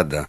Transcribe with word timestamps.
Ηχογράφουμε, 0.00 0.28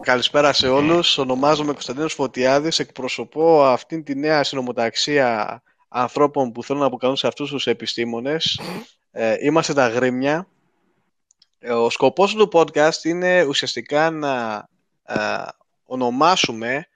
Καλησπέρα 0.00 0.52
σε 0.52 0.68
όλους. 0.68 1.18
Ονομάζομαι 1.18 1.72
Κωνσταντίνος 1.72 2.14
Φωτιάδης. 2.14 2.78
Εκπροσωπώ 2.78 3.64
αυτήν 3.64 4.04
τη 4.04 4.14
νέα 4.14 4.44
συνομοταξία 4.44 5.62
ανθρώπων 5.88 6.52
που 6.52 6.62
θέλουν 6.62 6.80
να 6.80 6.86
αποκαλούν 6.86 7.16
σε 7.16 7.26
αυτούς 7.26 7.50
τους 7.50 7.66
επιστήμονες. 7.66 8.60
Ε, 9.10 9.36
είμαστε 9.40 9.72
τα 9.72 9.88
Γρήμια. 9.88 10.46
Ε, 11.58 11.72
ο 11.72 11.90
σκοπός 11.90 12.34
του 12.34 12.50
podcast 12.52 13.04
είναι 13.04 13.44
ουσιαστικά 13.44 14.10
να 14.10 14.68
ε, 15.02 15.16
ονομάσουμε 15.84 16.86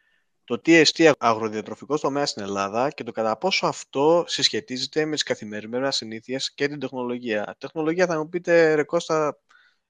το 0.47 0.59
τι 0.59 0.75
εστί 0.75 1.11
αγροδιατροφικό 1.19 1.99
τομέα 1.99 2.27
στην 2.27 2.43
Ελλάδα 2.43 2.91
και 2.91 3.03
το 3.03 3.13
κατά 3.13 3.37
πόσο 3.37 3.67
αυτό 3.67 4.25
συσχετίζεται 4.27 5.05
με 5.05 5.13
τις 5.13 5.23
καθημερινές 5.23 5.97
συνήθειες 5.97 6.55
και 6.55 6.69
την 6.69 6.79
τεχνολογία. 6.79 7.57
Τεχνολογία 7.59 8.07
θα 8.07 8.19
μου 8.19 8.29
πείτε, 8.29 8.75
ρε 8.75 8.83
Κώστα, 8.83 9.39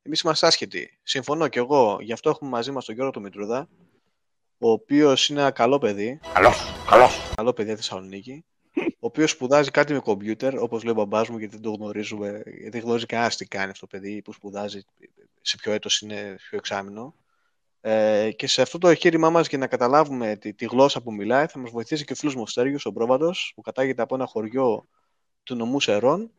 εμείς 0.03 0.21
είμαστε 0.21 0.47
άσχετοι. 0.47 0.99
Συμφωνώ 1.03 1.49
κι 1.49 1.59
εγώ. 1.59 1.99
Γι' 2.01 2.13
αυτό 2.13 2.31
έχουμε 2.31 2.51
μαζί 2.51 2.71
μας 2.71 2.85
τον 2.85 2.95
Γιώργο 2.95 3.13
του 3.13 3.21
Μητρούδα, 3.21 3.69
ο 4.59 4.71
οποίος 4.71 5.29
είναι 5.29 5.41
ένα 5.41 5.51
καλό 5.51 5.79
παιδί. 5.79 6.21
Καλός, 6.33 6.73
καλός. 6.91 7.33
Καλό 7.35 7.53
παιδί 7.53 7.69
στη 7.69 7.77
Θεσσαλονίκη. 7.77 8.45
ο 8.75 9.07
οποίος 9.07 9.31
σπουδάζει 9.31 9.71
κάτι 9.71 9.93
με 9.93 9.99
κομπιούτερ, 9.99 10.59
όπως 10.59 10.83
λέει 10.83 10.93
ο 10.93 10.97
μπαμπάς 10.97 11.29
μου, 11.29 11.39
γιατί 11.39 11.55
δεν 11.55 11.63
το 11.63 11.71
γνωρίζουμε, 11.71 12.43
γιατί 12.45 12.71
δεν 12.71 12.81
γνωρίζει 12.81 13.07
κανένας 13.07 13.37
τι 13.37 13.47
κάνει 13.47 13.71
αυτό 13.71 13.87
το 13.87 13.97
παιδί, 13.97 14.23
που 14.23 14.33
σπουδάζει, 14.33 14.85
σε 15.43 15.57
ποιο 15.57 15.73
έτος 15.73 16.01
είναι, 16.01 16.37
ποιο 16.49 16.59
εξάμεινο. 16.59 17.15
Ε, 17.89 18.31
και 18.31 18.47
σε 18.47 18.63
αυτό 18.63 18.79
το 18.79 18.89
εγχείρημά 18.89 19.31
μας 19.31 19.49
για 19.49 19.59
να 19.59 19.67
καταλάβουμε 19.67 20.37
τη, 20.37 20.55
τη, 20.55 20.65
γλώσσα 20.65 21.03
που 21.03 21.13
μιλάει 21.13 21.47
θα 21.47 21.59
μας 21.59 21.71
βοηθήσει 21.71 22.05
και 22.05 22.13
ο 22.13 22.17
φίλος 22.17 22.35
μου 22.35 22.47
Στέργιος, 22.47 22.87
ο 22.87 22.93
Πρόβατο, 22.93 23.33
που 23.55 23.61
κατάγεται 23.61 24.03
από 24.03 24.15
ένα 24.15 24.27
χωριό 24.27 24.89
του 25.43 25.55
νομού 25.55 25.81
Σερών, 25.81 26.31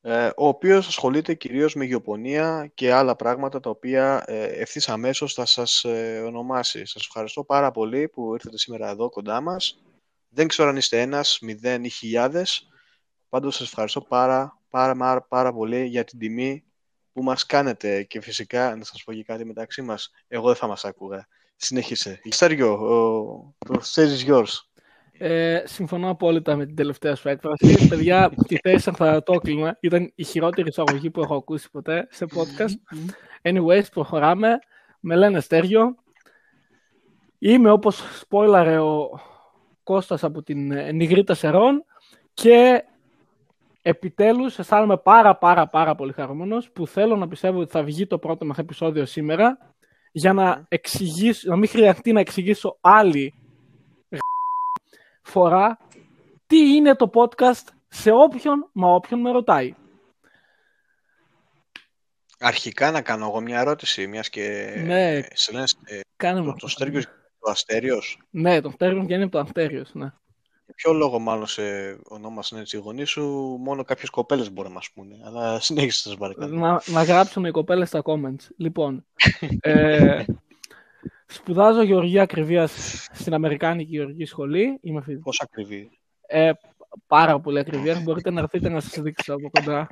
ε, 0.00 0.26
ο 0.26 0.46
οποίος 0.48 0.86
ασχολείται 0.86 1.34
κυρίως 1.34 1.74
με 1.74 1.84
γεωπονία 1.84 2.70
και 2.74 2.92
άλλα 2.92 3.16
πράγματα 3.16 3.60
τα 3.60 3.70
οποία 3.70 4.24
ε, 4.26 4.44
ευθύς 4.44 4.88
αμέσως 4.88 5.34
θα 5.34 5.46
σας 5.46 5.84
ε, 5.84 6.22
ονομάσει. 6.26 6.86
Σας 6.86 7.04
ευχαριστώ 7.04 7.44
πάρα 7.44 7.70
πολύ 7.70 8.08
που 8.08 8.34
ήρθατε 8.34 8.58
σήμερα 8.58 8.88
εδώ 8.88 9.08
κοντά 9.08 9.40
μας. 9.40 9.82
Δεν 10.28 10.48
ξέρω 10.48 10.68
αν 10.68 10.76
είστε 10.76 11.00
ένας, 11.00 11.38
μηδέν 11.40 11.84
ή 11.84 11.88
χιλιάδες. 11.88 12.68
Πάντως 13.28 13.56
σας 13.56 13.66
ευχαριστώ 13.66 14.00
πάρα, 14.00 14.60
πάρα, 14.68 14.96
πάρα, 14.96 15.22
πάρα 15.22 15.52
πολύ 15.52 15.84
για 15.84 16.04
την 16.04 16.18
τιμή 16.18 16.67
που 17.18 17.24
μας 17.24 17.46
κάνετε 17.46 18.02
και 18.02 18.20
φυσικά 18.20 18.76
να 18.76 18.84
σας 18.84 19.02
πω 19.04 19.12
και 19.12 19.22
κάτι 19.24 19.44
μεταξύ 19.44 19.82
μας, 19.82 20.10
εγώ 20.28 20.46
δεν 20.46 20.56
θα 20.56 20.66
μας 20.66 20.84
άκουγα. 20.84 21.28
Συνέχισε. 21.56 22.20
Στέργιο, 22.30 22.76
το 23.58 23.80
stage 23.94 24.24
is 24.24 24.30
yours. 24.30 24.52
Ε, 25.12 25.62
συμφωνώ 25.66 26.10
απόλυτα 26.10 26.56
με 26.56 26.66
την 26.66 26.76
τελευταία 26.76 27.14
σου 27.14 27.28
έκφραση. 27.28 27.88
Παιδιά, 27.88 28.30
τη 28.46 28.56
θέση 28.56 28.90
θα 28.90 29.22
το 29.22 29.32
έκλειμα. 29.32 29.76
Ήταν 29.80 30.12
η 30.14 30.24
χειρότερη 30.24 30.68
εισαγωγή 30.68 31.10
που 31.10 31.20
έχω 31.20 31.34
ακούσει 31.34 31.70
ποτέ 31.70 32.06
σε 32.10 32.26
podcast. 32.34 32.94
Anyways, 33.42 33.84
προχωράμε. 33.92 34.58
Με 35.00 35.16
λένε 35.16 35.40
Στέργιο. 35.40 35.94
Είμαι 37.38 37.70
όπως 37.70 38.02
spoiler 38.28 38.78
ο 38.82 39.18
Κώστας 39.82 40.24
από 40.24 40.42
την 40.42 40.94
Νιγρίτα 40.94 41.34
Σερών 41.34 41.84
και 42.34 42.84
επιτέλους 43.88 44.58
αισθάνομαι 44.58 44.96
πάρα 44.96 45.36
πάρα 45.36 45.68
πάρα 45.68 45.94
πολύ 45.94 46.12
χαρούμενος 46.12 46.70
που 46.70 46.86
θέλω 46.86 47.16
να 47.16 47.28
πιστεύω 47.28 47.60
ότι 47.60 47.70
θα 47.70 47.82
βγει 47.82 48.06
το 48.06 48.18
πρώτο 48.18 48.44
μας 48.44 48.58
επεισόδιο 48.58 49.06
σήμερα 49.06 49.58
για 50.12 50.32
να, 50.32 50.64
εξηγήσω, 50.68 51.50
να 51.50 51.56
μην 51.56 51.68
χρειαστεί 51.68 52.12
να 52.12 52.20
εξηγήσω 52.20 52.78
άλλη 52.80 53.34
φορά 55.32 55.78
τι 56.46 56.74
είναι 56.74 56.94
το 56.94 57.10
podcast 57.14 57.66
σε 57.88 58.10
όποιον 58.10 58.70
μα 58.72 58.94
όποιον 58.94 59.20
με 59.20 59.30
ρωτάει. 59.30 59.74
Αρχικά 62.40 62.90
να 62.90 63.02
κάνω 63.02 63.26
εγώ 63.26 63.40
μια 63.40 63.60
ερώτηση, 63.60 64.06
μιας 64.06 64.28
και 64.28 64.74
ναι, 64.86 65.20
σε 65.32 65.52
λένε 65.52 65.64
ε, 65.84 66.00
κάνε 66.16 66.42
το, 66.42 66.54
το 66.58 66.68
Στέργιος 66.68 67.04
το 67.38 67.50
Αστέριος. 67.50 68.18
Ναι, 68.30 68.60
το 68.60 68.70
Στέργιος 68.70 69.04
βγαίνει 69.04 69.22
από 69.22 69.32
το 69.32 69.38
Αστέριος, 69.38 69.94
ναι. 69.94 70.12
Για 70.68 70.76
ποιο 70.76 70.92
λόγο 70.92 71.18
μάλλον 71.18 71.46
σε 71.46 71.62
ονόμασαν 72.08 72.58
έτσι 72.58 72.76
οι 72.76 72.80
γονείς 72.80 73.10
σου, 73.10 73.22
μόνο 73.60 73.84
κάποιες 73.84 74.10
κοπέλες 74.10 74.52
μπορούν 74.52 74.70
να 74.70 74.76
μας 74.76 74.90
πούνε. 74.94 75.16
Αλλά 75.24 75.60
συνέχισε 75.60 76.00
σας 76.00 76.16
παρακαλώ. 76.16 76.56
Να, 76.56 76.82
να 76.86 77.02
γράψουν 77.02 77.44
οι 77.44 77.50
κοπέλες 77.50 77.88
στα 77.88 78.02
comments. 78.04 78.46
Λοιπόν, 78.56 79.06
ε, 79.60 80.24
σπουδάζω 81.26 81.82
γεωργία 81.82 82.22
ακριβίας 82.22 82.70
στην 83.12 83.34
Αμερικάνικη 83.34 83.90
Γεωργική 83.90 84.24
Σχολή. 84.24 84.78
Είμαι 84.82 85.00
φοιτητής. 85.00 85.22
Πώς 85.24 85.40
ακριβή; 85.40 85.90
Ε, 86.26 86.52
πάρα 87.06 87.40
πολύ 87.40 87.58
ακριβία. 87.58 88.00
Μπορείτε 88.00 88.30
να 88.30 88.40
έρθετε 88.40 88.68
να 88.68 88.80
σας 88.80 89.00
δείξω 89.02 89.34
από 89.34 89.50
κοντά. 89.50 89.88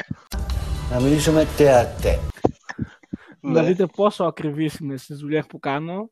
Να 0.90 1.00
μιλήσουμε 1.00 1.46
τεατέ. 1.56 2.18
να 3.40 3.50
Ναι. 3.62 3.62
δείτε 3.68 3.86
πόσο 3.86 4.24
ακριβής 4.24 4.74
είμαι 4.76 4.96
στις 4.96 5.18
δουλειές 5.18 5.46
που 5.46 5.58
κάνω. 5.58 6.10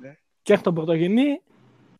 Ναι. 0.00 0.16
Και 0.42 0.56
στον 0.56 0.74
πρωτογενή 0.74 1.40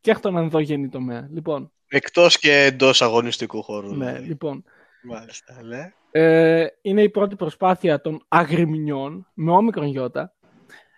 και 0.00 0.14
στον 0.14 0.36
ενδογενή 0.36 0.88
τομέα. 0.88 1.28
Λοιπόν, 1.32 1.72
Εκτός 1.88 2.38
και 2.38 2.52
εντός 2.52 3.02
αγωνιστικού 3.02 3.62
χώρου. 3.62 3.96
ναι, 3.96 4.06
δηλαδή. 4.06 4.26
λοιπόν. 4.28 4.64
Μάλιστα, 5.02 5.62
ναι. 5.62 5.92
Ε, 6.10 6.66
είναι 6.82 7.02
η 7.02 7.08
πρώτη 7.10 7.36
προσπάθεια 7.36 8.00
των 8.00 8.24
αγριμινιών 8.28 9.26
με 9.34 9.50
όμικρον 9.52 9.86
γιώτα 9.86 10.34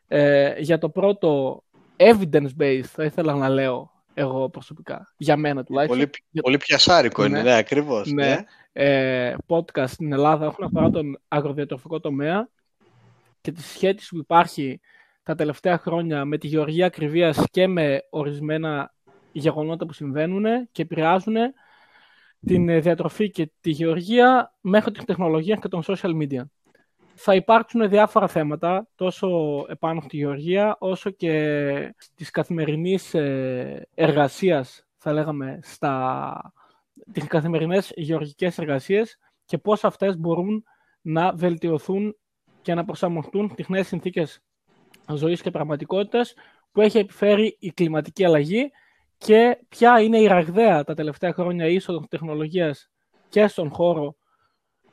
ε, 0.09 0.55
για 0.59 0.79
το 0.79 0.89
πρώτο 0.89 1.63
evidence-based, 1.97 2.81
θα 2.85 3.05
ήθελα 3.05 3.35
να 3.35 3.49
λέω 3.49 3.91
εγώ 4.15 4.49
προσωπικά, 4.49 5.15
για 5.17 5.37
μένα 5.37 5.65
τουλάχιστον, 5.65 5.99
Πολύ, 5.99 6.11
Για- 6.31 6.43
πολύ 6.43 6.57
πιασάρικο 6.57 7.25
είναι, 7.25 7.37
Ναι. 7.39 7.43
ναι, 7.51 7.57
ακριβώς. 7.57 8.13
Ναι. 8.13 8.45
ε, 8.73 9.35
podcast 9.47 9.89
στην 9.89 10.13
Ελλάδα 10.13 10.47
όσον 10.47 10.65
αφορά 10.65 10.91
τον 10.91 11.21
αγροδιατροφικό 11.29 12.01
τομέα 12.01 12.49
και 13.41 13.53
τη 13.53 13.63
σχέση 13.63 14.09
που 14.09 14.19
υπάρχει 14.19 14.81
τα 15.23 15.35
τελευταία 15.35 15.79
χρόνια 15.79 16.25
με 16.25 16.39
τη 16.39 16.47
γεωργία 16.47 16.87
ακριβίας 16.87 17.45
και 17.51 17.67
με 17.67 18.01
ορισμένα 18.11 18.92
γεγονότα 19.33 19.87
που 19.87 19.93
συμβαίνουν 19.93 20.69
και 20.73 20.83
επηρεάζουν 20.83 21.37
την 22.47 22.69
ε, 22.69 22.81
διατροφή 22.81 23.31
και 23.31 23.51
τη 23.61 23.71
γεωργία 23.71 24.55
μέχρι 24.61 24.93
την 24.93 25.05
τεχνολογία 25.05 25.57
και 25.57 25.69
των 25.69 25.83
social 25.87 26.23
media. 26.23 26.43
Θα 27.15 27.35
υπάρξουν 27.35 27.89
διάφορα 27.89 28.29
θέματα, 28.29 28.89
τόσο 28.95 29.29
επάνω 29.69 30.01
στη 30.01 30.17
γεωργία, 30.17 30.77
όσο 30.79 31.11
και 31.11 31.95
της 32.15 32.31
καθημερινής 32.31 33.15
ε, 33.15 33.89
εργασίας, 33.95 34.87
θα 34.97 35.13
λέγαμε, 35.13 35.59
στα, 35.63 36.53
τις 37.13 37.27
καθημερινές 37.27 37.93
γεωργικές 37.97 38.59
εργασίες 38.59 39.19
και 39.45 39.59
πώς 39.59 39.85
αυτές 39.85 40.19
μπορούν 40.19 40.65
να 41.01 41.33
βελτιωθούν 41.33 42.17
και 42.63 42.75
να 42.75 42.85
προσαρμοστούν 42.85 43.51
στις 43.53 43.69
νέες 43.69 43.87
συνθήκες 43.87 44.41
ζωής 45.15 45.43
και 45.43 45.51
πραγματικότητας 45.51 46.35
που 46.73 46.81
έχει 46.81 46.99
επιφέρει 46.99 47.57
η 47.61 47.71
κλιματική 47.71 48.25
αλλαγή 48.25 48.71
και 49.25 49.59
ποια 49.69 50.01
είναι 50.01 50.19
η 50.19 50.27
ραγδαία 50.27 50.85
τα 50.85 50.95
τελευταία 50.95 51.33
χρόνια 51.33 51.67
είσοδος 51.67 52.05
τεχνολογίας 52.09 52.91
και 53.29 53.47
στον 53.47 53.71
χώρο 53.71 54.17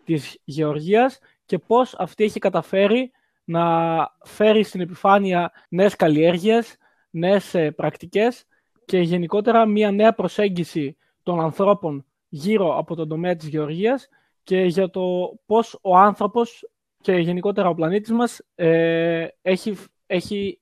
της 0.04 0.40
γεωργίας 0.44 1.20
και 1.46 1.58
πώς 1.58 1.96
αυτή 1.98 2.24
έχει 2.24 2.40
καταφέρει 2.40 3.12
να 3.44 3.98
φέρει 4.24 4.64
στην 4.64 4.82
επιφάνεια 4.82 5.52
νέες 5.70 5.96
καλλιέργειες, 5.96 6.78
νέες 7.10 7.54
ε, 7.54 7.72
πρακτικές 7.72 8.46
και 8.86 9.00
γενικότερα 9.00 9.66
μια 9.66 9.92
νέα 9.92 10.14
προσέγγιση 10.14 10.98
των 11.24 11.40
ανθρώπων 11.40 12.06
γύρω 12.30 12.78
από 12.78 12.96
τον 12.96 13.08
τομέα 13.08 13.36
της 13.36 13.48
γεωργίας 13.48 14.08
και 14.44 14.62
για 14.62 14.90
το 14.90 15.34
πώς 15.46 15.80
ο 15.82 15.98
άνθρωπος 15.98 16.70
και 17.02 17.14
γενικότερα 17.14 17.70
ο 17.70 17.74
πλανήτης 17.74 18.12
μας 18.12 18.42
ε, 18.56 19.28
έχει, 19.42 19.78
έχει 20.08 20.60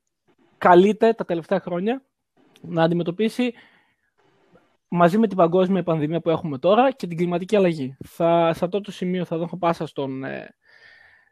καλείται 0.58 1.14
τα 1.14 1.26
τελευταία 1.26 1.60
χρόνια 1.60 2.02
να 2.70 2.84
αντιμετωπίσει 2.84 3.54
μαζί 4.88 5.18
με 5.18 5.28
την 5.28 5.38
παγκόσμια 5.38 5.84
πανδημία 5.84 6.20
που 6.22 6.30
έχουμε 6.30 6.58
τώρα 6.58 6.92
και 6.92 7.08
την 7.08 7.18
κλιματική 7.18 7.56
αλλαγή. 7.56 7.98
Θα, 8.06 8.54
σε 8.56 8.66
αυτό 8.66 8.82
το 8.82 8.92
σημείο 8.92 9.26
θα 9.26 9.38
δώσω 9.38 9.58
πάσα 9.58 9.86
στον 9.88 10.24
ε, 10.24 10.56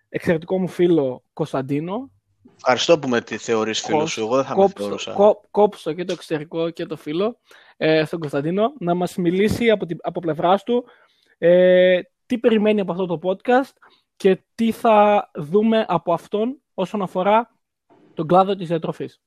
εξαιρετικό 0.09 0.59
μου 0.59 0.67
φίλο 0.67 1.23
Κωνσταντίνο. 1.33 2.09
Ευχαριστώ 2.57 2.99
που 2.99 3.07
με 3.07 3.21
τη 3.21 3.37
θεωρείς 3.37 3.81
φίλο 3.81 4.05
σου. 4.05 4.21
Εγώ 4.21 4.35
δεν 4.35 4.45
θα 4.45 4.55
με 4.55 4.61
Κόψω, 4.61 4.83
θεωρούσα. 4.83 5.13
κό- 5.13 5.41
κόψω 5.51 5.93
και 5.93 6.03
το 6.05 6.13
εξωτερικό 6.13 6.69
και 6.69 6.85
το 6.85 6.95
φίλο 6.95 7.37
ε, 7.77 8.05
στον 8.05 8.19
Κωνσταντίνο 8.19 8.73
να 8.79 8.93
μας 8.93 9.15
μιλήσει 9.15 9.69
από, 9.69 9.85
την, 9.85 9.97
από 10.01 10.19
πλευράς 10.19 10.63
του 10.63 10.85
ε, 11.37 11.99
τι 12.25 12.37
περιμένει 12.37 12.79
από 12.81 12.91
αυτό 12.91 13.05
το 13.05 13.19
podcast 13.23 13.71
και 14.15 14.43
τι 14.55 14.71
θα 14.71 15.29
δούμε 15.35 15.85
από 15.87 16.13
αυτόν 16.13 16.61
όσον 16.73 17.01
αφορά 17.01 17.55
τον 18.13 18.27
κλάδο 18.27 18.55
της 18.55 18.67
διατροφής. 18.67 19.21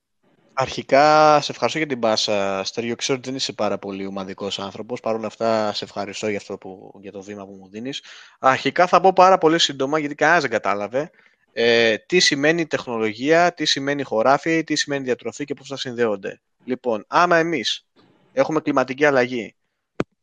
Αρχικά, 0.61 1.41
σε 1.41 1.53
ευχαριστώ 1.53 1.79
για 1.79 1.87
την 1.87 1.99
πάσα. 1.99 2.65
Στέργιο, 2.65 2.97
ξέρω 2.97 3.19
ότι 3.19 3.29
δεν 3.29 3.37
είσαι 3.37 3.53
πάρα 3.53 3.79
πολύ 3.79 4.07
ομαδικός 4.07 4.59
άνθρωπος. 4.59 5.01
Παρ' 5.01 5.15
όλα 5.15 5.27
αυτά, 5.27 5.73
σε 5.73 5.85
ευχαριστώ 5.85 6.29
για, 6.29 6.37
αυτό 6.39 6.59
που, 6.59 6.93
για 7.01 7.13
το 7.13 7.23
βήμα 7.23 7.47
που 7.47 7.53
μου 7.53 7.69
δίνεις. 7.69 8.03
Αρχικά 8.39 8.87
θα 8.87 9.01
πω 9.01 9.13
πάρα 9.13 9.39
πολύ 9.39 9.59
σύντομα, 9.59 9.99
γιατί 9.99 10.15
κανένας 10.15 10.43
δεν 10.43 10.51
κατάλαβε, 10.51 11.11
ε, 11.53 11.97
τι 11.99 12.19
σημαίνει 12.21 12.67
τεχνολογία, 12.67 13.55
τι 13.55 13.65
σημαίνει 13.65 14.03
χωράφι, 14.03 14.65
τι 14.65 14.77
σημαίνει 14.77 15.05
διατροφή 15.05 15.45
και 15.45 15.55
πώς 15.55 15.69
θα 15.69 15.77
συνδέονται. 15.77 16.41
Λοιπόν, 16.65 17.05
άμα 17.09 17.37
εμείς 17.37 17.87
έχουμε 18.33 18.61
κλιματική 18.61 19.05
αλλαγή 19.05 19.55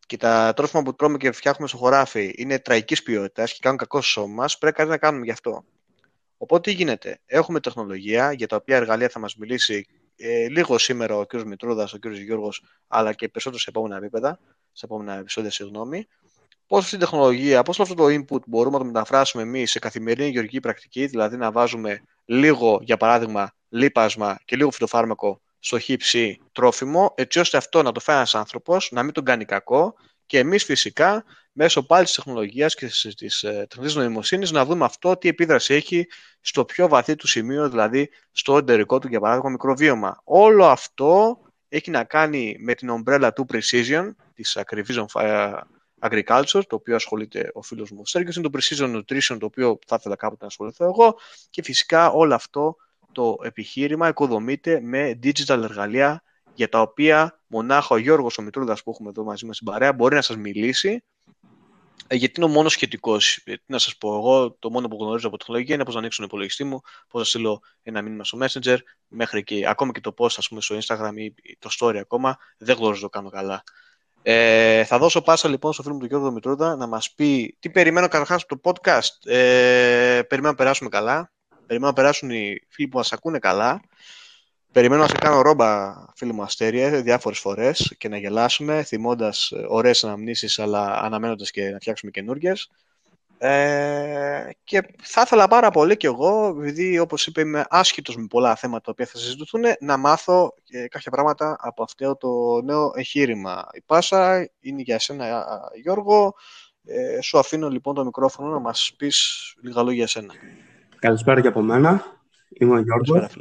και 0.06 0.18
τα 0.18 0.54
τρόφιμα 0.56 0.84
που 0.84 0.96
τρώμε 0.96 1.18
και 1.18 1.32
φτιάχνουμε 1.32 1.68
στο 1.68 1.78
χωράφι 1.78 2.34
είναι 2.38 2.60
τραγικής 2.60 3.04
ποιότητας 3.04 3.52
και 3.52 3.60
κάνουν 3.62 3.78
κακό 3.78 4.02
στο 4.02 4.10
σώμα 4.10 4.34
μας, 4.34 4.58
πρέπει 4.58 4.76
κάτι 4.76 4.90
να 4.90 4.98
κάνουμε 4.98 5.26
γι' 5.26 5.32
αυτό. 5.32 5.64
Οπότε 6.38 6.70
τι 6.70 6.76
γίνεται; 6.76 7.20
Έχουμε 7.26 7.60
τεχνολογία 7.60 8.32
για 8.32 8.48
τα 8.48 8.56
οποία 8.56 8.76
εργαλεία 8.76 9.10
θα 9.10 9.20
μας 9.20 9.36
μιλήσει 9.36 9.88
ε, 10.16 10.48
λίγο 10.48 10.78
σήμερα 10.78 11.16
ο 11.18 11.26
κ. 11.26 11.34
Μητρούδας, 11.34 11.94
ο 11.94 12.00
κ. 12.00 12.08
Γιώργος, 12.08 12.64
αλλά 12.88 13.14
και 13.14 13.30
περισσότερο 13.30 13.62
σε 13.62 13.70
επόμενα 13.70 13.98
επίπεδα, 13.98 14.40
σε 14.72 14.86
επόμενα 14.86 15.18
επεισόδια, 15.18 15.52
συγγνώμη. 15.52 16.08
Πώς 16.68 16.84
αυτή 16.84 16.96
η 16.96 17.00
τεχνολογία, 17.00 17.64
πώς 17.64 17.80
αυτό 17.80 17.94
το 17.94 18.06
input 18.06 18.46
μπορούμε 18.46 18.78
να 18.78 18.84
το 18.84 18.86
μεταφράσουμε 18.86 19.44
εμείς 19.44 19.72
σε 19.72 19.80
καθημερινή 19.80 20.30
γεωργική 20.30 20.60
πρακτική, 20.60 21.06
δηλαδή 21.06 21.38
να 21.38 21.52
βάζουμε 21.52 22.02
λίγο, 22.26 22.80
για 22.84 22.98
παράδειγμα, 22.98 23.52
λίπασμα 23.70 24.40
και 24.46 24.56
λίγο 24.56 24.72
φυτοφάρμακο 24.72 25.42
στο 25.60 25.80
χύψη 25.80 26.42
τρόφιμο, 26.52 27.14
έτσι 27.16 27.40
ώστε 27.40 27.58
αυτό 27.58 27.82
να 27.82 27.92
το 27.92 28.00
φάει 28.00 28.16
ένας 28.16 28.36
άνθρωπος, 28.36 28.90
να 28.92 29.04
μην 29.04 29.14
τον 29.14 29.24
κάνει 29.24 29.46
κακό 29.46 29.96
και 30.26 30.40
εμείς 30.40 30.64
φυσικά 30.64 31.24
μέσω 31.52 31.86
πάλι 31.86 32.06
της 32.06 32.14
τεχνολογίας 32.14 32.76
και 32.76 32.90
της 33.16 33.44
ε, 33.44 33.66
τεχνητής 33.70 33.96
νοημοσύνης 33.96 34.52
να 34.52 34.66
δούμε 34.66 34.86
αυτό 34.86 35.18
τι 35.18 35.28
επίδραση 35.28 35.74
έχει 35.74 36.08
στο 36.42 36.66
πιο 36.66 36.88
βαθύ 36.88 37.16
του 37.16 37.28
σημείο, 37.28 37.70
δηλαδή 37.70 38.10
στο 38.32 38.58
εντερικό 38.58 39.00
του, 39.00 39.08
για 39.08 39.20
παράδειγμα, 39.20 39.50
μικροβίωμα. 39.50 40.22
Όλο 40.24 40.66
αυτό 40.66 41.40
έχει 41.68 41.92
να 41.92 42.04
κάνει 42.04 42.56
με 42.60 42.74
την 42.74 42.90
ομπρέλα 42.90 43.34
του 43.34 43.46
Precision, 43.54 44.10
της 44.34 44.58
Agrivision 44.66 45.06
Agriculture, 46.00 46.62
το 46.68 46.76
οποίο 46.76 46.96
ασχολείται 46.96 47.50
ο 47.54 47.62
φίλος 47.62 47.92
μου 47.92 48.00
ο 48.02 48.06
Σέργιος, 48.06 48.36
είναι 48.36 48.50
το 48.50 48.60
Precision 48.60 48.96
Nutrition, 48.96 49.38
το 49.40 49.46
οποίο 49.46 49.80
θα 49.88 49.96
ήθελα 50.00 50.16
κάποτε 50.16 50.42
να 50.42 50.48
ασχοληθώ 50.48 50.86
εγώ 50.86 51.20
και 51.50 51.64
φυσικά 51.64 52.10
όλο 52.10 52.34
αυτό 52.34 52.76
το 53.12 53.38
επιχείρημα 53.44 54.08
οικοδομείται 54.08 54.80
με 54.82 55.20
digital 55.24 55.62
εργαλεία 55.64 56.24
για 56.56 56.70
τα 56.70 56.82
οποία 56.82 57.42
μονάχα 57.48 57.96
ο 57.96 57.98
Γιώργος 57.98 58.38
ο 58.38 58.42
Μητρούδας 58.42 58.84
που 58.84 58.92
έχουμε 58.92 59.10
εδώ 59.10 59.24
μαζί 59.24 59.46
μας 59.46 59.56
στην 59.56 59.68
παρέα 59.68 59.94
μπορεί 59.94 60.16
να 60.16 60.22
σας 60.22 60.38
μιλήσει 60.38 61.04
ε, 62.08 62.16
γιατί 62.16 62.34
είναι 62.42 62.50
ο 62.50 62.54
μόνος 62.54 62.72
σχετικός. 62.72 63.42
Τι 63.44 63.58
να 63.66 63.78
σας 63.78 63.98
πω, 63.98 64.16
εγώ 64.16 64.52
το 64.52 64.70
μόνο 64.70 64.88
που 64.88 64.98
γνωρίζω 65.00 65.28
από 65.28 65.38
τεχνολογία 65.38 65.76
είναι 65.76 65.84
πώς 65.84 65.94
να 65.94 66.00
ανοίξω 66.00 66.18
τον 66.18 66.28
υπολογιστή 66.28 66.64
μου, 66.64 66.82
πώς 67.08 67.22
να 67.22 67.26
στείλω 67.28 67.62
ένα 67.82 68.02
μήνυμα 68.02 68.24
στο 68.24 68.38
Messenger, 68.42 68.78
μέχρι 69.08 69.44
και 69.44 69.68
ακόμα 69.68 69.92
και 69.92 70.02
το 70.02 70.12
πώ, 70.12 70.26
ας 70.26 70.48
πούμε, 70.48 70.62
στο 70.62 70.78
Instagram 70.82 71.14
ή 71.16 71.58
το 71.60 71.70
story 71.80 71.96
ακόμα, 71.96 72.38
δεν 72.58 72.76
γνωρίζω 72.76 73.02
το 73.02 73.10
κάνω 73.10 73.30
καλά. 73.30 73.64
Ε, 74.22 74.84
θα 74.84 74.98
δώσω 74.98 75.22
πάσα 75.22 75.50
λοιπόν 75.50 75.74
στο 75.74 75.82
φίλο 75.82 75.94
μου 75.94 76.00
του 76.00 76.06
Γιώργου 76.06 76.32
Μητρούδα 76.32 76.76
να 76.76 76.88
μας 76.88 77.14
πει 77.14 77.58
τι 77.60 77.70
περιμένω 77.70 78.08
καταρχάς 78.08 78.44
από 78.44 78.60
το 78.60 78.72
podcast. 78.72 79.32
Ε, 79.32 80.22
περιμένω 80.28 80.52
να 80.52 80.56
περάσουμε 80.56 80.90
καλά. 80.90 81.32
Περιμένω 81.66 81.92
να 81.92 81.94
περάσουν 81.94 82.30
οι 82.30 82.66
φίλοι 82.70 82.88
που 82.88 82.98
μας 82.98 83.14
ακούνε 83.14 83.40
καλά. 83.40 83.82
Περιμένω 84.76 85.02
να 85.02 85.08
σε 85.08 85.18
κάνω 85.18 85.42
ρόμπα, 85.42 85.96
φίλοι 86.16 86.34
μου 86.34 86.42
αστέρια, 86.44 87.02
διάφορες 87.02 87.40
φορές 87.40 87.96
και 87.98 88.10
να 88.10 88.18
γελάσουμε, 88.18 88.84
θυμώντας 88.84 89.54
ωραίες 89.68 90.04
αναμνήσεις, 90.04 90.60
αλλά 90.60 91.02
αναμένοντας 91.02 91.52
και 91.52 91.70
να 91.70 91.78
φτιάξουμε 91.78 92.12
καινούργιες. 92.12 92.72
Ε, 93.38 94.50
και 94.64 94.82
θα 95.02 95.22
ήθελα 95.22 95.48
πάρα 95.48 95.70
πολύ 95.70 95.98
κι 95.98 96.06
εγώ, 96.06 96.56
επειδή 96.60 97.00
όπως 97.00 97.28
είπε 97.28 97.42
είμαι 97.42 97.66
άσχητος 97.70 98.18
με 98.18 98.26
πολλά 98.30 98.56
θέματα 98.56 98.82
τα 98.82 98.92
οποία 98.92 99.06
θα 99.06 99.18
συζητηθούν, 99.18 99.62
να 99.80 99.98
μάθω 99.98 100.54
ε, 100.70 100.88
κάποια 100.88 101.12
πράγματα 101.12 101.58
από 101.60 101.84
αυτό 101.84 102.16
το 102.16 102.62
νέο 102.64 102.92
εγχείρημα. 102.96 103.68
Η 103.74 103.82
πάσα 103.86 104.50
είναι 104.60 104.82
για 104.82 105.00
σένα 105.00 105.46
Γιώργο. 105.82 106.34
Ε, 106.86 107.22
σου 107.22 107.40
αφήνω 107.40 107.70
λοιπόν 107.70 107.96
το 107.96 108.06
μικρόφωνο 108.06 108.50
να 108.50 108.60
μας 108.60 108.94
πεις 108.98 109.54
λίγα 109.62 109.82
λόγια 109.82 109.98
για 109.98 110.08
σένα. 110.08 110.34
Καλησπέρα 111.00 111.42
και 111.42 111.48
από 111.48 111.62
μένα. 111.62 112.04
Είμαι 112.50 112.74
ο 112.74 112.80
Γιώργος. 112.80 113.38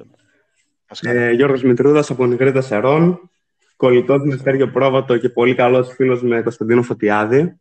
Ε, 1.01 1.31
Γιώργος 1.31 1.63
Μητρούδας 1.63 2.11
από 2.11 2.27
Νιγρήτα 2.27 2.61
Σερών. 2.61 3.31
Κολλητός 3.77 4.23
με 4.25 4.37
Στέργιο 4.37 4.69
Πρόβατο 4.69 5.19
και 5.19 5.29
πολύ 5.29 5.55
καλός 5.55 5.93
φίλος 5.95 6.23
με 6.23 6.43
Κωνσταντίνο 6.43 6.83
Φωτιάδη. 6.83 7.59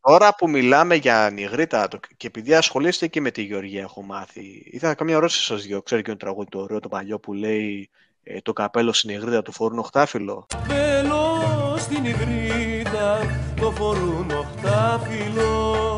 Τώρα 0.00 0.34
που 0.34 0.50
μιλάμε 0.50 0.94
για 0.94 1.30
νιγρήτα 1.32 1.88
και 2.16 2.26
επειδή 2.26 2.54
ασχολείστε 2.54 3.06
και 3.06 3.20
με 3.20 3.30
τη 3.30 3.42
Γεωργία, 3.42 3.80
έχω 3.80 4.02
μάθει. 4.02 4.62
Ήθελα 4.64 4.88
να 4.88 4.94
κάνω 4.94 5.10
μια 5.10 5.18
ερώτηση 5.18 5.44
σας 5.44 5.66
δύο. 5.66 5.82
Ξέρετε 5.82 6.06
και 6.06 6.12
ένα 6.12 6.20
τραγούδι 6.20 6.48
το 6.50 6.58
ωραίο, 6.58 6.80
το 6.80 6.88
παλιό 6.88 7.18
που 7.18 7.32
λέει 7.32 7.90
ε, 8.22 8.40
Το 8.40 8.52
καπέλο 8.52 8.92
στην 8.92 9.10
Ιγρήτα 9.10 9.42
του 9.42 9.52
φορούν 9.52 9.78
οχτάφυλλο. 9.78 10.46
Καπέλο 10.48 11.76
στην 11.78 12.04
Ιγρήτα 12.04 13.18
το 13.60 13.70
φορούν 13.70 14.30
οχτάφυλλο. 14.30 15.89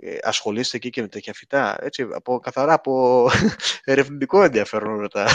Ε, 0.00 0.16
ασχολείστε 0.22 0.76
εκεί 0.76 0.90
και 0.90 1.00
με 1.00 1.08
τέτοια 1.08 1.32
φυτά. 1.32 1.76
Έτσι, 1.80 2.06
από, 2.12 2.38
καθαρά 2.38 2.72
από 2.72 3.26
ερευνητικό 3.84 4.42
ενδιαφέρον 4.42 5.00
ρωτά. 5.00 5.26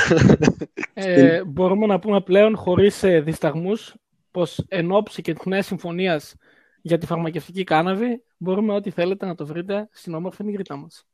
Ε, 0.93 1.43
μπορούμε 1.43 1.85
να 1.85 1.99
πούμε 1.99 2.21
πλέον 2.21 2.55
χωρίς 2.57 3.03
ε, 3.03 3.19
δισταγμούς 3.19 3.95
πως 4.31 4.65
εν 4.67 4.91
ώψη 4.91 5.21
και 5.21 5.33
της 5.33 5.45
νέας 5.45 5.65
συμφωνίας 5.65 6.35
για 6.81 6.97
τη 6.97 7.05
φαρμακευτική 7.05 7.63
κάναβη, 7.63 8.23
μπορούμε 8.37 8.73
ό,τι 8.73 8.89
θέλετε 8.91 9.25
να 9.25 9.35
το 9.35 9.45
βρείτε 9.45 9.89
στην 9.91 10.13
όμορφη 10.13 10.43
νυγρήτα 10.43 10.75
μας. 10.75 11.05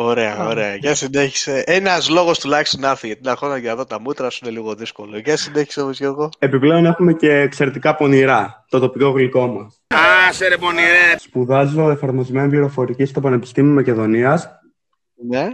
Ωραία, 0.00 0.46
ωραία. 0.46 0.74
Για 0.74 0.94
συνέχισε. 0.94 1.62
Ένας 1.66 2.08
λόγος 2.08 2.38
τουλάχιστον 2.38 2.80
να 2.80 2.90
έρθει, 2.90 3.06
γιατί 3.06 3.22
να 3.24 3.30
έχω 3.30 3.56
για 3.56 3.70
εδώ 3.70 3.84
τα 3.84 4.00
μούτρα 4.00 4.30
σου 4.30 4.38
είναι 4.42 4.52
λίγο 4.52 4.74
δύσκολο. 4.74 5.18
Για 5.18 5.36
συνέχισε 5.36 5.80
όμως, 5.80 5.98
Γιώργο. 5.98 6.28
Επιπλέον 6.38 6.86
έχουμε 6.86 7.12
και 7.12 7.32
εξαιρετικά 7.32 7.94
πονηρά, 7.94 8.64
το 8.68 8.78
τοπικό 8.78 9.10
γλυκό 9.10 9.46
μας. 9.46 9.82
Άσε 10.28 10.48
ρε 10.48 10.56
πονηρέ! 10.56 11.14
Σπουδάζω 11.18 11.90
εφαρμοσμένη 11.90 12.48
πληροφορική 12.48 13.04
στο 13.04 13.20
Πανεπιστήμιο 13.20 13.74
Μακεδονίας. 13.74 14.48
Ναι. 15.28 15.48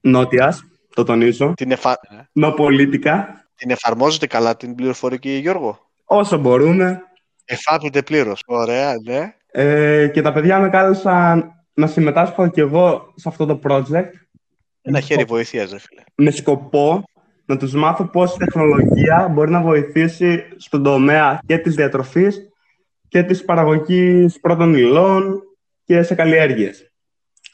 Νότιας, 0.00 0.64
το 0.94 1.04
τονίζω. 1.04 1.52
Την, 1.56 1.70
εφα... 1.70 1.96
Νοπολίτικα. 2.32 3.46
την 3.56 3.70
εφαρμόζετε 3.70 4.26
καλά 4.26 4.56
την 4.56 4.74
πληροφορική, 4.74 5.30
Γιώργο; 5.30 5.78
Όσο 6.04 6.38
μπορούμε. 6.38 7.02
Εφάπτεται 7.44 8.02
πλήρως. 8.02 8.42
Ωραία, 8.46 8.94
ναι. 9.06 9.34
Ε, 9.50 10.08
και 10.08 10.22
τα 10.22 10.32
παιδιά 10.32 10.58
με 10.58 10.68
κάλεσαν 10.68 11.57
να 11.78 11.86
συμμετάσχω 11.86 12.48
κι 12.48 12.60
εγώ 12.60 13.12
σε 13.16 13.28
αυτό 13.28 13.46
το 13.46 13.60
project. 13.64 14.10
Ένα 14.82 15.00
χέρι 15.00 15.24
βοηθεία, 15.24 15.60
ρε 15.60 15.78
φίλε. 15.78 16.02
Με 16.14 16.30
σκοπό 16.30 17.04
να 17.44 17.56
τους 17.56 17.72
μάθω 17.72 18.04
πώς 18.04 18.34
η 18.34 18.38
τεχνολογία 18.38 19.28
μπορεί 19.32 19.50
να 19.50 19.60
βοηθήσει 19.60 20.42
στον 20.56 20.82
τομέα 20.82 21.40
και 21.46 21.58
της 21.58 21.74
διατροφής 21.74 22.48
και 23.08 23.22
της 23.22 23.44
παραγωγής 23.44 24.40
πρώτων 24.40 24.74
υλών 24.74 25.42
και 25.84 26.02
σε 26.02 26.14
καλλιέργειες. 26.14 26.92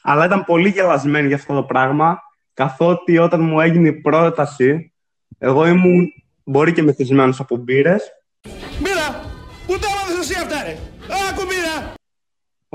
Αλλά 0.03 0.25
ήταν 0.25 0.43
πολύ 0.45 0.69
γελασμένη 0.69 1.27
για 1.27 1.35
αυτό 1.35 1.53
το 1.53 1.63
πράγμα, 1.63 2.19
καθότι 2.53 3.17
όταν 3.17 3.41
μου 3.41 3.59
έγινε 3.59 3.87
η 3.87 3.93
πρόταση, 3.93 4.93
εγώ 5.37 5.67
ήμουν 5.67 6.13
μπορεί 6.43 6.73
και 6.73 6.83
μεθυσμένος 6.83 7.39
από 7.39 7.55
μπύρες. 7.55 8.09
Μοίρα! 8.79 9.23
Πού 9.67 9.79
τα 9.79 9.87
έμαθες 9.87 10.29
εσύ 10.29 10.39
αυτά, 10.41 10.63
ρε! 10.63 10.77
Άκου 11.29 11.41
μοίρα! 11.47 11.94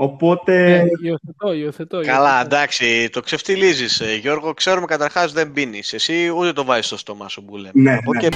Οπότε... 0.03 0.75
Ε, 0.75 0.83
υιοθετώ, 1.03 1.53
υιοθετώ. 1.53 2.01
Καλά, 2.01 2.29
υιοθετώ. 2.29 2.45
εντάξει, 2.55 3.09
το 3.11 3.19
ξεφτιλίζει, 3.19 4.15
Γιώργο. 4.21 4.53
Ξέρουμε 4.53 4.85
καταρχάς 4.85 5.31
δεν 5.33 5.51
πίνεις. 5.51 5.93
Εσύ 5.93 6.29
ούτε 6.35 6.53
το 6.53 6.65
βάζεις 6.65 6.85
στο 6.85 6.97
στόμα 6.97 7.27
σου 7.29 7.43
που 7.45 7.57
λέμε. 7.57 7.71
Ναι, 7.73 7.93
Από 7.93 8.13
ναι. 8.13 8.19
και 8.19 8.29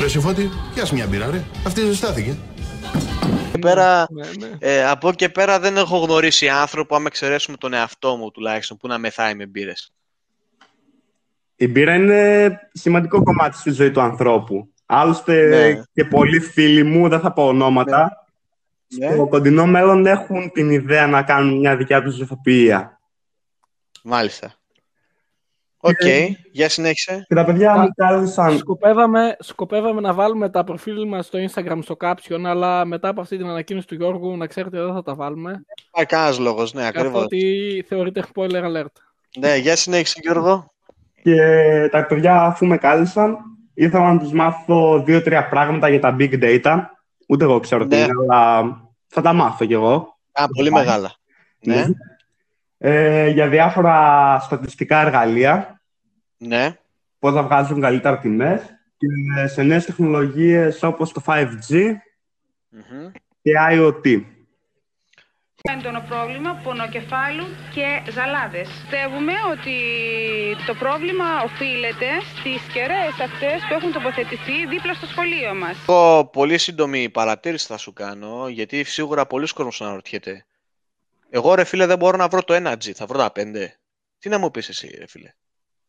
Ρε 0.00 0.08
Συμφώτη, 0.08 0.50
πιάσε 0.74 0.94
μια 0.94 1.06
μπύρα, 1.06 1.30
ρε. 1.30 1.42
Αυτή 1.66 1.80
ζεστάθηκε. 1.80 2.36
πέρα, 3.60 4.06
Ναι, 4.10 4.26
ναι. 4.46 4.50
ε, 4.58 4.86
από 4.86 5.08
εκεί 5.08 5.16
και 5.16 5.28
πέρα 5.28 5.60
δεν 5.60 5.76
έχω 5.76 5.98
γνωρίσει 5.98 6.48
άνθρωπο, 6.48 6.94
άμα 6.96 7.04
εξαιρέσουμε 7.06 7.56
τον 7.56 7.72
εαυτό 7.72 8.16
μου 8.16 8.30
τουλάχιστον, 8.30 8.76
που 8.76 8.88
να 8.88 8.98
μεθάει 8.98 9.34
με 9.34 9.46
μπύρες. 9.46 9.92
Η 11.56 11.68
μπύρα 11.68 11.94
είναι 11.94 12.50
σημαντικό 12.72 13.22
κομμάτι 13.22 13.56
στη 13.56 13.70
ζωή 13.70 13.90
του 13.90 14.00
ανθρώπου. 14.00 14.68
Άλλωστε 14.86 15.46
Ναι. 15.48 15.82
και 15.92 16.04
πολλοί 16.04 16.40
φίλοι 16.40 16.82
μου, 16.82 17.08
δεν 17.08 17.20
θα 17.20 17.32
πω 17.32 17.46
ονόματα, 17.46 18.25
Ναι. 18.98 19.12
στο 19.12 19.26
κοντινό 19.26 19.66
μέλλον 19.66 20.06
έχουν 20.06 20.50
την 20.52 20.70
ιδέα 20.70 21.06
να 21.06 21.22
κάνουν 21.22 21.58
μια 21.58 21.76
δικιά 21.76 22.02
τους 22.02 22.14
ζυθοποιία. 22.14 23.00
Μάλιστα. 24.02 24.54
Οκ, 25.80 26.04
Ε, 26.04 26.26
για 26.52 26.68
συνέχισε. 26.68 27.24
Και 27.28 27.34
τα 27.34 27.44
παιδιά 27.44 27.72
Α, 27.72 27.78
μου 27.78 27.88
κάλεσαν... 27.96 28.58
Σκοπεύαμε, 28.58 29.36
σκοπεύαμε 29.38 30.00
να 30.00 30.12
βάλουμε 30.14 30.50
τα 30.50 30.64
προφίλ 30.64 31.08
μας 31.08 31.26
στο 31.26 31.38
Instagram 31.48 31.78
στο 31.82 31.96
caption, 32.00 32.40
αλλά 32.44 32.84
μετά 32.84 33.08
από 33.08 33.20
αυτή 33.20 33.36
την 33.36 33.46
ανακοίνωση 33.46 33.86
του 33.86 33.94
Γιώργου, 33.94 34.36
να 34.36 34.46
ξέρετε, 34.46 34.80
δεν 34.82 34.92
θα 34.92 35.02
τα 35.02 35.14
βάλουμε. 35.14 35.64
Υπάρχει 35.88 36.08
κανένας 36.10 36.38
λόγος, 36.38 36.72
ναι, 36.72 36.86
ακριβώς. 36.86 37.12
Καθότι 37.12 37.84
θεωρείται 37.88 38.24
spoiler 38.34 38.62
alert. 38.64 38.92
Ναι, 39.38 39.56
για 39.56 39.76
συνέχισε, 39.76 40.18
Γιώργο. 40.22 40.72
Και 41.22 41.38
τα 41.90 42.06
παιδιά 42.06 42.42
αφού 42.42 42.66
με 42.66 42.76
κάλεσαν, 42.76 43.36
ήθελα 43.74 44.12
να 44.12 44.18
τους 44.18 44.32
μάθω 44.32 45.02
δύο-τρία 45.02 45.48
πράγματα 45.48 45.88
για 45.88 46.00
τα 46.00 46.16
big 46.18 46.42
data. 46.42 46.80
Ούτε 47.28 47.44
εγώ 47.44 47.60
ξέρω 47.60 47.86
τι 47.86 47.96
Ναι. 47.96 48.02
είναι, 48.02 48.12
αλλά 48.28 48.80
θα 49.16 49.22
τα 49.22 49.32
μάθω 49.32 49.64
κι 49.64 49.72
εγώ. 49.72 50.18
Α, 50.32 50.48
πολύ 50.48 50.70
μεγάλα. 50.70 51.14
Ναι, 51.60 51.84
Ε, 52.78 53.28
για 53.28 53.48
διάφορα 53.48 54.38
στατιστικά 54.40 55.00
εργαλεία, 55.00 55.80
ναι. 56.36 56.78
πώς 57.18 57.34
να 57.34 57.42
βγάζουν 57.42 57.80
καλύτερα 57.80 58.18
τιμές 58.18 58.62
και 58.96 59.06
σε 59.46 59.62
νέες 59.62 59.84
τεχνολογίες 59.84 60.82
όπως 60.82 61.12
το 61.12 61.22
5G 61.26 61.92
Μμμ. 62.68 63.10
και 63.42 63.52
IoT. 63.70 64.22
Έντονο 65.62 66.04
πρόβλημα 66.08 66.60
πονοκεφάλου 66.64 67.44
και 67.74 68.10
ζαλάδες. 68.10 68.68
Πιστεύουμε 68.68 69.32
ότι 69.52 69.76
το 70.66 70.74
πρόβλημα 70.74 71.24
οφείλεται 71.44 72.08
στις 72.38 72.72
κεραίες 72.72 73.20
αυτές 73.20 73.60
που 73.68 73.74
έχουν 73.74 73.92
τοποθετηθεί 73.92 74.66
δίπλα 74.68 74.94
στο 74.94 75.06
σχολείο 75.06 75.54
μας. 75.54 75.76
Εγώ 75.88 76.24
πολύ 76.32 76.58
σύντομη 76.58 77.10
παρατήρηση 77.10 77.66
θα 77.66 77.76
σου 77.76 77.92
κάνω, 77.92 78.48
γιατί 78.48 78.84
σίγουρα 78.84 79.26
πολλοί 79.26 79.46
κόσμος 79.46 79.80
αναρωτιέται. 79.80 80.46
Εγώ 81.30 81.54
ρε 81.54 81.64
φίλε 81.64 81.86
δεν 81.86 81.98
μπορώ 81.98 82.16
να 82.16 82.28
βρω 82.28 82.42
το 82.42 82.54
energy, 82.54 82.90
θα 82.94 83.06
βρω 83.06 83.18
τα 83.18 83.32
πέντε. 83.32 83.78
Τι 84.18 84.28
να 84.28 84.38
μου 84.38 84.50
πεις 84.50 84.68
εσύ 84.68 84.96
ρε 84.98 85.06
φίλε; 85.06 85.34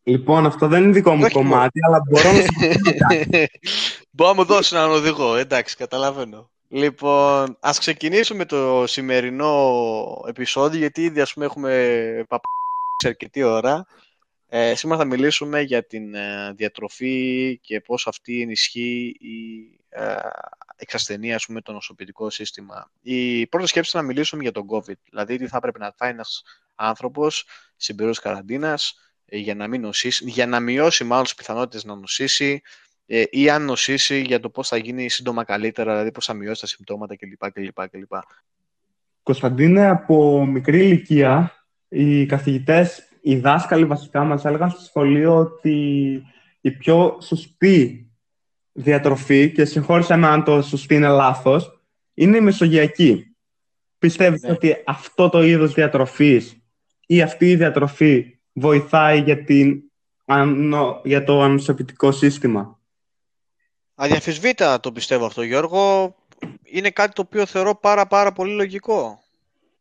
Λοιπόν, 0.02 0.46
αυτό 0.46 0.66
δεν 0.66 0.82
είναι 0.82 0.92
δικό 0.92 1.14
μου 1.14 1.22
Όχι 1.24 1.32
κομμάτι, 1.32 1.80
αλλά 1.86 2.00
μπορώ 2.08 2.32
να 2.32 2.40
σου 2.40 2.52
πω 2.58 2.90
κάτι. 3.08 3.48
Μπορώ 4.10 4.30
να 4.30 4.36
μου 4.36 4.44
δώσεις 4.44 4.72
έναν 4.72 4.90
οδηγό, 4.90 5.36
εντάξει, 5.36 5.76
καταλαβαίνω. 5.76 6.50
Λοιπόν, 6.70 7.56
ας 7.60 7.78
ξεκινήσουμε 7.78 8.44
το 8.44 8.86
σημερινό 8.86 10.24
επεισόδιο, 10.28 10.78
γιατί 10.78 11.02
ήδη 11.02 11.20
ας 11.20 11.32
πούμε 11.32 11.44
έχουμε 11.44 12.24
παπ***ξει 12.28 13.08
αρκετή 13.08 13.42
ώρα. 13.42 13.86
Ε, 14.48 14.74
σήμερα 14.74 15.00
θα 15.00 15.06
μιλήσουμε 15.06 15.60
για 15.60 15.86
την 15.86 16.14
ε, 16.14 16.52
διατροφή 16.52 17.58
και 17.62 17.80
πώς 17.80 18.06
αυτή 18.06 18.40
ενισχύει 18.40 19.16
η 19.20 19.36
ε, 19.88 20.16
εξασθενεία 20.76 21.34
ας 21.34 21.46
πούμε, 21.46 21.60
το 21.60 21.72
νοσοποιητικό 21.72 22.30
σύστημα. 22.30 22.90
Η 23.02 23.46
πρώτη 23.46 23.66
σκέψη 23.66 23.90
είναι 23.94 24.02
να 24.02 24.12
μιλήσουμε 24.12 24.42
για 24.42 24.52
τον 24.52 24.66
COVID, 24.70 24.98
δηλαδή 25.10 25.36
τι 25.36 25.48
θα 25.48 25.60
πρέπει 25.60 25.78
να 25.78 25.94
φάει 25.96 26.10
ένας 26.10 26.42
άνθρωπος 26.74 27.46
στην 27.76 27.96
περίοδο 27.96 28.20
καραντίνας 28.20 28.94
ε, 29.24 29.36
για 29.36 29.54
να 29.54 29.68
μην 29.68 29.80
νοσήσει, 29.80 30.30
για 30.30 30.46
να 30.46 30.60
μειώσει 30.60 31.04
μάλλον 31.04 31.24
τις 31.24 31.34
πιθανότητες 31.34 31.84
να 31.84 31.94
νοσήσει 31.94 32.60
ε, 33.10 33.22
ή 33.30 33.50
αν 33.50 33.64
νοσήσει 33.64 34.20
για 34.20 34.40
το 34.40 34.50
πώς 34.50 34.68
θα 34.68 34.76
γίνει 34.76 35.08
σύντομα 35.08 35.44
καλύτερα, 35.44 35.90
δηλαδή 35.92 36.12
πώς 36.12 36.24
θα 36.24 36.34
μειώσει 36.34 36.60
τα 36.60 36.66
συμπτώματα 36.66 37.16
κλπ. 37.16 37.52
κλπ, 37.52 37.88
κλπ. 37.90 38.12
Κωνσταντίνε, 39.22 39.88
από 39.88 40.46
μικρή 40.46 40.78
ηλικία, 40.78 41.52
οι 41.88 42.26
καθηγητές, 42.26 43.08
οι 43.20 43.36
δάσκαλοι 43.36 43.84
βασικά 43.84 44.24
μας 44.24 44.44
έλεγαν 44.44 44.70
στο 44.70 44.80
σχολείο 44.80 45.36
ότι 45.36 46.22
η 46.60 46.70
πιο 46.70 47.18
σωστή 47.20 48.10
διατροφή, 48.72 49.52
και 49.52 49.64
συγχώρησα 49.64 50.16
με 50.16 50.26
αν 50.26 50.44
το 50.44 50.62
σωστή 50.62 50.94
είναι 50.94 51.08
λάθος, 51.08 51.82
είναι 52.14 52.36
η 52.36 52.40
μεσογειακή. 52.40 53.36
Πιστεύεις 53.98 54.42
Ναι. 54.42 54.50
ότι 54.50 54.76
αυτό 54.86 55.28
το 55.28 55.42
είδος 55.42 55.74
διατροφής 55.74 56.62
ή 57.06 57.22
αυτή 57.22 57.50
η 57.50 57.56
διατροφή 57.56 58.38
βοηθάει 58.52 59.20
για, 59.20 59.44
την, 59.44 59.82
ανο- 60.24 61.00
για 61.04 61.24
το 61.24 61.42
ανοσοποιητικό 61.42 62.12
σύστημα; 62.12 62.77
Αδιαφυσβήτα 64.00 64.80
το 64.80 64.92
πιστεύω 64.92 65.26
αυτό, 65.26 65.42
Γιώργο. 65.42 66.14
Είναι 66.62 66.90
κάτι 66.90 67.12
το 67.12 67.22
οποίο 67.22 67.46
θεωρώ 67.46 67.78
πάρα 67.78 68.06
πάρα 68.06 68.32
πολύ 68.32 68.52
λογικό. 68.52 69.22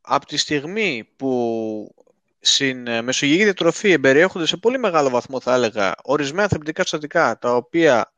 Από 0.02 0.26
τη 0.26 0.38
στιγμή 0.38 1.10
που 1.16 1.96
στην 2.40 2.88
ε, 2.88 3.02
μεσογειακή 3.02 3.44
διατροφή 3.44 3.92
εμπεριέχονται 3.92 4.46
σε 4.46 4.58
πολύ 4.58 4.78
μεγάλο 4.78 5.10
βαθμό, 5.10 5.40
θα 5.40 5.54
έλεγα, 5.54 5.96
ορισμένα 6.04 6.48
θρεπτικά 6.48 6.82
συστατικά, 6.82 7.38
τα 7.40 7.56
οποία 7.56 8.12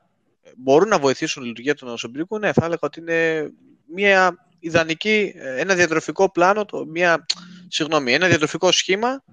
μπορούν 0.57 0.87
να 0.87 0.99
βοηθήσουν 0.99 1.41
τη 1.41 1.47
λειτουργία 1.47 1.75
του 1.75 1.85
νοσοποιητικού, 1.85 2.39
ναι, 2.39 2.53
θα 2.53 2.65
έλεγα 2.65 2.81
ότι 2.81 2.99
είναι 2.99 3.51
μια 3.93 4.47
ιδανική, 4.59 5.33
ε, 5.35 5.59
ένα 5.59 5.75
διατροφικό 5.75 6.31
πλάνο, 6.31 6.65
το, 6.65 6.85
μια, 6.85 7.25
συγγνώμη, 7.67 8.13
ένα 8.13 8.27
διατροφικό 8.27 8.71
σχήμα, 8.71 9.23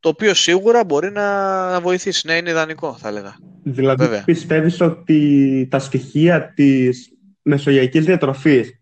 το 0.00 0.08
οποίο 0.08 0.34
σίγουρα 0.34 0.84
μπορεί 0.84 1.10
να, 1.10 1.70
να 1.70 1.80
βοηθήσει. 1.80 2.26
Ναι, 2.26 2.34
είναι 2.34 2.50
ιδανικό, 2.50 2.96
θα 3.00 3.08
έλεγα. 3.08 3.36
Δηλαδή, 3.62 4.04
Βέβαια. 4.04 4.24
πιστεύεις 4.24 4.80
ότι 4.80 5.68
τα 5.70 5.78
στοιχεία 5.78 6.52
της 6.54 7.12
μεσογειακής 7.42 8.04
διατροφής 8.04 8.80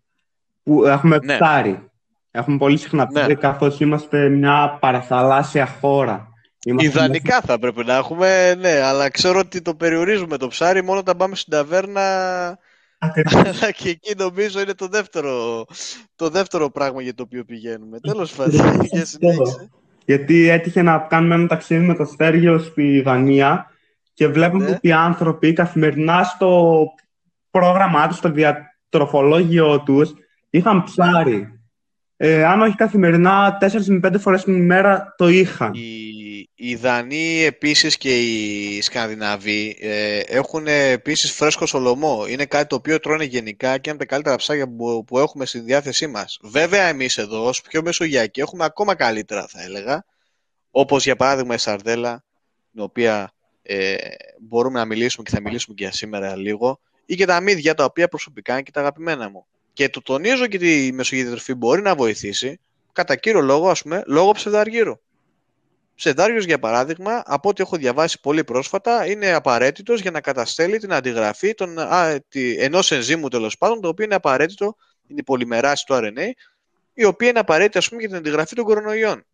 που 0.63 0.85
έχουμε 0.85 1.19
Ναι. 1.23 1.35
ψάρι, 1.37 1.89
έχουμε 2.31 2.57
πολύ 2.57 2.77
συχνά 2.77 3.03
Ναι. 3.03 3.19
ψάρι 3.19 3.35
καθώς 3.35 3.79
είμαστε 3.79 4.29
μια 4.29 4.77
παραθαλάσσια 4.81 5.65
χώρα. 5.65 6.27
Είμαστε 6.65 6.87
Ιδανικά 6.89 7.41
θα 7.41 7.59
πρέπει 7.59 7.83
να 7.85 7.95
έχουμε, 7.95 8.55
ναι, 8.55 8.81
αλλά 8.81 9.09
ξέρω 9.09 9.39
ότι 9.39 9.61
το 9.61 9.75
περιορίζουμε 9.75 10.37
το 10.37 10.47
ψάρι 10.47 10.83
μόνο 10.83 10.99
όταν 10.99 11.17
πάμε 11.17 11.35
στην 11.35 11.53
ταβέρνα. 11.53 12.01
Ακριβώς. 12.97 13.33
Αλλά 13.45 13.71
και 13.71 13.89
εκεί 13.89 14.13
νομίζω 14.17 14.59
είναι 14.59 14.73
το 14.73 14.87
δεύτερο, 14.87 15.65
το 16.15 16.29
δεύτερο 16.29 16.69
πράγμα 16.69 17.01
για 17.01 17.13
το 17.13 17.23
οποίο 17.23 17.43
πηγαίνουμε. 17.43 17.99
Τέλος 17.99 18.31
πάντων, 18.31 18.81
για 18.91 19.05
συνέχισε. 19.05 19.69
Γιατί 20.07 20.49
έτυχε 20.49 20.81
να 20.81 20.97
κάνουμε 20.97 21.35
ένα 21.35 21.47
ταξίδι 21.47 21.85
με 21.85 21.95
το 21.95 22.05
Στέργιο 22.05 22.57
στη 22.57 23.01
Δανία 23.01 23.71
και 24.13 24.27
βλέπουμε 24.27 24.63
Ναι. 24.63 24.69
ότι 24.69 24.87
οι 24.87 24.91
άνθρωποι 24.91 25.53
καθημερινά 25.53 26.23
στο 26.23 26.83
πρόγραμμά 27.51 28.07
τους, 28.07 28.17
στο 28.17 28.31
διατροφολόγιο 28.31 29.81
τους, 29.85 30.13
είχαν 30.49 30.83
ψάρι. 30.83 31.59
Ε, 32.17 32.45
αν 32.45 32.61
όχι 32.61 32.75
καθημερινά, 32.75 33.57
4 33.57 33.87
με 33.87 33.99
5 33.99 34.17
φορές 34.19 34.43
την 34.43 34.55
ημέρα 34.55 35.13
το 35.17 35.27
είχαν. 35.27 35.71
Οι, 35.73 36.26
οι 36.59 36.75
Δανείοι 36.75 37.43
επίσης 37.45 37.97
και 37.97 38.21
οι 38.21 38.81
Σκανδιναβοί 38.81 39.77
ε, 39.79 40.19
έχουν 40.19 40.67
επίσης 40.67 41.31
φρέσκο 41.31 41.65
σολομό. 41.65 42.25
Είναι 42.27 42.45
κάτι 42.45 42.67
το 42.67 42.75
οποίο 42.75 42.99
τρώνε 42.99 43.23
γενικά 43.23 43.77
και 43.77 43.89
είναι 43.89 43.91
από 43.91 43.99
τα 43.99 44.05
καλύτερα 44.05 44.35
ψάρια 44.35 44.67
που, 44.67 45.03
που 45.07 45.19
έχουμε 45.19 45.45
στη 45.45 45.59
διάθεσή 45.59 46.07
μας. 46.07 46.39
Βέβαια 46.41 46.83
εμείς 46.83 47.17
εδώ, 47.17 47.45
ως 47.45 47.61
πιο 47.61 47.81
μεσογειακοί, 47.81 48.39
έχουμε 48.39 48.65
ακόμα 48.65 48.95
καλύτερα 48.95 49.47
θα 49.47 49.63
έλεγα. 49.63 50.05
Όπως 50.71 51.03
για 51.03 51.15
παράδειγμα 51.15 51.53
η 51.53 51.57
Σαρδέλα, 51.57 52.23
την 52.71 52.81
οποία 52.81 53.33
ε, 53.61 53.95
μπορούμε 54.39 54.79
να 54.79 54.85
μιλήσουμε 54.85 55.29
και 55.29 55.35
θα 55.35 55.41
μιλήσουμε 55.41 55.75
και 55.75 55.83
για 55.83 55.93
σήμερα 55.93 56.35
λίγο, 56.35 56.79
ή 57.05 57.15
και 57.15 57.25
τα 57.25 57.41
μύδια 57.41 57.73
τα 57.73 57.83
οποία 57.83 58.07
προσωπικά 58.07 58.53
είναι 58.53 58.61
και 58.61 58.71
τα 58.71 58.79
αγαπημένα 58.79 59.29
μου. 59.29 59.45
Και 59.73 59.89
το 59.89 60.01
τονίζω 60.01 60.47
και 60.47 60.57
ότι 60.57 60.85
η 60.85 60.91
μεσογειακή 60.91 61.31
τροφή 61.31 61.53
μπορεί 61.53 61.81
να 61.81 61.95
βοηθήσει, 61.95 62.59
κατά 62.91 63.15
κύριο 63.15 63.41
λόγο, 63.41 63.69
ας 63.69 63.81
πούμε, 63.81 64.03
λόγω 64.05 64.31
ψευδαργύρου. 64.31 64.99
Ψευδάριος, 65.97 66.45
για 66.45 66.59
παράδειγμα, 66.59 67.23
από 67.25 67.49
ό,τι 67.49 67.61
έχω 67.61 67.77
διαβάσει 67.77 68.19
πολύ 68.19 68.43
πρόσφατα, 68.43 69.05
είναι 69.05 69.33
απαραίτητος 69.33 70.01
για 70.01 70.11
να 70.11 70.21
καταστέλει 70.21 70.77
την 70.77 70.93
αντιγραφή 70.93 71.53
των, 71.53 71.79
α, 71.79 72.19
τη, 72.29 72.57
ενός 72.57 72.91
ενζήμου 72.91 73.27
τέλος 73.27 73.57
πάντων, 73.57 73.81
το 73.81 73.87
οποίο 73.87 74.05
είναι 74.05 74.15
απαραίτητο, 74.15 74.75
είναι 75.07 75.19
η 75.19 75.23
πολυμεράση 75.23 75.85
του 75.85 75.93
RNA, 75.93 76.29
η 76.93 77.03
οποία 77.03 77.29
είναι 77.29 77.39
απαραίτητη, 77.39 77.77
ας 77.77 77.87
πούμε, 77.87 77.99
για 77.99 78.09
την 78.09 78.17
αντιγραφή 78.17 78.55
των 78.55 78.65
κορονοϊών. 78.65 79.25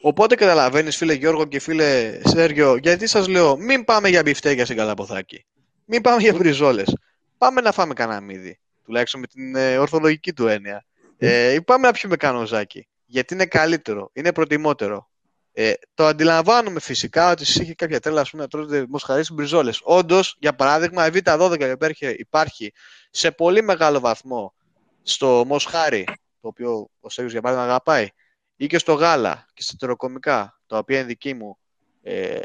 Οπότε 0.00 0.34
καταλαβαίνεις, 0.34 0.96
φίλε 0.96 1.12
Γιώργο 1.12 1.44
και 1.44 1.58
φίλε 1.58 2.20
Σέργιο, 2.24 2.76
γιατί 2.76 3.06
σας 3.06 3.28
λέω, 3.28 3.56
μην 3.56 3.84
πάμε 3.84 4.08
για 4.08 4.22
μπιφτέκια 4.22 4.64
στην 4.64 4.76
Καλαποθάκη. 4.76 5.46
Μην 5.84 6.00
πάμε 6.00 6.22
για 6.22 6.34
μπριζόλες. 6.34 6.96
Πάμε 7.38 7.60
να 7.60 7.72
φάμε 7.72 7.94
κανένα 7.94 8.20
μύδι, 8.20 8.58
τουλάχιστον 8.84 9.20
με 9.20 9.26
την 9.26 9.56
ε, 9.56 9.78
ορθολογική 9.78 10.32
του 10.32 10.46
έννοια. 10.46 10.84
Ε, 11.18 11.52
ή 11.52 11.62
πάμε 11.62 11.86
να 11.86 11.92
πιούμε 11.92 12.16
κανοζάκι, 12.16 12.88
γιατί 13.06 13.34
είναι 13.34 13.46
καλύτερο, 13.46 14.10
είναι 14.12 14.32
προτιμότερο. 14.32 15.10
Ε, 15.54 15.72
το 15.94 16.06
αντιλαμβάνομαι 16.06 16.80
φυσικά 16.80 17.30
ότι 17.30 17.42
εσείς 17.42 17.60
έχει 17.60 17.74
κάποια 17.74 18.00
τρέλα 18.00 18.20
ας 18.20 18.30
πούμε, 18.30 18.42
να 18.42 18.48
τρώτε 18.48 18.86
μοσχαρίες 18.88 19.32
μπριζόλες. 19.32 19.80
Όντως, 19.82 20.36
για 20.38 20.54
παράδειγμα, 20.54 21.06
η 21.06 21.10
Β12 21.14 21.60
υπάρχει, 21.60 22.06
υπάρχει 22.06 22.72
σε 23.10 23.30
πολύ 23.30 23.62
μεγάλο 23.62 24.00
βαθμό 24.00 24.54
στο 25.02 25.44
μοσχάρι, 25.46 26.04
το 26.40 26.48
οποίο 26.48 26.90
ο 27.00 27.08
Σέγιος 27.08 27.32
για 27.32 27.40
παράδειγμα 27.40 27.70
αγαπάει, 27.70 28.08
ή 28.56 28.66
και 28.66 28.78
στο 28.78 28.92
γάλα 28.92 29.46
και 29.54 29.62
στα 29.62 29.76
τεροκομικά, 29.78 30.60
τα 30.66 30.78
οποία 30.78 30.98
είναι 30.98 31.06
δική 31.06 31.34
μου 31.34 31.58
ε, 32.02 32.40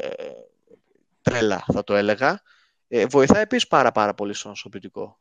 τρέλα 1.22 1.64
θα 1.72 1.84
το 1.84 1.94
έλεγα, 1.94 2.42
ε, 2.88 3.06
βοηθάει 3.06 3.42
επίσης 3.42 3.68
πάρα 3.68 3.92
πάρα 3.92 4.14
πολύ 4.14 4.34
στο 4.34 4.48
νοσοποιητικό 4.48 5.18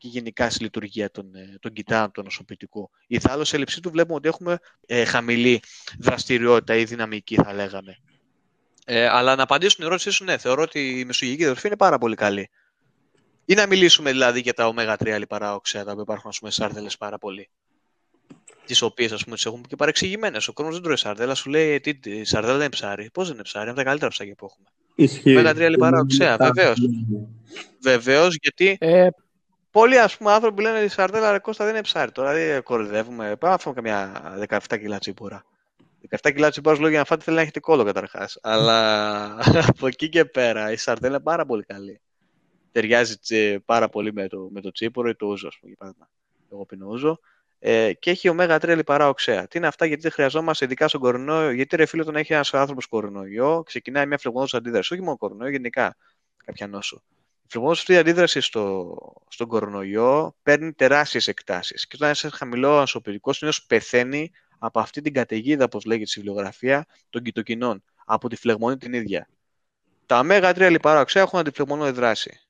και 0.00 0.08
γενικά 0.08 0.50
στη 0.50 0.62
λειτουργία 0.62 1.10
των, 1.10 1.34
ε, 1.34 1.56
των 1.60 1.72
κυτάρων 1.72 2.10
του 2.10 2.22
νοσοποιητικού. 2.22 2.90
Η 3.06 3.18
θάλασσα 3.18 3.56
έλλειψή 3.56 3.80
του 3.80 3.90
βλέπουμε 3.90 4.14
ότι 4.14 4.28
έχουμε 4.28 4.58
ε, 4.86 5.04
χαμηλή 5.04 5.62
δραστηριότητα 5.98 6.74
ή 6.74 6.84
δυναμική 6.84 7.34
θα 7.34 7.54
λέγαμε. 7.54 7.96
Ε, 8.84 9.08
αλλά 9.08 9.36
να 9.36 9.42
απαντήσω 9.42 9.70
στην 9.70 9.84
ερώτησή 9.84 10.10
σου, 10.10 10.24
ναι, 10.24 10.38
θεωρώ 10.38 10.62
ότι 10.62 10.98
η 10.98 11.04
μεσογειακή 11.04 11.42
διατροφή 11.42 11.66
είναι 11.66 11.76
πάρα 11.76 11.98
πολύ 11.98 12.14
καλή. 12.14 12.50
Ή 13.44 13.54
να 13.54 13.66
μιλήσουμε 13.66 14.10
δηλαδή 14.10 14.40
για 14.40 14.52
τα 14.52 14.74
ω3 14.76 15.18
λιπαρά 15.18 15.54
οξέα, 15.54 15.84
τα 15.84 15.90
οποία 15.90 16.02
υπάρχουν 16.02 16.30
ας 16.30 16.38
πούμε, 16.38 16.50
σάρδελες 16.50 16.96
πάρα 16.96 17.18
πολύ. 17.18 17.48
Τις 18.66 18.82
οποίες 18.82 19.12
ας 19.12 19.24
πούμε 19.24 19.36
τις 19.36 19.46
έχουμε 19.46 19.62
και 19.68 19.76
παρεξηγημένες. 19.76 20.48
Ο 20.48 20.52
κόσμος 20.52 20.74
δεν 20.74 20.82
τρώει 20.82 20.96
σαρδέλα, 20.96 21.34
σου 21.34 21.50
λέει 21.50 21.70
«Ε, 21.70 21.78
τι, 21.78 21.94
τι, 21.94 22.10
η 22.10 22.24
σαρδέλα 22.24 22.52
δεν 22.52 22.62
είναι 22.62 22.74
ψάρι. 22.74 23.10
Πώς 23.12 23.26
δεν 23.26 23.34
είναι 23.34 23.42
ψάρι, 23.42 23.62
είναι 23.62 23.70
από 23.70 23.78
τα 23.78 23.84
καλύτερα 23.84 24.10
ψάρια 24.10 24.34
που 24.34 24.44
έχουμε. 24.44 24.68
Ισχύει. 24.94 25.32
Μέγα 25.32 25.54
τρία 25.54 25.68
λιπαρά 25.68 26.00
οξέα, 26.00 26.36
βεβαίως. 26.36 26.78
Βεβαίως, 27.82 28.36
γιατί 28.40 28.76
Ε, 28.80 29.08
πολλοί 29.70 29.98
ας 29.98 30.16
πούμε 30.16 30.32
άνθρωποι 30.32 30.62
λένε 30.62 30.78
η 30.78 30.88
σαρδέλα 30.88 31.30
ρε 31.30 31.38
Κώστα 31.38 31.64
δεν 31.64 31.74
είναι 31.74 31.82
ψάρι. 31.82 32.12
Τώρα 32.12 32.32
δεν 32.32 32.62
κορυδεύουμε. 32.62 33.36
Πάμε 33.36 33.52
να 33.54 33.58
φάμε 33.58 33.74
καμιά 33.74 34.34
17 34.68 34.78
κιλά 34.80 34.98
τσίπουρα. 34.98 35.44
17 36.22 36.32
κιλά 36.34 36.50
τσίπουρας 36.50 36.78
λόγια 36.78 36.98
να 36.98 37.04
φάτε 37.04 37.22
θέλει 37.24 37.36
να 37.36 37.42
έχετε 37.42 37.60
κόλλο 37.60 37.84
καταρχάς. 37.84 38.38
Αλλά 38.42 39.24
από 39.76 39.86
εκεί 39.86 40.08
και 40.08 40.24
πέρα 40.24 40.72
η 40.72 40.76
σαρδέλα 40.76 41.14
είναι 41.14 41.24
πάρα 41.24 41.46
πολύ 41.46 41.62
καλή. 41.62 42.00
Ταιριάζει 42.72 43.18
τσι- 43.18 43.60
πάρα 43.64 43.88
πολύ 43.88 44.12
με 44.12 44.28
το, 44.28 44.48
με 44.52 44.60
το 44.60 44.70
τσίπουρο 44.70 45.08
ή 45.08 45.16
το 45.16 45.26
ούζο, 45.26 45.46
ας 45.46 45.56
πούμε, 45.60 45.72
για 45.72 45.76
παράδειγμα. 45.78 46.08
Εγώ 46.52 46.64
πίνω 46.64 46.86
ούζο. 46.88 47.18
Ε, 47.58 47.92
και 47.92 48.10
έχει 48.10 48.30
ω3 48.38 48.76
λιπαρά 48.76 49.08
οξέα. 49.08 49.48
Τι 49.48 49.58
είναι 49.58 49.66
αυτά, 49.66 49.86
γιατί 49.86 50.02
δεν 50.02 50.10
χρειαζόμαστε 50.10 50.64
ειδικά 50.64 50.88
στον 50.88 51.00
κορονοϊό; 51.00 51.50
Γιατί 51.50 51.76
ρε 51.76 51.86
φίλε, 51.86 52.02
όταν 52.02 52.16
έχει 52.16 52.32
ένας 52.32 52.54
άνθρωπος 52.54 52.86
κορονοϊό, 52.86 53.62
ξεκινάει 53.62 54.06
μια 54.06 54.18
φλεγμονώδης 54.18 54.54
αντίδραση. 54.54 54.92
Όχι 54.92 55.02
μόνο 55.02 55.16
κορονοϊό, 55.16 55.50
γενικά 55.50 55.96
κάποια 56.44 56.66
νόσο. 56.66 57.02
Φλεγμονώδης 57.50 57.80
αυτή 57.80 57.92
η 57.92 57.96
αντίδραση 57.96 58.40
στο, 58.40 58.96
στον 59.28 59.48
κορονοϊό 59.48 60.36
παίρνει 60.42 60.72
τεράστιες 60.72 61.28
εκτάσεις. 61.28 61.86
Και 61.86 61.96
όταν 61.98 62.10
είσαι 62.10 62.28
χαμηλό 62.28 62.78
ανσωπηρικό, 62.78 63.32
συνήθως 63.32 63.64
πεθαίνει 63.66 64.30
από 64.58 64.80
αυτή 64.80 65.00
την 65.00 65.12
καταιγίδα, 65.12 65.64
όπως 65.64 65.84
λέγεται 65.84 66.10
στη 66.10 66.20
βιβλιογραφία, 66.20 66.86
των 67.10 67.22
κοιτοκινών, 67.22 67.84
από 68.04 68.28
τη 68.28 68.36
φλεγμονή 68.36 68.76
την 68.76 68.92
ίδια. 68.92 69.28
Τα 70.06 70.22
ω3 70.24 70.68
λιπαρά 70.70 71.00
οξέα 71.00 71.22
έχουν 71.22 71.38
αντιφλεγμονώδη 71.38 71.90
δράση, 71.90 72.40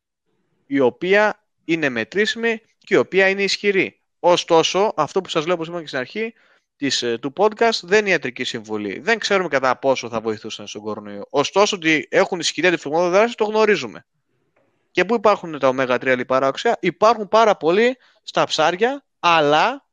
η 0.67 0.81
οποία 0.81 1.45
είναι 1.65 1.89
μετρήσιμη 1.89 2.61
και 2.79 2.95
η 2.95 2.97
οποία 2.97 3.29
είναι 3.29 3.43
ισχυρή. 3.43 4.01
Ωστόσο, 4.21 4.93
αυτό 4.97 5.21
που 5.21 5.29
σας 5.29 5.45
λέω 5.47 5.55
όπως 5.55 5.67
είπαμε 5.67 5.83
και 5.83 5.89
στην 5.89 5.99
αρχή 5.99 6.35
της, 6.77 7.03
ε, 7.03 7.19
του 7.19 7.33
podcast 7.37 7.81
δεν 7.83 7.99
είναι 7.99 8.11
ιατρική 8.11 8.45
συμβολή. 8.45 8.99
Δεν 8.99 9.19
ξέρουμε 9.19 9.49
κατά 9.49 9.79
πόσο 9.79 10.09
θα 10.09 10.21
βοηθούσαν 10.21 10.67
στον 10.67 10.83
κορονοϊό. 10.83 11.27
Ωστόσο, 11.31 11.77
ότι 11.77 12.09
έχουν 12.11 12.39
ισχυρή 12.39 12.67
αντιφλεγμονώδη 12.67 13.17
δράση 13.17 13.35
το 13.35 13.45
γνωρίζουμε. 13.45 14.07
Και 14.91 15.05
πού 15.05 15.15
υπάρχουν 15.15 15.59
τα 15.59 15.75
ω3 15.77 16.17
λιπαρά 16.17 16.49
οξέα, 16.49 16.77
υπάρχουν 16.81 17.29
πάρα 17.29 17.57
πολλοί 17.57 17.97
στα 18.23 18.45
ψάρια, 18.45 19.05
αλλά 19.21 19.89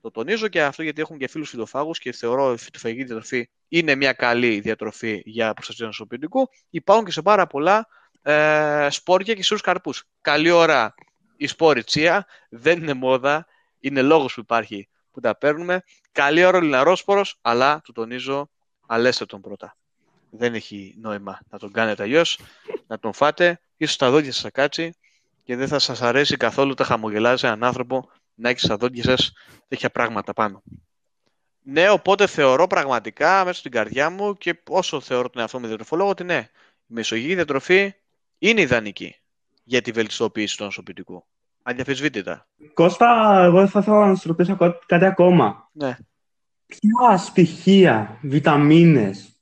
το 0.00 0.10
τονίζω 0.10 0.48
και 0.48 0.62
αυτό 0.62 0.82
γιατί 0.82 1.00
έχουν 1.00 1.18
και 1.18 1.28
φίλους 1.28 1.50
φυτοφάγους 1.50 1.98
και 1.98 2.12
θεωρώ 2.12 2.44
ότι 2.44 2.54
η 2.54 2.64
φυτοφαγική 2.64 3.04
διατροφή 3.04 3.48
είναι 3.68 3.94
μια 3.94 4.12
καλή 4.12 4.60
διατροφή 4.60 5.22
για 5.24 5.54
προστασία 5.54 5.84
του 5.84 5.90
νοσοποιητικού. 5.90 6.48
Υπάρχουν 6.70 7.04
και 7.04 7.10
σε 7.10 7.22
πάρα 7.22 7.46
πολλά 7.46 7.86
ε, 8.22 8.86
σπόρια 8.90 9.34
και 9.34 9.42
στου 9.42 9.58
καρπούς. 9.58 10.04
Καλή 10.20 10.50
ώρα 10.50 10.94
η 11.36 11.46
σπόρη 11.46 11.84
τσία, 11.84 12.26
δεν 12.48 12.82
είναι 12.82 12.94
μόδα, 12.94 13.46
είναι 13.80 14.02
λόγος 14.02 14.34
που 14.34 14.40
υπάρχει 14.40 14.88
που 15.12 15.20
τα 15.20 15.36
παίρνουμε. 15.36 15.82
Καλή 16.12 16.44
ώρα 16.44 16.58
ο 16.58 16.60
λιναρόσπορος, 16.60 17.38
αλλά 17.42 17.80
το 17.84 17.92
τονίζω, 17.92 18.50
αλέστε 18.86 19.26
τον 19.26 19.40
πρώτα. 19.40 19.76
Δεν 20.30 20.54
έχει 20.54 20.94
νόημα 21.00 21.38
να 21.50 21.58
τον 21.58 21.72
κάνετε 21.72 22.02
αλλιώς, 22.02 22.38
να 22.86 22.98
τον 22.98 23.12
φάτε, 23.12 23.60
ίσως 23.76 23.96
τα 23.96 24.10
δόντια 24.10 24.32
σας 24.32 24.50
κάτσει 24.52 24.94
και 25.44 25.56
δεν 25.56 25.68
θα 25.68 25.78
σας 25.78 26.02
αρέσει 26.02 26.36
καθόλου 26.36 26.74
τα 26.74 26.84
χαμογελάζει 26.84 27.46
έναν 27.46 27.64
άνθρωπο 27.64 28.10
να 28.34 28.48
έχει 28.48 28.60
στα 28.60 28.76
δόντια 28.76 29.02
σας 29.02 29.32
τέτοια 29.68 29.90
πράγματα 29.90 30.32
πάνω. 30.32 30.62
Ναι, 31.62 31.90
οπότε 31.90 32.26
θεωρώ 32.26 32.66
πραγματικά 32.66 33.44
μέσα 33.44 33.58
στην 33.58 33.70
καρδιά 33.70 34.10
μου 34.10 34.34
και 34.34 34.62
όσο 34.68 35.00
θεωρώ 35.00 35.30
τον 35.30 35.40
εαυτό 35.40 35.58
μου 35.58 35.66
διατροφολόγο 35.66 36.10
ότι 36.10 36.24
ναι, 36.24 36.48
η 36.86 36.94
μεσογειακή 36.94 37.34
διατροφή 37.34 37.94
είναι 38.38 38.60
ιδανική 38.60 39.16
για 39.64 39.82
τη 39.82 39.90
βελτιστοποίηση 39.90 40.56
του 40.56 40.64
νοσοποιητικού. 40.64 41.24
Αδιαφεσβήτητα. 41.62 42.46
Κώστα, 42.74 43.40
εγώ 43.44 43.66
θα 43.66 43.78
ήθελα 43.78 44.06
να 44.06 44.14
σου 44.14 44.28
ρωτήσω 44.28 44.56
κάτι 44.86 45.04
ακόμα. 45.04 45.68
Ναι. 45.72 45.96
Ποια 46.66 47.16
στοιχεία, 47.16 48.18
βιταμίνες, 48.22 49.36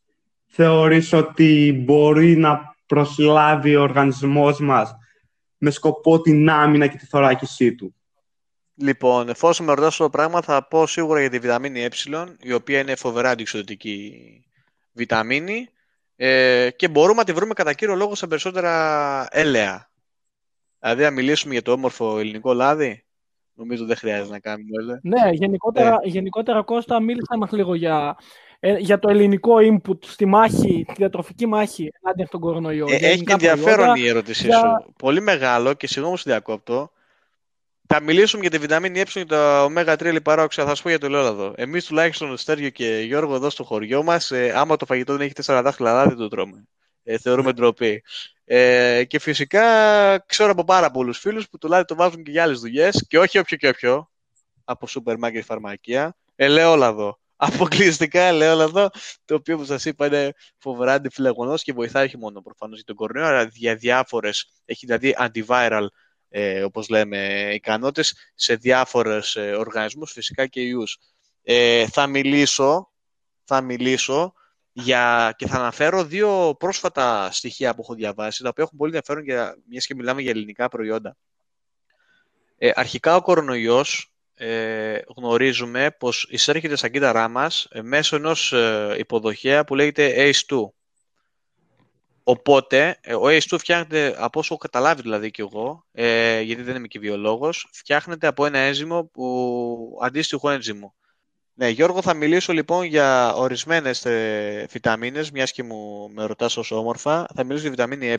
θεωρείς 0.47 1.13
ότι 1.13 1.83
μπορεί 1.85 2.37
να 2.37 2.74
προσλάβει 2.95 3.77
ο 3.77 3.83
οργανισμός 3.83 4.61
μας 4.61 4.95
με 5.59 5.71
σκοπό 5.71 6.21
την 6.21 6.51
άμυνα 6.51 6.87
και 6.87 6.97
τη 6.97 7.07
θωράκισή 7.07 7.75
του. 7.75 7.95
Λοιπόν, 8.75 9.29
εφόσον 9.29 9.67
με 9.67 9.75
ρωτάς 9.75 9.89
αυτό 9.89 10.05
το 10.05 10.11
πράγμα, 10.11 10.41
θα 10.41 10.67
πω 10.69 10.87
σίγουρα 10.87 11.21
για 11.21 11.31
τη 11.31 11.39
βιταμίνη 11.39 11.81
ε, 11.81 11.89
η 12.41 12.53
οποία 12.53 12.81
είναι 12.81 12.95
φοβερά 12.95 13.31
αντιξοδοτική 13.31 14.13
βιταμίνη 14.93 15.69
ε, 16.17 16.71
και 16.77 16.89
μπορούμε 16.89 17.15
να 17.15 17.25
τη 17.25 17.33
βρούμε 17.33 17.55
κατά 17.55 17.73
κύριο 17.73 17.95
λόγο 17.95 18.15
σε 18.15 18.27
περισσότερα 18.27 19.27
έλαια. 19.31 19.91
Δηλαδή, 20.79 21.03
να 21.03 21.11
μιλήσουμε 21.11 21.53
για 21.53 21.63
το 21.63 21.73
όμορφο 21.73 22.19
ελληνικό 22.19 22.53
λάδι, 22.53 23.05
νομίζω 23.55 23.85
δεν 23.85 23.97
χρειάζεται 23.97 24.33
να 24.33 24.39
κάνουμε 24.39 24.71
έλαια. 24.81 25.01
Ναι, 25.03 25.31
γενικότερα, 25.33 25.99
ε. 26.03 26.09
γενικότερα 26.09 26.63
Κώστα, 26.63 27.01
μίλησα 27.01 27.37
μας 27.39 27.51
λίγο 27.51 27.75
για, 27.75 28.17
ε, 28.67 28.77
για 28.79 28.99
το 28.99 29.09
ελληνικό 29.09 29.55
input 29.61 29.99
στη 30.05 30.27
μάχη, 30.27 30.85
τη 30.87 30.95
διατροφική 30.97 31.47
μάχη 31.47 31.93
ενάντια 32.03 32.27
στον 32.27 32.41
κορονοϊό. 32.41 32.87
Ε, 32.91 32.95
έχει 32.95 33.25
ενδιαφέρον 33.27 33.95
η 33.95 34.07
ερώτησή 34.07 34.47
για... 34.47 34.59
σου. 34.59 34.93
Πολύ 34.99 35.21
μεγάλο 35.21 35.73
και 35.75 35.87
συγγνώμη 35.87 36.19
σου 36.19 36.25
διακόπτω. 36.27 36.91
Θα 37.87 38.01
μιλήσουμε 38.01 38.41
για 38.41 38.51
τη 38.51 38.59
βιταμίνη 38.59 39.01
Ε 39.01 39.05
και 39.05 39.25
το 39.25 39.65
ω3 39.65 40.13
λιπαρά 40.13 40.47
Θα 40.49 40.75
σου 40.75 40.83
πω 40.83 40.89
για 40.89 40.99
το 40.99 41.07
ελαιόλαδο. 41.07 41.53
Εμείς 41.57 41.85
τουλάχιστον, 41.85 42.37
Στέργιο 42.37 42.71
και 42.71 43.03
Γιώργο, 43.07 43.35
εδώ 43.35 43.51
στο 43.51 43.65
χωριό 43.65 44.03
μας, 44.03 44.31
ε, 44.31 44.53
άμα 44.57 44.77
το 44.77 44.87
φαγητό 44.87 45.13
δεν 45.13 45.23
έχει 45.23 45.35
τέσσερα 45.35 45.63
δάχτυλα, 45.63 46.07
δεν 46.07 46.17
το 46.17 46.29
τρώμε. 46.29 46.69
Ε, 47.03 47.19
θεωρούμε 47.19 47.53
ντροπή. 47.53 48.03
Ε, 48.45 49.05
και 49.05 49.19
φυσικά 49.19 49.65
ξέρω 50.19 50.51
από 50.51 50.65
πάρα 50.65 50.91
πολλούς 50.91 51.19
φίλους 51.19 51.49
που 51.49 51.59
το 51.59 51.69
λάδι 51.69 51.85
το 51.85 51.95
βάζουν 51.95 52.23
και 52.23 52.31
για 52.31 52.43
άλλες 52.43 52.61
δουλειές 52.61 53.05
και 53.09 53.19
όχι 53.19 53.39
όποιο 53.39 53.57
και 53.57 53.69
όποιο 53.69 54.11
από 54.65 54.87
σούπερ 54.87 55.19
μάρκετ 55.19 55.45
φαρμακεία. 55.45 56.17
Ελαιόλαδο. 56.37 57.19
Αποκλειστικά 57.37 58.21
ελαιόλαδο, 58.21 58.91
το 59.25 59.35
οποίο 59.35 59.57
που 59.57 59.65
σας 59.65 59.85
είπα 59.85 60.07
είναι 60.07 60.33
φοβερά 60.59 60.93
αντιφλεγονό 60.93 61.57
και 61.57 61.73
βοηθάει 61.73 62.05
όχι 62.05 62.19
μόνο 62.19 62.41
προφανώς 62.41 62.77
για 62.77 62.85
τον 62.85 62.97
κορονοϊό, 62.97 63.27
αλλά 63.27 63.51
για 63.53 63.77
διάφορες. 63.77 64.53
Έχει 64.65 64.87
δηλαδή 64.87 65.15
antiviral 65.19 65.87
ε, 66.37 66.63
όπως 66.63 66.89
λέμε, 66.89 67.51
ικανότητες 67.55 68.15
σε 68.35 68.55
διάφορες 68.55 69.37
ε, 69.37 69.51
οργανισμούς, 69.51 70.13
φυσικά 70.13 70.47
και 70.47 70.61
ιούς. 70.61 70.99
Ε, 71.43 71.87
θα 71.87 72.07
μιλήσω, 72.07 72.93
θα 73.45 73.61
μιλήσω 73.61 74.35
για, 74.73 75.35
και 75.37 75.47
θα 75.47 75.57
αναφέρω 75.57 76.05
δύο 76.05 76.55
πρόσφατα 76.59 77.31
στοιχεία 77.33 77.75
που 77.75 77.81
έχω 77.83 77.95
διαβάσει, 77.95 78.43
τα 78.43 78.49
οποία 78.49 78.65
έχουν 78.65 78.79
πολύ 78.79 78.97
ενδιαφέρον 78.97 79.25
για, 79.25 79.57
μιας 79.69 79.87
και 79.87 79.95
μιλάμε 79.95 80.23
για 80.23 80.31
ελληνικά 80.31 80.69
προϊόντα. 80.69 81.17
Ε, 82.59 82.71
αρχικά 82.75 83.17
ο 83.17 83.23
κορονοϊός 83.23 84.14
ε, 84.35 84.99
γνωρίζουμε 85.17 85.91
πως 85.99 86.27
εισέρχεται 86.31 86.77
στα 86.77 86.89
κύτταρά 86.89 87.29
μας 87.29 87.67
ε, 87.71 87.83
μέσω 87.83 88.17
ενός 88.17 88.53
ε, 88.53 88.95
υποδοχέα 88.99 89.65
που 89.65 89.75
λέγεται 89.75 90.31
ACE2. 90.31 90.69
Οπότε, 92.23 92.99
ε, 93.01 93.15
ο 93.15 93.23
ACE2 93.25 93.57
φτιάχνεται, 93.59 94.15
από 94.19 94.39
όσο 94.39 94.57
καταλάβει 94.57 95.03
δηλαδή 95.03 95.31
και 95.31 95.43
εγώ, 95.43 95.87
ε, 95.93 96.41
γιατί 96.41 96.63
δεν 96.63 96.77
είμαι 96.77 96.87
και 96.87 96.99
βιολόγος, 96.99 97.69
φτιάχνεται 97.73 98.27
από 98.27 98.47
ένα 98.47 98.59
ένζυμο 98.59 99.05
που 99.05 99.99
αντίστοιχο 100.03 100.51
ένζυμο. 100.51 100.95
Ναι, 101.57 101.69
Γιώργο, 101.69 102.03
θα 102.03 102.15
μιλήσω 102.15 102.53
λοιπόν 102.53 102.85
για 102.85 103.35
ορισμένες 103.35 104.05
ε, 104.05 104.67
βιταμίνες, 104.71 105.31
μιας 105.31 105.53
και 105.53 105.63
μου 105.63 106.11
με 106.11 106.25
ρωτάς 106.25 106.57
όσο 106.57 106.79
όμορφα. 106.79 107.27
Θα 107.35 107.45
μιλήσω 107.45 107.61
για 107.63 107.71
βιταμίνη 107.71 108.07
ε, 108.07 108.17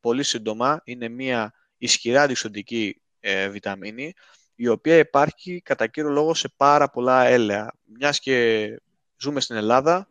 πολύ 0.00 0.22
σύντομα. 0.22 0.80
Είναι 0.84 1.08
μια 1.08 1.52
ισχυρά 1.76 2.22
αντισοντική 2.22 3.02
ε, 3.20 3.48
βιταμίνη, 3.48 4.12
η 4.54 4.68
οποία 4.68 4.96
υπάρχει 4.96 5.60
κατά 5.60 5.86
κύριο 5.86 6.10
λόγο 6.10 6.34
σε 6.34 6.52
πάρα 6.56 6.90
πολλά 6.90 7.24
έλαια. 7.24 7.74
Μιας 7.84 8.20
και 8.20 8.68
ζούμε 9.16 9.40
στην 9.40 9.56
Ελλάδα, 9.56 10.06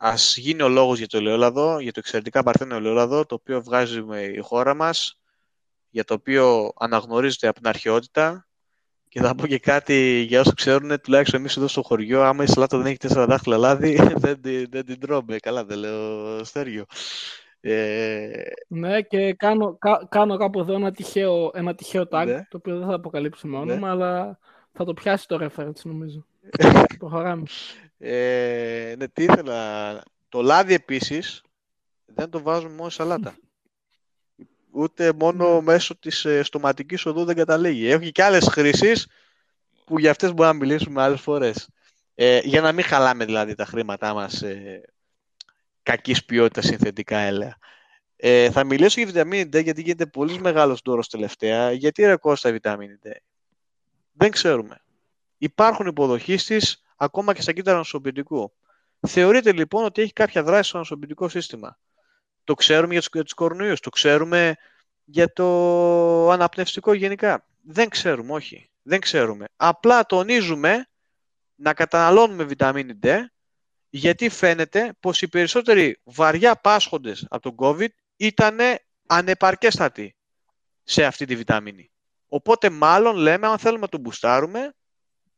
Α 0.00 0.14
γίνει 0.34 0.62
ο 0.62 0.68
λόγος 0.68 0.98
για 0.98 1.06
το 1.06 1.16
ελαιόλαδο, 1.16 1.78
για 1.78 1.92
το 1.92 1.98
εξαιρετικά 1.98 2.42
παρθένο 2.42 2.76
ελαιόλαδο, 2.76 3.26
το 3.26 3.34
οποίο 3.34 3.62
βγάζει 3.62 4.04
η 4.34 4.40
χώρα 4.40 4.74
μας, 4.74 5.20
για 5.90 6.04
το 6.04 6.14
οποίο 6.14 6.72
αναγνωρίζεται 6.78 7.46
από 7.46 7.60
την 7.60 7.68
αρχαιότητα. 7.68 8.46
Και 9.08 9.20
θα 9.20 9.34
πω 9.34 9.46
και 9.46 9.58
κάτι 9.58 10.24
για 10.28 10.40
όσου 10.40 10.54
ξέρουν, 10.54 11.00
τουλάχιστον 11.00 11.40
εμείς 11.40 11.56
εδώ 11.56 11.68
στο 11.68 11.82
χωριό, 11.82 12.22
άμα 12.22 12.44
η 12.44 12.46
σαλάτα 12.46 12.76
δεν 12.76 12.86
έχει 12.86 12.96
τέσσερα 12.96 13.26
δάχτυλα 13.26 13.56
λάδι, 13.56 13.96
δεν, 14.24 14.40
δεν 14.70 14.84
την 14.84 15.00
τρώμε. 15.00 15.36
Καλά, 15.36 15.64
δεν 15.64 15.78
λέω 15.78 16.44
στέριο. 16.44 16.84
Ε... 17.60 18.42
Ναι, 18.68 19.02
και 19.02 19.34
κάνω, 19.34 19.76
κα, 19.78 20.06
κάνω 20.10 20.36
κάπου 20.36 20.60
εδώ 20.60 20.74
ένα 20.74 20.90
τυχαίο, 20.90 21.50
ένα 21.54 21.74
τυχαίο 21.74 22.02
tag, 22.10 22.24
ναι. 22.26 22.46
το 22.50 22.56
οποίο 22.56 22.78
δεν 22.78 22.88
θα 22.88 22.94
αποκαλύψουμε 22.94 23.56
όνομα, 23.56 23.86
ναι. 23.86 23.88
αλλά 23.88 24.38
θα 24.72 24.84
το 24.84 24.94
πιάσει 24.94 25.28
το 25.28 25.38
reference 25.40 25.82
νομίζω. 25.82 26.26
Προχωράμε. 26.98 27.42
Ε, 27.98 28.94
ναι, 28.98 29.08
τι 29.08 29.22
ήθελα. 29.22 30.02
Το 30.28 30.42
λάδι 30.42 30.74
επίσης 30.74 31.42
δεν 32.04 32.30
το 32.30 32.42
βάζουμε 32.42 32.74
μόνο 32.74 32.88
σαλάτα. 32.88 33.36
Ούτε 34.70 35.12
μόνο 35.12 35.54
ναι. 35.54 35.60
μέσω 35.60 35.98
της 35.98 36.24
ε, 36.24 36.42
στοματικής 36.42 37.06
οδού 37.06 37.24
δεν 37.24 37.36
καταλήγει. 37.36 37.90
Έχει 37.90 38.12
και 38.12 38.22
άλλες 38.22 38.46
χρήσεις 38.46 39.08
που 39.84 39.98
για 39.98 40.10
αυτές 40.10 40.28
μπορούμε 40.34 40.58
να 40.58 40.64
μιλήσουμε 40.64 41.02
άλλες 41.02 41.20
φορές. 41.20 41.68
Ε, 42.14 42.40
για 42.42 42.60
να 42.60 42.72
μην 42.72 42.84
χαλάμε 42.84 43.24
δηλαδή 43.24 43.54
τα 43.54 43.64
χρήματά 43.64 44.14
μας 44.14 44.32
σε 44.36 44.82
κακής 45.88 46.24
ποιότητας 46.24 46.64
συνθετικά 46.64 47.18
έλαια. 47.18 47.56
Ε, 48.16 48.50
θα 48.50 48.64
μιλήσω 48.64 49.00
για 49.00 49.06
βιταμίνη 49.06 49.48
D 49.52 49.62
γιατί 49.62 49.82
γίνεται 49.82 50.06
πολύ 50.06 50.40
μεγάλος 50.40 50.80
δώρος 50.84 51.08
τελευταία. 51.08 51.72
Γιατί 51.72 52.04
ρε 52.04 52.16
Κώστα 52.16 52.50
βιταμίνη 52.52 52.98
D; 53.04 53.10
Δεν 54.12 54.30
ξέρουμε. 54.30 54.82
Υπάρχουν 55.38 55.86
υποδοχείς 55.86 56.44
της 56.44 56.82
ακόμα 56.96 57.34
και 57.34 57.42
στα 57.42 57.52
κύτταρα 57.52 57.76
νοσοποιητικού. 57.76 58.52
Θεωρείται 59.06 59.52
λοιπόν 59.52 59.84
ότι 59.84 60.02
έχει 60.02 60.12
κάποια 60.12 60.42
δράση 60.42 60.68
στο 60.68 60.78
νοσοποιητικό 60.78 61.28
σύστημα; 61.28 61.78
Το 62.44 62.54
ξέρουμε 62.54 62.92
για 62.92 63.02
τους, 63.02 63.34
για 63.60 63.76
το 63.80 63.90
ξέρουμε 63.90 64.56
για 65.04 65.32
το 65.32 66.30
αναπνευστικό 66.30 66.92
γενικά; 66.92 67.46
Δεν 67.62 67.88
ξέρουμε, 67.88 68.32
όχι. 68.32 68.70
Δεν 68.82 69.00
ξέρουμε. 69.00 69.46
Απλά 69.56 70.06
τονίζουμε 70.06 70.88
να 71.54 71.74
καταναλώνουμε 71.74 72.44
βιταμίνη 72.44 72.98
D, 73.02 73.08
γιατί 73.90 74.28
φαίνεται 74.28 74.92
πως 75.00 75.22
οι 75.22 75.28
περισσότεροι 75.28 76.00
βαριά 76.04 76.56
πάσχοντες 76.56 77.26
από 77.28 77.42
τον 77.42 77.54
COVID 77.58 77.88
ήταν 78.16 78.58
ανεπαρκέστατοι 79.06 80.16
σε 80.82 81.04
αυτή 81.04 81.24
τη 81.24 81.36
βιταμίνη. 81.36 81.90
Οπότε 82.28 82.70
μάλλον 82.70 83.16
λέμε, 83.16 83.46
αν 83.46 83.58
θέλουμε 83.58 83.80
να 83.80 83.88
τον 83.88 84.00
μπουστάρουμε, 84.00 84.74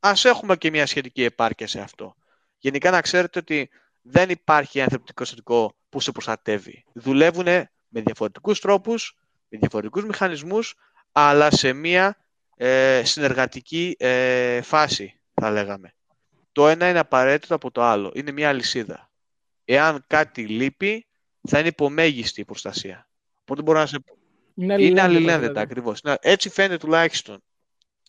ας 0.01 0.25
έχουμε 0.25 0.57
και 0.57 0.71
μια 0.71 0.87
σχετική 0.87 1.23
επάρκεια 1.23 1.67
σε 1.67 1.81
αυτό. 1.81 2.15
Γενικά 2.59 2.91
να 2.91 3.01
ξέρετε 3.01 3.39
ότι 3.39 3.71
δεν 4.03 4.31
υπάρχει 4.31 4.79
ένα 4.79 4.89
θρεπτικό 4.89 5.25
συστατικό 5.25 5.77
που 5.89 6.01
σε 6.01 6.13
προστατεύει. 6.13 6.85
Δουλεύουν 6.93 7.45
με 7.89 8.01
διαφορετικούς 8.01 8.61
τρόπους, 8.61 9.19
με 9.49 9.59
διαφορετικούς 9.59 10.05
μηχανισμούς, 10.05 10.75
αλλά 11.13 11.51
σε 11.51 11.73
μία 11.73 12.17
ε, 12.57 13.03
συνεργατική 13.05 13.97
ε, 13.99 14.63
φάση, 14.63 15.21
θα 15.35 15.51
λέγαμε. 15.51 15.95
Το 16.53 16.69
ένα 16.69 16.89
είναι 16.89 16.99
απαραίτητο 16.99 17.55
από 17.55 17.71
το 17.71 17.83
άλλο. 17.83 18.13
Είναι 18.15 18.31
μία 18.31 18.49
αλυσίδα. 18.49 19.11
Εάν 19.65 20.05
κάτι 20.07 20.47
λείπει, 20.47 21.07
θα 21.49 21.59
είναι 21.59 21.69
υπομέγιστη 21.69 22.41
η 22.41 22.45
προστασία. 22.45 23.09
Οπότε 23.41 23.63
μπορώ 23.63 23.79
να 23.79 23.87
σε 23.87 23.99
πω. 23.99 24.15
Είναι 24.55 24.65
Είναι 24.73 24.75
αλληλένδετα, 24.75 25.05
αλληλένδετα 25.05 25.39
δηλαδή. 25.53 25.61
ακριβώς. 25.61 26.03
Να- 26.03 26.19
Έτσι 26.21 26.49
φαίνεται 26.49 26.77
τουλάχιστον. 26.77 27.43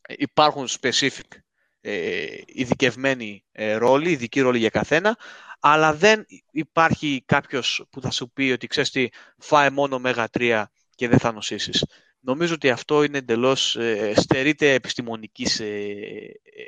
Ε, 0.08 0.14
Υπάρχουν 0.18 0.68
specific 0.82 1.38
ε, 1.82 2.26
ειδικευμένοι 2.46 3.44
ε, 3.52 3.74
ρόλοι, 3.76 4.12
ειδικοί 4.12 4.40
ρόλοι 4.42 4.58
για 4.58 4.70
καθένα, 4.70 5.18
αλλά 5.60 5.94
δεν 5.94 6.26
υπάρχει 6.52 7.24
κάποιος 7.26 7.86
που 7.90 8.02
θα 8.02 8.12
σου 8.12 8.32
πει 8.32 8.52
ότι 8.52 8.68
ξέρεις 8.68 8.90
τι, 8.92 9.08
φάε 9.38 9.70
μόνο 9.70 9.96
ωμέγα 9.96 10.28
3 10.38 10.64
και 10.96 11.08
δεν 11.08 11.20
θα 11.20 11.32
νοσήσεις. 11.32 11.86
Νομίζω 12.20 12.54
ότι 12.54 12.70
αυτό 12.70 13.04
είναι 13.04 13.18
εντελώς, 13.18 13.76
ε, 13.76 14.14
στερείται 14.16 14.74
επιστημονικής 14.74 15.60
ε, 15.60 15.66
ε, 15.66 16.64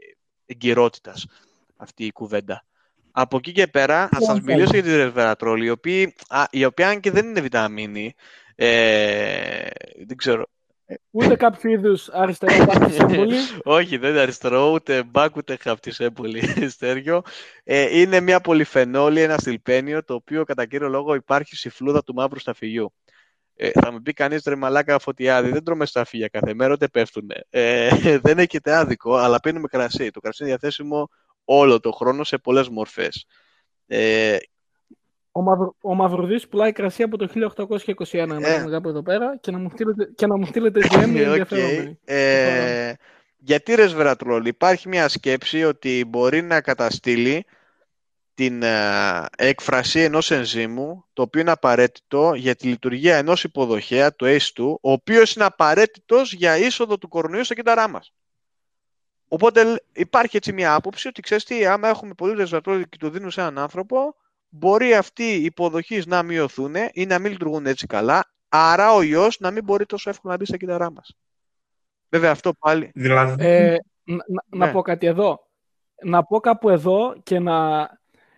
εγκυρότητας 0.46 1.26
αυτή 1.84 2.06
η 2.06 2.12
κουβέντα. 2.12 2.66
Από 3.12 3.38
εκεί 3.38 3.52
και 3.52 3.68
πέρα 3.68 4.08
θα 4.08 4.22
σας 4.22 4.36
Λοιπόν. 4.36 4.56
μιλήσω 4.56 4.74
για 4.74 4.84
τη 4.84 4.96
ρεσβερατρόλη, 4.96 5.66
η 5.66 5.70
οποία, 5.70 6.14
α, 6.28 6.44
η 6.52 6.66
οποία 6.66 6.90
αν 6.90 7.00
και 7.00 7.12
δεν 7.12 7.26
είναι 7.26 7.42
βιταμίνη, 7.42 8.14
ε, 8.56 9.68
δεν 10.08 10.18
ξέρω, 10.18 10.46
Ούτε 11.12 11.36
κάποιο 11.36 11.72
είδους 11.72 12.10
αριστερό 12.10 12.66
πάρτι 12.66 12.92
σύμβολη. 12.92 13.36
όχι, 13.64 13.98
δεν 13.98 14.10
είναι 14.10 14.20
αριστερό, 14.20 14.72
ούτε 14.72 15.04
μπακ, 15.04 15.36
ούτε 15.36 15.58
χαπτισέμπολη 15.62 16.42
στέργιο. 16.76 17.22
Ε, 17.64 18.00
είναι 18.00 18.20
μια 18.20 18.42
πολυφενόλη, 18.42 19.22
ένα 19.22 19.38
στιλβένιο, 19.38 20.04
το 20.04 20.14
οποίο 20.14 20.44
κατά 20.44 20.66
κύριο 20.66 20.88
λόγο 20.88 21.14
υπάρχει 21.14 21.56
στη 21.56 21.70
φλούδα 21.70 22.04
του 22.04 22.14
μαύρου 22.14 22.40
σταφυλιού. 22.40 22.94
Ε, 23.56 23.70
θα 23.70 23.92
μου 23.92 24.02
πει 24.02 24.14
κανείς 24.14 24.44
ρε 24.46 24.56
μαλάκα 24.56 25.00
Φωτιάδη, 25.00 25.50
δεν 25.52 25.64
τρώμε 25.64 25.86
σταφύλια 25.86 26.28
κάθε 26.28 26.54
μέρα, 26.54 26.74
ούτε 26.74 26.88
πέφτουν. 26.88 27.30
Ε, 27.50 27.90
δεν 28.26 28.40
έχετε 28.40 28.76
άδικο, 28.76 29.16
αλλά 29.16 29.40
πίνουμε 29.40 29.68
κρασί. 29.68 30.10
Το 30.10 30.20
κρασί 30.20 30.44
είναι 30.44 30.52
διαθέσιμο 30.52 31.10
όλο 31.46 31.80
το 31.80 31.92
χρόνο 31.92 32.24
σε 32.24 32.38
πολλές 32.38 32.70
μορφές. 32.70 33.26
Ε, 33.88 34.38
Ο, 35.32 35.42
Μαυρο, 35.42 35.76
ο 35.82 35.96
Μαυρουδής 35.96 36.48
πουλάει 36.48 36.72
κρασί 36.72 37.04
από 37.04 37.18
το 37.18 37.28
1821, 37.28 38.28
να 38.28 38.48
Ε. 38.50 38.58
πούμε 38.58 38.72
κάπου 38.72 38.90
εδώ 38.90 39.02
πέρα, 39.02 39.38
και 39.38 39.52
να 39.52 39.58
μου 39.58 39.70
στείλετε, 39.74 40.12
και 40.16 40.28
να 40.28 40.38
μου 40.38 40.46
στείλετε 40.46 40.80
DM 40.84 41.10
οι 41.10 41.20
Ε, 41.20 41.28
οκ. 41.28 41.28
ενδιαφερόμενοι. 41.28 42.00
Ε, 42.06 42.94
γιατί 43.38 43.76
ρεσβερατρόλ. 43.76 44.46
Υπάρχει 44.46 44.88
μια 44.88 45.08
σκέψη 45.08 45.64
ότι 45.64 46.06
μπορεί 46.08 46.42
να 46.42 46.62
καταστήλει 46.62 47.46
την 48.34 48.64
ε, 48.64 49.26
έκφραση 49.38 50.00
ενός 50.00 50.32
ενζήμου, 50.32 51.06
το 51.14 51.22
οποίο 51.22 51.42
είναι 51.42 51.52
απαραίτητο 51.52 52.34
για 52.36 52.56
τη 52.56 52.68
λειτουργία 52.68 53.18
ενός 53.18 53.44
υποδοχέα, 53.44 54.16
το 54.16 54.26
ACE2, 54.26 54.64
ο 54.82 54.92
οποίος 54.92 55.36
είναι 55.36 55.46
απαραίτητος 55.46 56.34
για 56.34 56.58
είσοδο 56.58 56.98
του 56.98 57.08
κορονοϊού 57.08 57.44
στα 57.44 57.54
κύτταρά 57.56 57.90
μας. 57.90 58.14
Οπότε 59.34 59.64
λ- 59.64 59.76
υπάρχει 59.94 60.38
έτσι 60.38 60.54
μια 60.54 60.74
άποψη 60.74 61.08
ότι 61.08 61.22
ξέρεις 61.22 61.44
τι, 61.44 61.66
άμα 61.66 61.88
έχουμε 61.88 62.14
πολύ 62.14 62.34
ρεσβερατρόλ 62.34 62.84
και 62.90 62.98
το 62.98 63.10
δίνουμε 63.10 63.32
σε 63.32 63.42
έναν 63.42 63.58
άνθρωπο, 63.58 64.16
μπορεί 64.50 64.94
αυτοί 64.94 65.24
οι 65.24 65.44
υποδοχείς 65.44 66.06
να 66.06 66.24
μειωθούν 66.24 66.74
ή 66.94 67.06
να 67.06 67.20
μην 67.20 67.32
λειτουργούν 67.32 67.66
έτσι 67.66 67.88
καλά, 67.88 68.32
άρα 68.50 68.94
ο 68.94 69.02
ιός 69.02 69.40
να 69.40 69.52
μην 69.52 69.64
μπορεί 69.64 69.86
τόσο 69.86 70.10
εύκολα 70.10 70.34
να 70.34 70.40
μπει 70.40 70.46
στα 70.46 70.58
κύτταρά 70.58 70.92
μας. 70.92 71.16
Βέβαια 72.10 72.32
αυτό 72.32 72.54
πάλι. 72.54 72.92
Δηλαδή, 72.94 73.36
Ε, 73.46 73.78
να, 74.04 74.16
να- 74.16 74.44
να 74.58 74.66
Ναι. 74.66 74.72
πω 74.72 74.82
κάτι 74.82 75.06
εδώ. 75.08 75.48
Να 76.04 76.24
πω 76.24 76.40
κάπου 76.40 76.70
εδώ 76.70 77.16
και 77.24 77.40
να, 77.40 77.90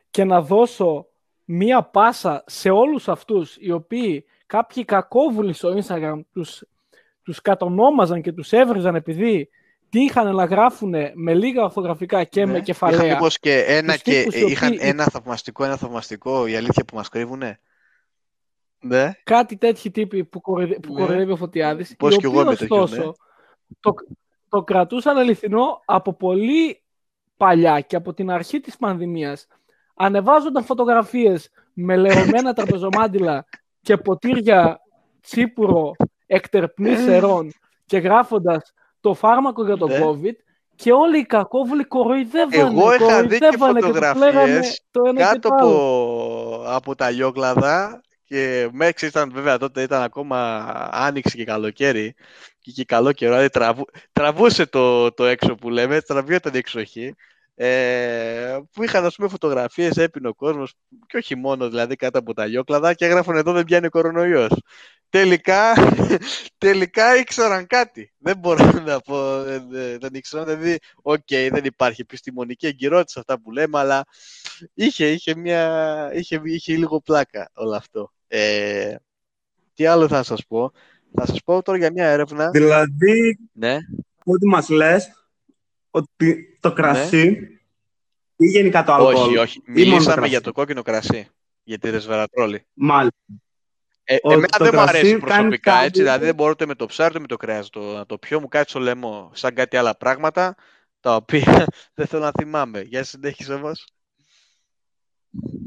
και 0.09 0.23
να 0.23 0.41
δώσω 0.41 1.07
μία 1.43 1.83
πάσα 1.83 2.43
σε 2.47 2.69
όλους 2.69 3.07
αυτούς 3.09 3.57
οι 3.59 3.71
οποίοι 3.71 4.25
κάποιοι 4.45 4.85
κακόβουλοι 4.85 5.53
στο 5.53 5.77
Instagram 5.77 6.19
τους, 6.33 6.63
τους 7.23 7.41
κατονόμαζαν 7.41 8.21
και 8.21 8.31
τους 8.31 8.51
έβριζαν 8.51 8.95
επειδή 8.95 9.49
τύχανε 9.99 10.31
να 10.31 10.45
γράφουν 10.45 10.93
με 11.13 11.33
λίγα 11.33 11.63
ορθογραφικά 11.63 12.23
και 12.23 12.45
με 12.45 12.51
Ναι. 12.51 12.59
κεφαλαία. 12.61 12.97
Είχαν 13.03 13.09
μήπως 13.15 13.39
και 13.39 13.59
ένα 13.67 13.93
Τους 13.93 14.01
και 14.01 14.11
τύπους 14.19 14.35
οι 14.35 14.45
είχαν 14.45 14.67
οποίοι- 14.67 14.79
ένα 14.83 15.03
θαυμαστικό, 15.03 15.63
ένα 15.63 15.75
θαυμαστικό, 15.77 16.47
η 16.47 16.55
αλήθεια 16.55 16.85
που 16.85 16.95
μας 16.95 17.09
κρύβουνε; 17.09 17.59
Ναι. 18.79 19.11
κάτι 19.23 19.57
τέτοιοι 19.57 19.91
τύποι 19.91 20.23
που, 20.23 20.41
κοροϊδε, 20.41 20.79
που 20.79 20.93
Ναι. 20.93 20.99
κοροϊδεύει 21.01 21.31
ο 21.31 21.35
Φωτιάδης, 21.35 21.95
Πώς 21.95 22.15
οι 22.15 22.17
κι 22.17 22.25
εγώ 22.25 22.33
οποίοι 22.39 22.45
είμαι 22.47 22.55
τέτοιος, 22.55 22.81
ωστόσο 22.91 23.05
ναι. 23.07 23.11
το, 23.79 23.93
το 24.49 24.63
κρατούσαν 24.63 25.17
αληθινό 25.17 25.81
από 25.85 26.13
πολύ 26.13 26.83
παλιά 27.37 27.79
και 27.81 27.95
από 27.95 28.13
την 28.13 28.31
αρχή 28.31 28.59
της 28.59 28.77
πανδημίας. 28.77 29.47
Ανεβάζονταν 29.95 30.63
φωτογραφίες 30.63 31.49
με 31.73 31.95
λερωμένα 31.95 32.53
τραπεζομάντιλα 32.57 33.45
και 33.81 33.97
ποτήρια 33.97 34.79
τσίπουρο 35.21 35.91
εκτερπνής 36.25 36.99
σερών 37.03 37.51
και 37.85 37.97
γράφοντας 37.97 38.73
το 39.05 39.13
φάρμακο 39.13 39.65
για 39.65 39.77
τον 39.77 39.89
Ναι. 39.89 39.99
COVID 40.03 40.35
και 40.75 40.91
όλοι 40.91 41.19
οι 41.19 41.25
κακόβουλοι 41.25 41.83
κοροϊδεύανε, 41.83 42.79
Εγώ 42.79 42.93
είχα 42.93 43.21
δει 43.21 43.37
και 43.37 43.55
κοροϊδεύανε 43.57 43.79
και 43.79 43.85
τους 43.85 43.99
λέγανε 43.99 44.13
φωτογραφίες 44.13 44.81
το 44.91 45.01
ένα 45.07 45.19
και 45.19 45.23
κάτω 45.23 45.49
το 45.49 45.55
άλλο. 45.55 45.67
από, 45.67 46.63
από 46.65 46.95
τα 46.95 47.09
γιόκλαδα 47.09 48.01
και 48.23 48.69
μέχρι 48.71 49.07
ήταν 49.07 49.31
βέβαια 49.33 49.57
τότε 49.57 49.81
ήταν 49.81 50.01
ακόμα 50.01 50.65
άνοιξη 50.91 51.37
και 51.37 51.43
καλοκαίρι 51.43 52.13
και 52.59 52.69
είχε 52.69 52.85
καλό 52.85 53.11
καιρό, 53.11 53.31
δηλαδή 53.31 53.49
τραβού, 53.49 53.83
τραβούσε 54.11 54.65
το, 54.65 55.11
το 55.11 55.25
έξω 55.25 55.55
που 55.55 55.69
λέμε, 55.69 56.01
τραβιόταν 56.01 56.53
η 56.53 56.57
εξοχή 56.57 57.15
ε, 57.55 58.57
που 58.71 58.83
είχαν 58.83 59.05
ας 59.05 59.15
πούμε 59.15 59.27
φωτογραφίες, 59.27 59.97
έπινε 59.97 60.27
ο 60.27 60.33
κόσμος 60.33 60.73
και 61.07 61.17
όχι 61.17 61.35
μόνο 61.35 61.69
δηλαδή 61.69 61.95
κάτω 61.95 62.19
από 62.19 62.33
τα 62.33 62.45
γιόκλαδα 62.45 62.93
και 62.93 63.05
έγραφαν 63.05 63.35
εδώ 63.35 63.51
δεν 63.51 63.63
πιάνει 63.63 63.85
ο 63.85 63.89
κορονοϊός. 63.89 64.51
Τελικά, 65.15 65.73
τελικά 66.57 67.17
ήξεραν 67.17 67.67
κάτι. 67.67 68.13
Δεν 68.17 68.37
μπορώ 68.37 68.71
να 68.85 68.99
πω, 68.99 69.43
δεν, 69.43 69.67
δεν- 69.69 69.99
δεν 69.99 70.13
ήξεραν, 70.13 70.45
δηλαδή, 70.45 70.77
οκ, 71.01 71.27
δεν 71.27 71.65
υπάρχει 71.65 72.01
επιστημονική 72.01 72.67
εγκυρότητα 72.67 73.09
σε 73.11 73.19
αυτά 73.19 73.39
που 73.41 73.51
λέμε, 73.51 73.79
αλλά 73.79 74.03
είχε, 74.73 75.11
είχε, 75.11 75.35
μια, 75.35 76.11
είχε, 76.13 76.41
είχε 76.43 76.75
λίγο 76.75 77.01
πλάκα 77.01 77.49
όλο 77.53 77.75
αυτό. 77.75 78.11
Ε, 78.27 78.95
τι 79.73 79.85
άλλο 79.85 80.07
θα 80.07 80.23
σας 80.23 80.45
πω; 80.47 80.71
Θα 81.15 81.25
σας 81.25 81.43
πω 81.43 81.61
τώρα 81.61 81.77
για 81.77 81.91
μια 81.91 82.07
έρευνα. 82.07 82.49
δηλαδή 82.49 83.39
Ναι, 83.51 83.77
ό,τι 84.23 84.47
μας 84.47 84.69
λες 84.69 85.27
ότι 85.89 86.57
το 86.59 86.73
κρασί 86.73 87.37
ή 88.35 88.45
γενικά 88.45 88.83
το 88.83 88.93
αλκοόλ. 88.93 89.13
Ναι. 89.13 89.19
όχι, 89.21 89.37
όχι. 89.37 89.57
ή 89.57 89.61
μόνο 89.71 89.75
το 89.75 89.81
Μιλήσαμε 89.89 90.13
κρασί. 90.15 90.29
για 90.29 90.41
το 90.41 90.51
κόκκινο 90.51 90.81
κρασί. 90.81 91.27
Για 91.63 91.77
τη 91.77 91.89
ρεσβερατρόλη. 91.89 92.65
Μάλιστα. 92.73 93.17
Ε, 94.07 94.15
Ο- 94.21 94.31
εμένα 94.31 94.47
το 94.47 94.63
δεν 94.63 94.73
μου 94.73 94.79
κρασί 94.79 94.97
αρέσει 94.97 95.09
κάνει 95.11 95.19
προσωπικά 95.21 95.71
κάτι- 95.71 95.85
έτσι, 95.85 96.01
δηλαδή 96.01 96.25
δεν 96.25 96.35
μπορώ 96.35 96.49
ούτε 96.49 96.65
με 96.65 96.75
το 96.75 96.85
ψάρι 96.85 97.09
ούτε 97.09 97.19
με 97.19 97.27
το 97.27 97.37
κρέας 97.37 97.69
το, 97.69 97.79
να 97.81 98.05
το 98.05 98.17
πιω, 98.17 98.39
μου 98.39 98.47
κάτσει 98.47 98.69
στο 98.69 98.79
λαιμό 98.79 99.31
σαν 99.33 99.53
κάτι 99.53 99.77
άλλα 99.77 99.95
πράγματα 99.97 100.55
τα 100.99 101.15
οποία 101.15 101.65
δεν 101.95 102.05
θέλω 102.07 102.23
να 102.23 102.31
θυμάμαι. 102.37 102.81
Για 102.81 103.03
συνέχισε 103.03 103.53
όμως. 103.53 103.87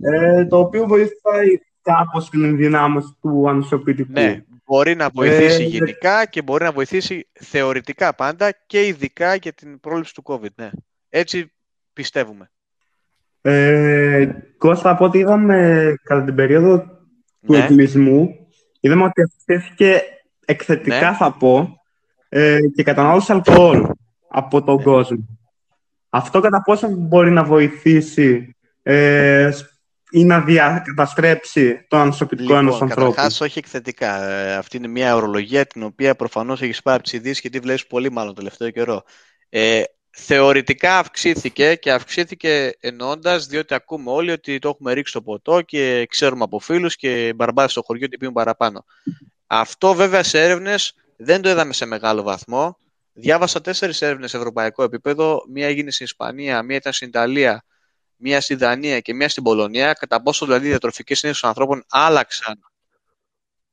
Ε, 0.02 0.44
το 0.46 0.58
οποίο 0.58 0.86
βοηθάει 0.86 1.58
κάπως 1.82 2.30
την 2.30 2.44
ενδυνάμωση 2.44 3.16
του 3.20 3.48
ανοσοποιητικού. 3.48 4.12
Ναι, 4.12 4.44
μπορεί 4.64 4.94
να 4.94 5.08
βοηθήσει 5.14 5.62
Ε, 5.62 5.66
γενικά 5.66 6.26
και 6.26 6.42
μπορεί 6.42 6.64
να 6.64 6.72
βοηθήσει 6.72 7.28
θεωρητικά 7.32 8.14
πάντα 8.14 8.50
και 8.66 8.86
ειδικά 8.86 9.34
για 9.34 9.52
την 9.52 9.80
πρόληψη 9.80 10.14
του 10.14 10.22
COVID. 10.26 10.54
Ναι. 10.54 10.70
Έτσι 11.08 11.52
πιστεύουμε. 11.92 12.50
Ε, 13.40 14.28
Κώστα, 14.58 14.90
από 14.90 15.04
ό,τι 15.04 15.18
είδαμε 15.18 15.94
κατά 16.02 16.24
την 16.24 16.34
περίοδο 16.34 16.97
του 17.46 17.52
Ναι. 17.52 17.58
εκκλεισμού, 17.58 18.28
είδαμε 18.80 19.04
ότι 19.04 19.22
αυξήθηκε 19.22 20.02
εκθετικά, 20.44 21.10
Ναι. 21.10 21.16
θα 21.16 21.32
πω, 21.32 21.80
ε, 22.28 22.58
και 22.74 22.80
η 22.80 22.84
κατανάλωση 22.84 23.32
αλκοόλ 23.32 23.86
από 24.28 24.62
τον 24.62 24.76
Ναι. 24.76 24.82
κόσμο. 24.82 25.38
Αυτό 26.10 26.40
κατά 26.40 26.62
πόσο 26.62 26.88
μπορεί 26.90 27.30
να 27.30 27.44
βοηθήσει 27.44 28.56
ε, 28.82 29.50
ή 30.10 30.24
να 30.24 30.40
διακαταστρέψει 30.40 31.86
το 31.88 31.96
ανοσοποιητικό 31.96 32.56
ενός 32.56 32.72
Λοιπόν, 32.72 32.88
ανθρώπου; 32.88 33.10
καταρχάς 33.10 33.40
όχι 33.40 33.58
εκθετικά. 33.58 34.28
Ε, 34.30 34.54
αυτή 34.54 34.76
είναι 34.76 34.88
μια 34.88 35.16
ορολογία 35.16 35.66
την 35.66 35.82
οποία 35.82 36.14
προφανώς 36.14 36.62
έχεις 36.62 36.82
πάρει 36.82 36.96
από 36.96 37.04
τις 37.04 37.12
ειδήσεις 37.12 37.40
και 37.40 37.50
τη 37.50 37.58
βλέπεις 37.58 37.86
πολύ 37.86 38.10
μάλλον 38.12 38.34
το 38.34 38.40
τελευταίο 38.40 38.70
καιρό. 38.70 39.02
Ε, 39.48 39.82
θεωρητικά 40.20 40.98
αυξήθηκε 40.98 41.74
και 41.74 41.92
αυξήθηκε 41.92 42.76
εννοώντας 42.80 43.46
διότι 43.46 43.74
ακούμε 43.74 44.10
όλοι 44.10 44.30
ότι 44.30 44.58
το 44.58 44.68
έχουμε 44.68 44.92
ρίξει 44.92 45.10
στο 45.10 45.22
ποτό 45.22 45.62
και 45.62 46.06
ξέρουμε 46.10 46.44
από 46.44 46.58
φίλους 46.58 46.96
και 46.96 47.32
μπαρμπάδες 47.36 47.70
στο 47.70 47.82
χωριό 47.82 48.06
ότι 48.06 48.16
πίνουν 48.16 48.34
παραπάνω. 48.34 48.84
Αυτό 49.46 49.94
βέβαια 49.94 50.22
σε 50.22 50.42
έρευνες 50.42 50.94
δεν 51.16 51.42
το 51.42 51.48
είδαμε 51.48 51.72
σε 51.72 51.86
μεγάλο 51.86 52.22
βαθμό. 52.22 52.78
Διάβασα 53.12 53.60
τέσσερις 53.60 54.02
έρευνες 54.02 54.30
σε 54.30 54.36
ευρωπαϊκό 54.36 54.82
επίπεδο. 54.82 55.42
Μία 55.48 55.66
έγινε 55.66 55.90
στην 55.90 56.06
Ισπανία, 56.06 56.62
μία 56.62 56.76
ήταν 56.76 56.92
στην 56.92 57.08
Ιταλία, 57.08 57.64
μία 58.16 58.40
στη 58.40 58.54
Δανία 58.54 59.00
και 59.00 59.14
μία 59.14 59.28
στην 59.28 59.42
Πολωνία. 59.42 59.92
Κατά 59.92 60.22
πόσο 60.22 60.46
δηλαδή 60.46 60.66
οι 60.66 60.68
διατροφικές 60.68 61.18
συνήθειες 61.18 61.42
των 61.42 61.50
ανθρώπων 61.50 61.84
άλλαξαν. 61.88 62.60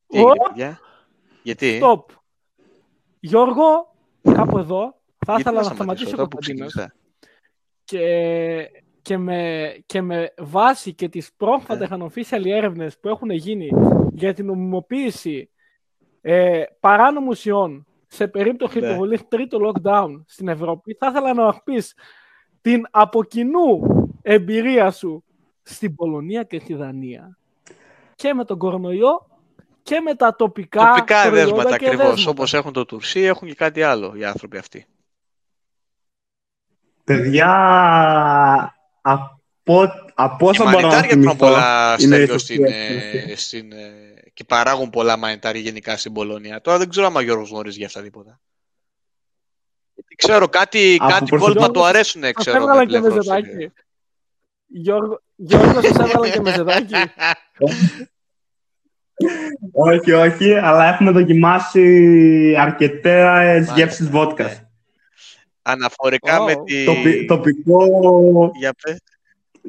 Τι 0.07 0.17
έγινε, 0.17 0.31
Ω! 0.31 0.43
παιδιά; 0.47 0.79
Γιατί; 1.43 1.79
Stop. 1.83 2.01
Γιώργο, 3.19 3.95
κάπου 4.33 4.57
εδώ, 4.57 4.99
θα 5.25 5.33
Γιατί 5.35 5.41
ήθελα 5.41 5.57
να 5.57 5.63
σταματήσω, 5.63 5.75
σταματήσει 5.75 6.13
ο 6.13 6.15
τώρα 6.15 6.27
που 6.27 6.35
Κωνσταντίνος 6.35 6.73
ξεκίνησα. 6.73 6.95
και, 7.83 8.69
και, 9.01 9.17
με, 9.17 9.71
και 9.85 10.01
με 10.01 10.33
βάση 10.37 10.93
και 10.93 11.09
τις 11.09 11.33
πρόσφατες 11.37 11.89
Ναι. 11.89 11.97
unofficial 11.99 12.45
έρευνες 12.45 12.99
που 12.99 13.07
έχουν 13.09 13.29
γίνει 13.29 13.69
για 14.13 14.33
την 14.33 14.45
νομιμοποίηση 14.45 15.49
ε, 16.21 16.63
παράνομου 16.79 17.31
ιών 17.43 17.85
σε 18.07 18.27
περίπτωση 18.27 18.79
Ναι. 18.79 18.87
υποβολής 18.87 19.27
τρίτου 19.27 19.59
lockdown 19.73 20.21
στην 20.25 20.47
Ευρώπη, 20.47 20.93
θα 20.99 21.07
ήθελα 21.07 21.33
να 21.33 21.43
μας 21.43 21.61
πεις 21.63 21.93
την 22.61 22.87
από 22.91 23.23
κοινού 23.23 23.79
εμπειρία 24.21 24.91
σου 24.91 25.23
στην 25.61 25.95
Πολωνία 25.95 26.43
και 26.43 26.59
στη 26.59 26.73
Δανία 26.73 27.37
και 28.15 28.33
με 28.33 28.45
τον 28.45 28.57
κορονοϊό 28.57 29.27
και 29.83 29.99
με 29.99 30.15
τα 30.15 30.35
τοπικά, 30.35 30.85
Τοπικά 30.95 31.21
προϊόντα 31.21 31.39
εδέσματα 31.41 31.77
και 31.77 31.85
ακριβώς. 31.85 32.05
εδέσματα. 32.05 32.29
Όπως 32.31 32.53
έχουν 32.53 32.73
το 32.73 32.85
Τουρσί, 32.85 33.19
έχουν 33.19 33.47
και 33.47 33.53
κάτι 33.53 33.81
άλλο 33.81 34.13
οι 34.15 34.25
άνθρωποι 34.25 34.57
αυτοί. 34.57 34.85
Παιδιά, 37.05 37.49
από, 39.01 39.91
από 40.13 40.45
Οι 40.45 40.49
όσα 40.49 40.63
μπορώ 40.63 40.79
να 40.79 40.87
μανιτάρια 40.87 41.09
τρώνε 41.09 41.21
θυμηθώ, 41.23 41.35
πολλά 41.35 41.95
είναι 41.99 42.15
στέλιο 42.15 42.35
η 42.35 42.37
στην, 42.39 42.55
σωστή 42.65 42.73
ε, 42.75 43.17
έκφραση. 43.17 43.35
στην, 43.47 43.71
ε, 43.71 43.91
και 44.33 44.43
παράγουν 44.43 44.89
πολλά 44.89 45.17
μανιτάρια 45.17 45.61
γενικά 45.61 45.97
στην 45.97 46.13
Πολωνία. 46.13 46.61
Τώρα 46.61 46.77
δεν 46.77 46.89
ξέρω 46.89 47.05
αν 47.07 47.15
ο 47.15 47.19
Γιώργος 47.21 47.49
γνωρίζει 47.49 47.77
για 47.77 47.85
αυτά 47.87 48.01
τίποτα. 48.01 48.39
Γιατί 49.93 50.15
Ξέρω 50.15 50.47
κάτι, 50.49 50.97
Από 50.99 51.11
κάτι 51.11 51.25
προσωπικό- 51.25 51.59
κόλπα 51.59 51.71
του 51.71 51.85
αρέσουν, 51.85 52.21
Σας 52.21 52.31
ξέρω. 52.33 52.57
έβγαλα 52.57 52.79
με 52.79 52.85
και 52.85 52.99
πλευρός 52.99 53.13
μεζεδάκι. 53.27 53.71
Γιώργο, 54.67 55.21
Γιώργος, 55.35 55.85
σας 55.85 55.97
έβγαλα 55.97 56.29
και 56.29 56.41
μεζεδάκι. 56.41 56.93
Όχι, 59.71 60.11
όχι, 60.11 60.53
αλλά 60.53 60.85
έχουμε 60.93 61.11
δοκιμάσει 61.11 62.55
αρκετές 62.57 63.71
γεύσεις 63.75 64.09
βότκας. 64.09 64.64
Ναι. 65.67 65.71
Αναφορικά 65.73 66.39
Ω. 66.41 66.43
με 66.45 66.55
τη... 66.63 66.83
Τοπι- 66.85 67.27
τοπικό, 67.27 68.51
Για 68.59 68.73
πες. 68.83 68.97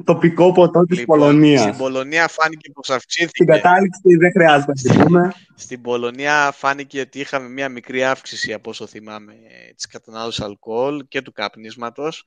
τοπικό 0.03 0.51
ποτό 0.51 0.83
της 0.83 0.99
Λοιπόν, 0.99 1.19
Πολωνίας. 1.19 1.61
Στην 1.61 1.77
Πολωνία 1.77 2.27
φάνηκε 2.27 2.71
πως 2.71 2.85
Στην 2.85 2.95
αυξήθηκε. 2.95 3.43
κατάληξη 3.43 4.15
δεν 4.19 4.31
χρειάζεται 4.31 4.71
να 4.83 4.93
το 4.93 5.03
πούμε. 5.03 5.33
Στην 5.55 5.81
Πολωνία 5.81 6.51
φάνηκε 6.51 6.99
ότι 6.99 7.19
είχαμε 7.19 7.49
μια 7.49 7.69
μικρή 7.69 8.03
αύξηση 8.03 8.53
από 8.53 8.69
όσο 8.69 8.87
θυμάμαι 8.87 9.33
της 9.75 9.87
κατανάλωσης 9.87 10.43
αλκοόλ 10.43 11.03
και 11.07 11.21
του 11.21 11.31
καπνίσματος. 11.31 12.25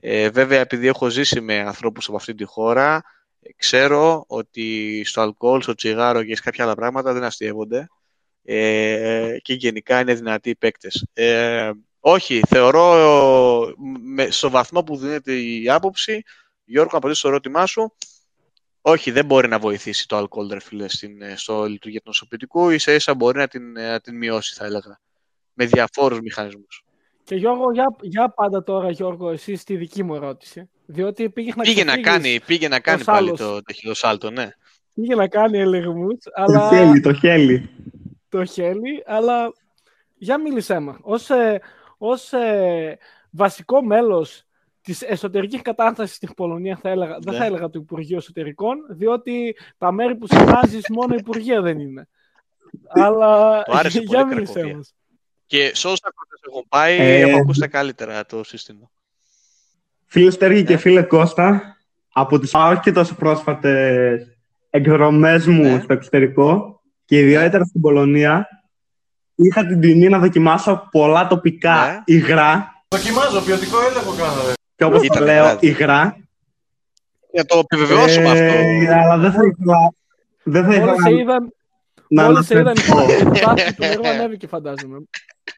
Ε, 0.00 0.28
βέβαια 0.30 0.60
επειδή 0.60 0.86
έχω 0.86 1.08
ζήσει 1.08 1.40
με 1.40 1.58
ανθρώπους 1.58 2.06
από 2.08 2.16
αυτή 2.16 2.34
τη 2.34 2.44
χώρα 2.44 3.02
ε, 3.42 3.50
ξέρω 3.56 4.24
ότι 4.26 5.02
στο 5.04 5.20
αλκοόλ, 5.20 5.62
στο 5.62 5.74
τσιγάρο 5.74 6.22
και 6.24 6.36
σε 6.36 6.42
κάποια 6.42 6.64
άλλα 6.64 6.74
πράγματα 6.74 7.12
δεν 7.12 7.24
αστείευονται 7.24 7.86
ε, 8.44 9.36
και 9.42 9.54
γενικά 9.54 10.00
είναι 10.00 10.14
δυνατοί 10.14 10.50
οι 10.50 10.56
παίκτες. 10.56 11.06
Ε, 11.12 11.70
όχι, 12.04 12.40
θεωρώ 12.48 12.94
ε, 13.68 13.72
με, 14.02 14.30
στο 14.30 14.50
βαθμό 14.50 14.82
που 14.82 14.96
δίνεται 14.96 15.32
η 15.32 15.70
άποψη 15.70 16.22
Γιώργο, 16.64 16.90
να 16.92 16.98
απαντήσω 16.98 17.18
στο 17.20 17.28
ερώτημά 17.28 17.66
σου, 17.66 17.94
όχι, 18.80 19.10
δεν 19.10 19.24
μπορεί 19.24 19.48
να 19.48 19.58
βοηθήσει 19.58 20.08
το 20.08 20.16
αλκοόλ, 20.16 20.48
ρε 20.52 20.60
φίλε, 20.60 20.88
στην, 20.88 21.22
ε, 21.22 21.36
στο 21.36 21.64
λειτουργία 21.64 22.00
του 22.00 22.08
νοσοποιητικού. 22.08 22.70
Ίσα 22.70 22.92
ίσα 22.92 23.14
μπορεί 23.14 23.38
να 23.38 23.48
την, 23.48 23.76
ε, 23.76 23.90
να 23.90 24.00
την 24.00 24.16
μειώσει, 24.16 24.54
θα 24.54 24.64
έλεγα. 24.64 25.00
Με 25.52 25.66
διαφόρους 25.66 26.20
μηχανισμούς. 26.20 26.84
Και 27.24 27.34
Γιώργο, 27.34 27.72
για, 27.72 27.96
για 28.00 28.28
πάντα 28.28 28.62
τώρα, 28.62 28.90
Γιώργο, 28.90 29.30
εσύ 29.30 29.56
στη 29.56 29.76
δική 29.76 30.02
μου 30.02 30.14
ερώτηση. 30.14 30.70
Διότι 30.86 31.30
πήγε 31.30 31.52
να 31.56 31.62
Πήγε 31.62 31.84
να 31.84 31.92
ξεφύγεις, 31.92 32.10
κάνει, 32.12 32.40
πήγε 32.46 32.68
να 32.68 32.80
κάνει 32.80 33.00
ως 33.00 33.06
πάλι 33.06 33.26
άλλος. 33.28 33.40
το 33.40 33.62
ταχυδοσάλτο, 33.62 34.30
ναι. 34.30 34.48
Πήγε 34.94 35.14
να 35.14 35.28
κάνει 35.28 35.58
ελεγμούς, 35.58 36.16
Το 36.22 36.30
αλλά 36.34 36.68
χέλι, 36.68 37.00
το 37.00 37.14
χέλι. 37.14 37.70
το 38.28 38.44
χέλι, 38.44 39.02
αλλά 39.06 39.52
για 40.14 40.40
μίλησέ 40.40 40.78
μας. 40.78 40.96
Ως, 41.00 41.30
ε, 41.30 41.60
ως 42.04 42.32
ε, 42.32 42.98
βασικό 43.30 43.82
μέλος 43.84 44.44
της 44.82 45.02
εσωτερικής 45.02 45.62
κατάστασης 45.62 46.16
στην 46.16 46.34
Πολωνία, 46.34 46.76
θα 46.82 46.88
έλεγα, 46.90 47.18
δεν 47.20 47.32
Ναι. 47.32 47.38
θα 47.38 47.44
έλεγα 47.44 47.70
του 47.70 47.78
Υπουργείου 47.78 48.16
Εσωτερικών, 48.16 48.78
διότι 48.88 49.56
τα 49.78 49.92
μέρη 49.92 50.14
που 50.16 50.26
συνάζεις 50.26 50.84
μόνο 50.88 51.14
Υπουργεία 51.14 51.60
δεν 51.60 51.78
είναι. 51.78 52.08
Αλλά 52.88 53.62
Του 53.62 53.76
άρεσε 53.76 53.98
για 54.06 54.22
πολύ 54.22 54.34
μίλησέ 54.34 54.52
Κρακοβία. 54.52 54.76
μας. 54.76 54.94
Και 55.46 55.70
σε 55.74 55.86
όσα 55.88 56.02
ακρότες 56.04 56.40
έχουν 56.48 56.64
πάει, 56.68 56.96
Ε, 56.98 57.20
έχω 57.20 57.38
ακούσει 57.38 57.60
τα 57.60 57.66
καλύτερα 57.66 58.26
το 58.26 58.44
σύστημα. 58.44 58.90
Φίλε 60.06 60.30
Στέργη 60.30 60.64
και 60.64 60.72
Ναι. 60.72 60.78
φίλε 60.78 61.02
Κώστα, 61.02 61.76
από 62.12 62.38
τις 62.38 62.54
όχι 62.54 62.80
και 62.80 62.92
τόσο 62.92 63.14
πρόσφατες 63.14 64.36
εκδρομές 64.70 65.46
μου 65.46 65.62
Ναι. 65.62 65.80
στο 65.80 65.92
εξωτερικό 65.92 66.80
και 67.04 67.18
ιδιαίτερα 67.18 67.64
στην 67.64 67.80
Πολωνία, 67.80 68.48
είχα 69.44 69.66
την 69.66 69.80
τιμή 69.80 70.08
να 70.08 70.18
δοκιμάσω 70.18 70.88
πολλά 70.90 71.26
τοπικά 71.26 71.74
Ναι. 72.06 72.14
υγρά 72.16 72.70
Δοκιμάζω, 72.88 73.40
ποιοτικό 73.40 73.76
έλεγχο 73.90 74.12
κάνω. 74.18 74.52
και 74.76 74.84
όπως 74.84 75.02
Ήταν 75.02 75.18
το 75.18 75.24
λέω, 75.24 75.44
υγρά. 75.44 75.58
υγρά. 75.60 76.16
Για 77.32 77.44
το 77.44 77.58
επιβεβαιώσουμε 77.58 78.28
Ε, 78.28 78.30
αυτό. 78.30 78.94
Αλλά 79.02 79.16
δεν 79.18 79.32
θα 79.32 79.40
ήθελα, 79.44 79.92
δεν 80.42 80.62
θα 80.64 80.68
Μόλις 80.68 80.76
ήθελα 80.82 81.02
σε 81.02 81.10
είδαν, 81.20 81.52
να 82.08 82.22
μόλις 82.22 82.46
σε 82.46 82.58
είδαν 82.58 82.74
η 82.76 82.80
αναφερθώ. 82.90 83.36
στάθμη 83.36 83.72
του 83.74 83.84
νερού 83.86 84.08
ανέβηκε 84.08 84.46
φαντάζομαι. 84.46 84.96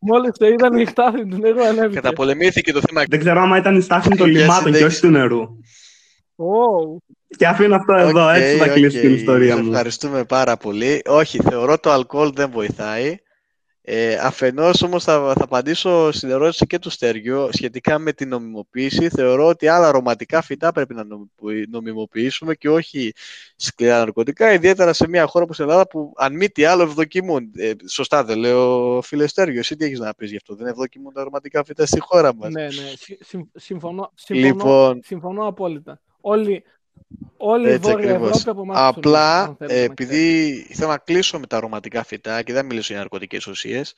Μόλις 0.01 0.31
σε 0.39 0.47
είδαν 0.49 0.79
η 0.79 0.85
στάθμη 0.87 1.27
του 1.27 1.37
νερού 1.39 1.65
ανέβηκε. 1.65 1.95
Καταπολεμήθηκε 1.95 2.73
το 2.73 2.81
θέμα. 2.87 3.03
Δεν 3.09 3.19
ξέρω 3.19 3.41
άμα 3.41 3.57
ήταν 3.57 3.77
η 3.77 3.81
στάθμη 3.81 4.17
των 4.17 4.31
Για 4.31 4.41
λιμάτων 4.41 4.63
και 4.73 4.85
όχι 4.85 4.95
συνέχισε. 4.95 5.01
του 5.01 5.11
νερού. 5.11 5.41
Ω, 6.37 6.97
Και 7.37 7.47
αφήνω 7.47 7.77
αυτό 7.77 7.93
εδώ, 7.95 8.29
Οκ, 8.29 8.35
έτσι 8.35 8.57
θα 8.57 8.65
οκ. 8.65 8.71
κλείσει 8.73 9.01
την 9.01 9.15
ιστορία 9.15 9.55
Σε 9.55 9.63
μου. 9.63 9.71
Ευχαριστούμε 9.71 10.25
πάρα 10.25 10.57
πολύ. 10.57 11.03
Όχι, 11.07 11.39
θεωρώ 11.49 11.79
το 11.79 11.91
αλκοόλ 11.91 12.31
δεν 12.35 12.51
βοηθάει. 12.51 13.15
Ε, 13.87 14.15
αφενός 14.15 14.83
όμως 14.83 15.05
θα, 15.05 15.33
θα 15.37 15.45
απαντήσω 15.45 16.13
στην 16.13 16.31
ερώτηση 16.31 16.67
και 16.67 16.79
του 16.79 16.91
Στέργιου 16.91 17.49
σχετικά 17.53 17.99
με 17.99 18.13
την 18.13 18.29
νομιμοποίηση. 18.29 19.09
Θεωρώ 19.09 19.47
ότι 19.47 19.69
άλλα 19.69 19.89
αρωματικά 19.89 20.43
φυτά 20.43 20.73
πρέπει 20.73 20.95
να 20.95 21.05
νομιμοποιη- 21.05 21.69
νομιμοποιήσουμε 21.71 22.55
και 22.55 22.71
όχι 22.71 23.13
σκληρά 23.57 23.99
ναρκωτικά, 23.99 24.53
ιδιαίτερα 24.53 24.93
σε 24.93 25.09
μια 25.09 25.27
χώρα 25.27 25.45
όπως 25.45 25.59
η 25.59 25.63
Ελλάδα 25.63 25.87
που 25.87 26.13
αν 26.17 26.37
μη 26.37 26.49
τι 26.49 26.65
άλλο 26.65 26.83
ευδοκιμούν. 26.83 27.51
Ε, 27.57 27.73
σωστά 27.89 28.25
δεν 28.25 28.39
λέω 28.39 29.01
φίλε 29.03 29.27
Στέργιο, 29.27 29.59
εσύ 29.59 29.77
τι 29.77 29.85
έχεις 29.85 29.99
να 29.99 30.15
πεις 30.15 30.31
γι' 30.31 30.37
αυτό, 30.37 30.55
δεν 30.55 30.67
ευδοκιμούν 30.67 31.13
τα 31.13 31.21
αρωματικά 31.21 31.65
φυτά 31.65 31.87
στη 31.87 32.01
χώρα 32.01 32.35
μας. 32.35 32.53
ναι, 32.53 32.63
ναι, 32.63 32.71
συ- 32.97 33.25
συμ- 33.25 33.49
συμφωνώ, 33.55 34.13
συμφωνώ, 34.15 34.47
Λοιπόν, 34.47 35.01
συμφωνώ 35.05 35.47
απόλυτα. 35.47 36.01
Όλοι, 36.21 36.65
όλη 37.37 37.69
η 37.69 37.71
Έτσι 37.71 37.91
Βόρεια 37.91 38.11
ακριβώς. 38.11 38.31
Ευρώπη 38.31 38.51
από 38.51 38.63
εμάς 38.63 38.79
Απλά, 38.81 39.43
αν 39.43 39.57
θέλετε 39.59 39.75
ε, 39.75 39.79
να 39.79 39.85
επειδή 39.85 40.53
θέλω 40.75 40.89
να 40.89 40.99
κλείσω 40.99 41.39
με 41.39 41.47
τα 41.47 41.57
αρωματικά 41.57 42.05
φυτά 42.05 42.43
και 42.43 42.53
δεν 42.53 42.67
μιλήσω 42.67 42.93
για 42.93 42.99
ναρκωτικές 42.99 43.47
ουσίες, 43.47 43.95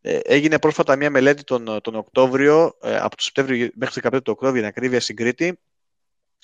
ε, 0.00 0.18
έγινε 0.22 0.58
πρόσφατα 0.58 0.96
μια 0.96 1.10
μελέτη 1.10 1.44
τον, 1.44 1.80
τον 1.82 1.94
Οκτώβριο, 1.94 2.76
ε, 2.82 2.96
από 2.96 3.16
το 3.16 3.22
Σεπτέμβριο 3.22 3.70
μέχρι 3.74 4.00
το 4.00 4.08
15 4.08 4.22
του 4.22 4.32
Οκτώβριο, 4.32 4.60
για 4.60 4.68
ακρίβεια 4.68 5.00
στην 5.00 5.16
Κρήτη. 5.16 5.58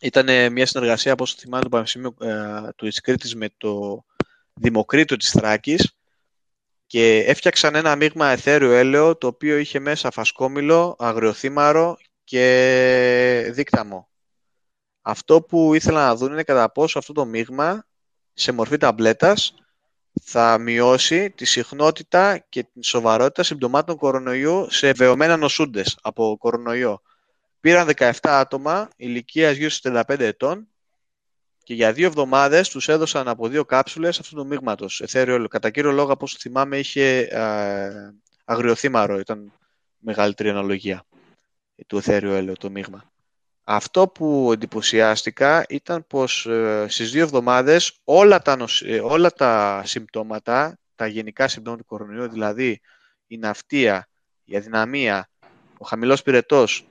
Ήταν 0.01 0.29
ε, 0.29 0.49
μια 0.49 0.67
συνεργασία, 0.67 1.13
όπως 1.13 1.35
θυμάμαι, 1.35 1.63
του 1.63 1.69
Πανεπιστημίου 1.69 2.17
ε, 2.21 2.73
του 2.77 2.87
της 2.87 3.01
Κρήτης 3.01 3.35
με 3.35 3.49
το 3.57 4.05
Δημοκρίτο 4.55 5.17
της 5.17 5.31
Θράκης 5.31 5.97
και 6.87 7.19
έφτιαξαν 7.19 7.75
ένα 7.75 7.97
μείγμα 7.97 8.29
εθέριο 8.29 8.73
έλαιο 8.73 9.17
το 9.17 9.27
οποίο 9.27 9.57
είχε 9.57 9.79
μέσα 9.79 10.11
φασκόμηλο, 10.11 10.97
αγριοθύμαρο 10.99 11.97
και 12.25 13.51
δίκταμο. 13.53 14.09
Αυτό 15.09 15.43
που 15.43 15.75
ήθελα 15.75 16.07
να 16.07 16.17
δουν 16.17 16.33
είναι 16.33 16.43
κατά 16.43 16.73
πόσο 16.73 16.99
αυτό 16.99 17.13
το 17.13 17.25
μείγμα 17.25 17.87
σε 18.33 18.53
μορφή 18.53 18.77
ταμπλέτας 18.77 19.55
θα 20.23 20.59
μειώσει 20.59 21.31
τη 21.31 21.45
συχνότητα 21.45 22.39
και 22.39 22.63
την 22.63 22.83
σοβαρότητα 22.83 23.43
συμπτωμάτων 23.43 23.97
κορονοϊού 23.97 24.67
σε 24.71 24.93
βεωμένα 24.93 25.37
νοσούντες 25.37 25.99
από 26.03 26.37
κορονοϊό. 26.39 27.03
Πήραν 27.61 27.89
17 27.97 28.11
άτομα 28.23 28.89
ηλικίας 28.97 29.57
γύρω 29.57 29.71
στις 29.71 29.93
35 29.93 30.19
ετών 30.19 30.69
και 31.63 31.75
για 31.75 31.93
δύο 31.93 32.07
εβδομάδες 32.07 32.69
τους 32.69 32.89
έδωσαν 32.89 33.29
από 33.29 33.49
δύο 33.49 33.65
κάψουλες 33.65 34.19
αυτού 34.19 34.35
του 34.35 34.47
μείγματος, 34.47 35.01
εθέριο 35.01 35.35
έλαιο. 35.35 35.49
Κατά 35.49 35.71
κύριο 35.71 35.91
λόγο, 35.93 36.13
από 36.13 36.25
όσο 36.25 36.37
θυμάμαι, 36.41 36.79
είχε 36.79 37.19
ε, 37.19 38.15
αγριοθύμαρο, 38.45 39.19
ήταν 39.19 39.53
μεγαλύτερη 39.99 40.49
αναλογία 40.49 41.05
του 41.87 41.97
εθέριου 41.97 42.33
έλαιο 42.33 42.57
το 42.57 42.71
μείγμα. 42.71 43.15
Αυτό 43.69 44.09
που 44.09 44.51
εντυπωσιάστηκα 44.53 45.65
ήταν 45.69 46.07
πως 46.07 46.47
ε, 46.47 46.87
στις 46.89 47.11
δύο 47.11 47.23
εβδομάδες 47.23 48.01
όλα 48.05 48.43
τα, 48.43 48.57
νοσ- 48.57 48.83
ε, 48.83 49.01
όλα 49.01 49.31
τα 49.31 49.83
συμπτώματα, 49.85 50.79
τα 50.95 51.07
γενικά 51.07 51.49
συμπτώματα 51.49 51.83
του 51.83 51.89
κορονοϊού, 51.89 52.29
δηλαδή 52.29 52.81
η 53.27 53.37
ναυτία, 53.39 54.09
η 54.45 54.57
αδυναμία, 54.57 55.29
ο 55.79 55.87
χαμηλός 55.87 56.23
πυρετός 56.23 56.89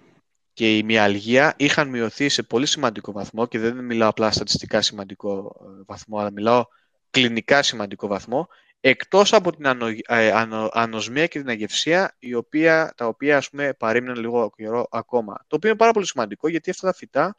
και 0.53 0.77
η 0.77 0.83
μυαλγία 0.83 1.53
είχαν 1.57 1.87
μειωθεί 1.89 2.29
σε 2.29 2.43
πολύ 2.43 2.65
σημαντικό 2.65 3.11
βαθμό 3.11 3.45
και 3.45 3.59
δεν 3.59 3.75
μιλάω 3.75 4.09
απλά 4.09 4.31
στατιστικά 4.31 4.81
σημαντικό 4.81 5.55
ε, 5.61 5.83
βαθμό, 5.85 6.19
αλλά 6.19 6.31
μιλάω 6.31 6.65
κλινικά 7.09 7.63
σημαντικό 7.63 8.07
βαθμό, 8.07 8.47
εκτός 8.79 9.33
από 9.33 9.55
την 9.55 9.67
ανο, 9.67 9.87
ε, 10.05 10.31
ανο- 10.31 10.69
ανοσμία 10.73 11.27
και 11.27 11.39
την 11.39 11.49
αγευσία, 11.49 12.15
η 12.19 12.33
οποία, 12.33 12.93
τα 12.97 13.07
οποία 13.07 13.37
ας 13.37 13.49
πούμε 13.49 13.73
παρήμεναν 13.73 14.17
λίγο 14.17 14.51
καιρό 14.55 14.87
ακόμα. 14.91 15.45
Το 15.47 15.55
οποίο 15.55 15.69
είναι 15.69 15.77
πάρα 15.77 15.91
πολύ 15.91 16.07
σημαντικό 16.07 16.47
γιατί 16.47 16.69
αυτά 16.69 16.87
τα 16.87 16.93
φυτά 16.93 17.37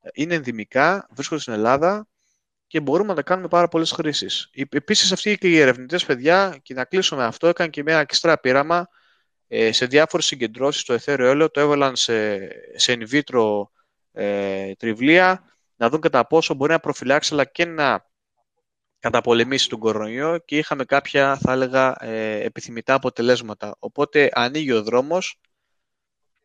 ε, 0.00 0.08
είναι 0.14 0.34
ενδυμικά, 0.34 1.08
βρίσκονται 1.10 1.40
στην 1.40 1.52
Ελλάδα 1.52 2.06
και 2.66 2.80
μπορούμε 2.80 3.08
να 3.08 3.14
τα 3.14 3.22
κάνουμε 3.22 3.48
πάρα 3.48 3.68
πολλές 3.68 3.90
χρήσεις. 3.90 4.50
Ε, 4.52 4.62
Επίσης 4.70 5.12
αυτοί 5.12 5.38
και 5.38 5.48
οι 5.48 5.58
ερευνητές 5.58 6.04
παιδιά, 6.04 6.58
και 6.62 6.74
να 6.74 6.84
κλείσω 6.84 7.16
με 7.16 7.24
αυτό, 7.24 7.46
έκαναν 7.46 7.72
και 7.72 7.82
μια 7.82 7.98
εξτρά 7.98 8.38
πείραμα 8.38 8.88
ε, 9.48 9.72
σε 9.72 9.86
διάφορες 9.86 10.26
συγκεντρώσεις 10.26 10.84
το 10.84 10.92
εθέριο 10.92 11.26
έλαιο, 11.26 11.50
το 11.50 11.60
έβαλαν 11.60 11.96
σε, 11.96 12.38
σε 12.78 12.96
in 12.98 13.08
vitro 13.10 13.62
ε, 14.12 14.74
τριβλία, 14.74 15.44
να 15.76 15.88
δουν 15.88 16.00
κατά 16.00 16.26
πόσο 16.26 16.54
μπορεί 16.54 16.72
να 16.72 16.80
προφυλάξει 16.80 17.34
αλλά 17.34 17.44
και 17.44 17.64
να 17.64 18.06
καταπολεμήσει 18.98 19.68
τον 19.68 19.78
κορονοϊό 19.78 20.38
και 20.38 20.58
είχαμε 20.58 20.84
κάποια, 20.84 21.36
θα 21.36 21.52
έλεγα, 21.52 22.04
ε, 22.04 22.40
επιθυμητά 22.44 22.94
αποτελέσματα. 22.94 23.76
Οπότε 23.78 24.30
ανοίγει 24.32 24.72
ο 24.72 24.82
δρόμος 24.82 25.40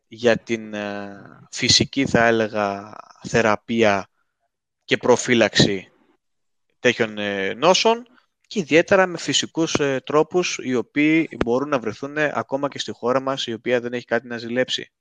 για 0.08 0.36
την 0.36 0.74
ε, 0.74 1.22
φυσική, 1.50 2.06
θα 2.06 2.26
έλεγα, 2.26 2.94
θεραπεία 3.28 4.08
και 4.84 4.96
προφύλαξη 4.96 5.92
τέτοιων 6.78 7.18
ε, 7.18 7.54
νόσων 7.54 8.06
και 8.46 8.58
ιδιαίτερα 8.58 9.06
με 9.06 9.18
φυσικούς 9.18 9.74
ε, 9.74 10.00
τρόπους 10.04 10.58
οι 10.62 10.74
οποίοι 10.74 11.28
μπορούν 11.44 11.68
να 11.68 11.78
βρεθούν 11.78 12.18
ακόμα 12.18 12.68
και 12.68 12.78
στη 12.78 12.92
χώρα 12.92 13.20
μας 13.20 13.46
η 13.46 13.52
οποία 13.52 13.80
δεν 13.80 13.92
έχει 13.92 14.04
κάτι 14.04 14.26
να 14.26 14.36
ζηλέψει. 14.36 14.92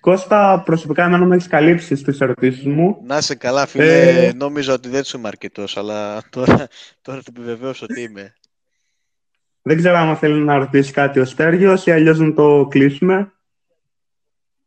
Κώστα, 0.00 0.62
προσωπικά 0.64 1.04
εμένα 1.04 1.24
με 1.24 1.34
έχεις 1.34 1.48
καλύψει 1.48 1.96
στις 1.96 2.20
ερωτήσεις 2.20 2.64
μου. 2.64 3.00
Να 3.04 3.16
είσαι 3.16 3.34
καλά, 3.34 3.66
φίλε. 3.66 4.26
Ε... 4.26 4.32
Νόμιζα 4.32 4.72
ότι 4.72 4.88
δεν 4.88 5.04
σου 5.04 5.18
είμαι 5.18 5.28
αρκετός, 5.28 5.76
αλλά 5.76 6.22
τώρα, 6.30 6.68
τώρα 7.02 7.18
το 7.18 7.32
επιβεβαίωσα 7.36 7.86
ότι 7.90 8.00
είμαι. 8.00 8.34
Δεν 9.62 9.76
ξέρω 9.76 9.96
αν 9.96 10.16
θέλει 10.16 10.44
να 10.44 10.56
ρωτήσει 10.56 10.92
κάτι 10.92 11.20
ο 11.20 11.24
Στέργιος 11.24 11.86
ή 11.86 11.90
αλλιώς 11.90 12.18
να 12.18 12.32
το 12.32 12.66
κλείσουμε. 12.70 13.32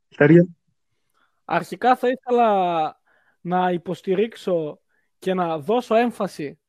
Στέργιο. 0.09 0.47
Αρχικά 1.45 1.95
θα 1.95 2.07
ήθελα 2.07 3.01
να 3.41 3.71
υποστηρίξω 3.71 4.79
και 5.19 5.33
να 5.33 5.57
δώσω 5.59 5.95
έμφαση 5.95 6.59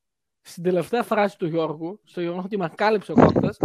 στην 0.40 0.62
τελευταία 0.62 1.03
φράση 1.03 1.38
του 1.38 1.46
Γιώργου, 1.46 2.01
στο 2.05 2.20
γεγονός 2.20 2.44
ότι 2.44 2.59
με 2.59 2.70
κάλυψε 2.75 3.12
ο 3.12 3.14
Κώστας 3.14 3.57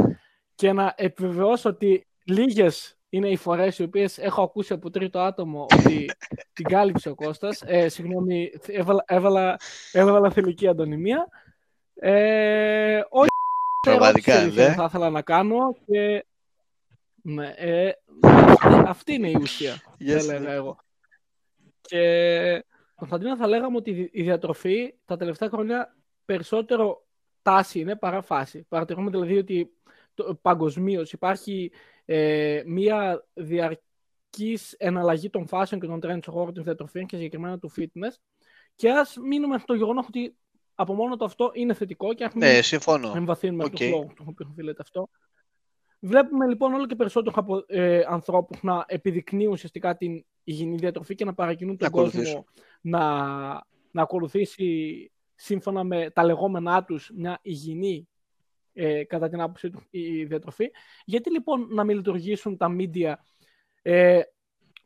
και 0.56 0.74
να 0.74 0.94
επιβεβαιώσω 0.98 1.70
ότι 1.70 2.08
λίγες 2.24 2.95
είναι 3.16 3.30
οι 3.30 3.36
φορές 3.36 3.80
οι 3.80 3.84
οποίες 3.84 4.18
έχω 4.18 4.42
ακούσει 4.42 4.74
από 4.74 4.90
τρίτο 4.90 5.20
άτομο 5.20 5.68
ότι 5.80 6.10
την 6.54 6.66
κάλυψε 6.66 7.10
ο 7.10 7.16
Κώστας. 7.16 7.64
Ε, 7.66 7.90
συγγνώμη, 7.90 8.52
έβαλα, 8.66 9.04
έβαλα, 9.08 9.60
έβαλα 9.92 10.32
θηλυκή 10.32 10.68
αντωνυμία. 10.68 11.28
Ε, 11.96 13.02
όχι, 13.10 13.30
Πραγματικά, 13.82 14.50
δεν 14.50 14.74
θα 14.74 14.84
ήθελα 14.84 15.10
να 15.10 15.22
κάνω 15.22 15.76
και... 15.86 16.26
Ναι, 17.22 17.54
ε, 17.56 17.92
αυτή 18.86 19.14
είναι 19.14 19.30
η 19.30 19.38
ουσία, 19.42 19.74
yes, 20.00 20.06
θα 20.06 20.14
έλεγα 20.14 20.52
εγώ. 20.52 20.78
Και 21.82 22.66
Κωνσταντίνα 22.96 23.36
θα 23.36 23.48
λέγαμε 23.48 23.78
ότι 23.78 24.10
η 24.14 24.24
διατροφή 24.24 24.94
τα 25.06 25.18
τελευταία 25.18 25.50
χρόνια 25.50 25.96
περισσότερο 26.26 27.06
τάση 27.42 27.80
είναι 27.80 27.96
παρά 27.96 28.22
φάση. 28.22 28.66
Παρατηρούμε 28.70 29.10
δηλαδή 29.10 29.38
ότι 29.38 29.74
παγκοσμίως 30.42 31.12
υπάρχει 31.12 31.72
ε, 32.06 32.62
μία 32.66 33.28
διαρκής 33.34 34.74
εναλλαγή 34.78 35.30
των 35.30 35.48
φάσεων 35.48 35.82
και 35.82 35.88
των 35.88 36.00
τρέντων 36.00 36.22
στον 36.22 36.34
χώρο 36.34 36.52
της 36.52 36.64
διατροφής 36.64 37.06
και 37.06 37.16
συγκεκριμένα 37.16 37.60
του 37.60 37.72
fitness 37.78 38.16
και 38.76 38.92
ας 38.92 39.18
μείνουμε 39.18 39.58
στο 39.58 39.74
γεγονός 39.74 40.08
ότι 40.08 40.36
από 40.76 40.94
μόνο 40.94 41.16
το 41.16 41.26
αυτό 41.26 41.52
είναι 41.54 41.74
θετικό 41.74 42.14
και 42.14 42.24
έχουμε 42.24 42.52
ναι, 42.52 42.62
συμφωνώ. 42.62 43.14
εμβαθύνουμε 43.16 43.64
okay. 43.64 43.78
το 43.78 43.86
λόγο 43.86 44.14
του 44.16 44.26
οποίο 44.28 44.48
οφείλεται 44.52 44.82
αυτό. 44.82 45.10
Βλέπουμε 46.00 46.48
λοιπόν 46.48 46.74
όλο 46.74 46.86
και 46.86 46.96
περισσότερο 46.96 47.36
από 47.38 47.64
ε, 47.68 48.02
ανθρώπους 48.08 48.64
να 48.64 48.86
επιδεικνύουν 48.88 49.52
ουσιαστικά 49.52 49.98
την 49.98 50.26
υγιεινή 50.44 50.76
διατροφή 50.76 51.16
και 51.16 51.26
να 51.26 51.34
παρακινούν 51.34 51.78
τον 51.78 51.90
κόσμο 51.90 52.46
να, 52.82 53.02
να 53.92 54.02
ακολουθήσει 54.02 55.12
σύμφωνα 55.36 55.84
με 55.84 56.10
τα 56.10 56.24
λεγόμενά 56.24 56.84
τους 56.84 57.12
μια 57.16 57.40
υγιεινή 57.42 58.08
ε, 58.76 59.04
κατά 59.04 59.30
την 59.30 59.42
άποψή 59.42 59.70
του 59.70 59.82
η 59.90 60.24
διατροφή. 60.24 60.72
Γιατί 61.06 61.32
λοιπόν 61.32 61.68
να 61.70 61.84
μην 61.84 61.96
λειτουργήσουν 61.96 62.58
τα 62.58 62.76
media 62.80 63.14
ε, 63.82 64.22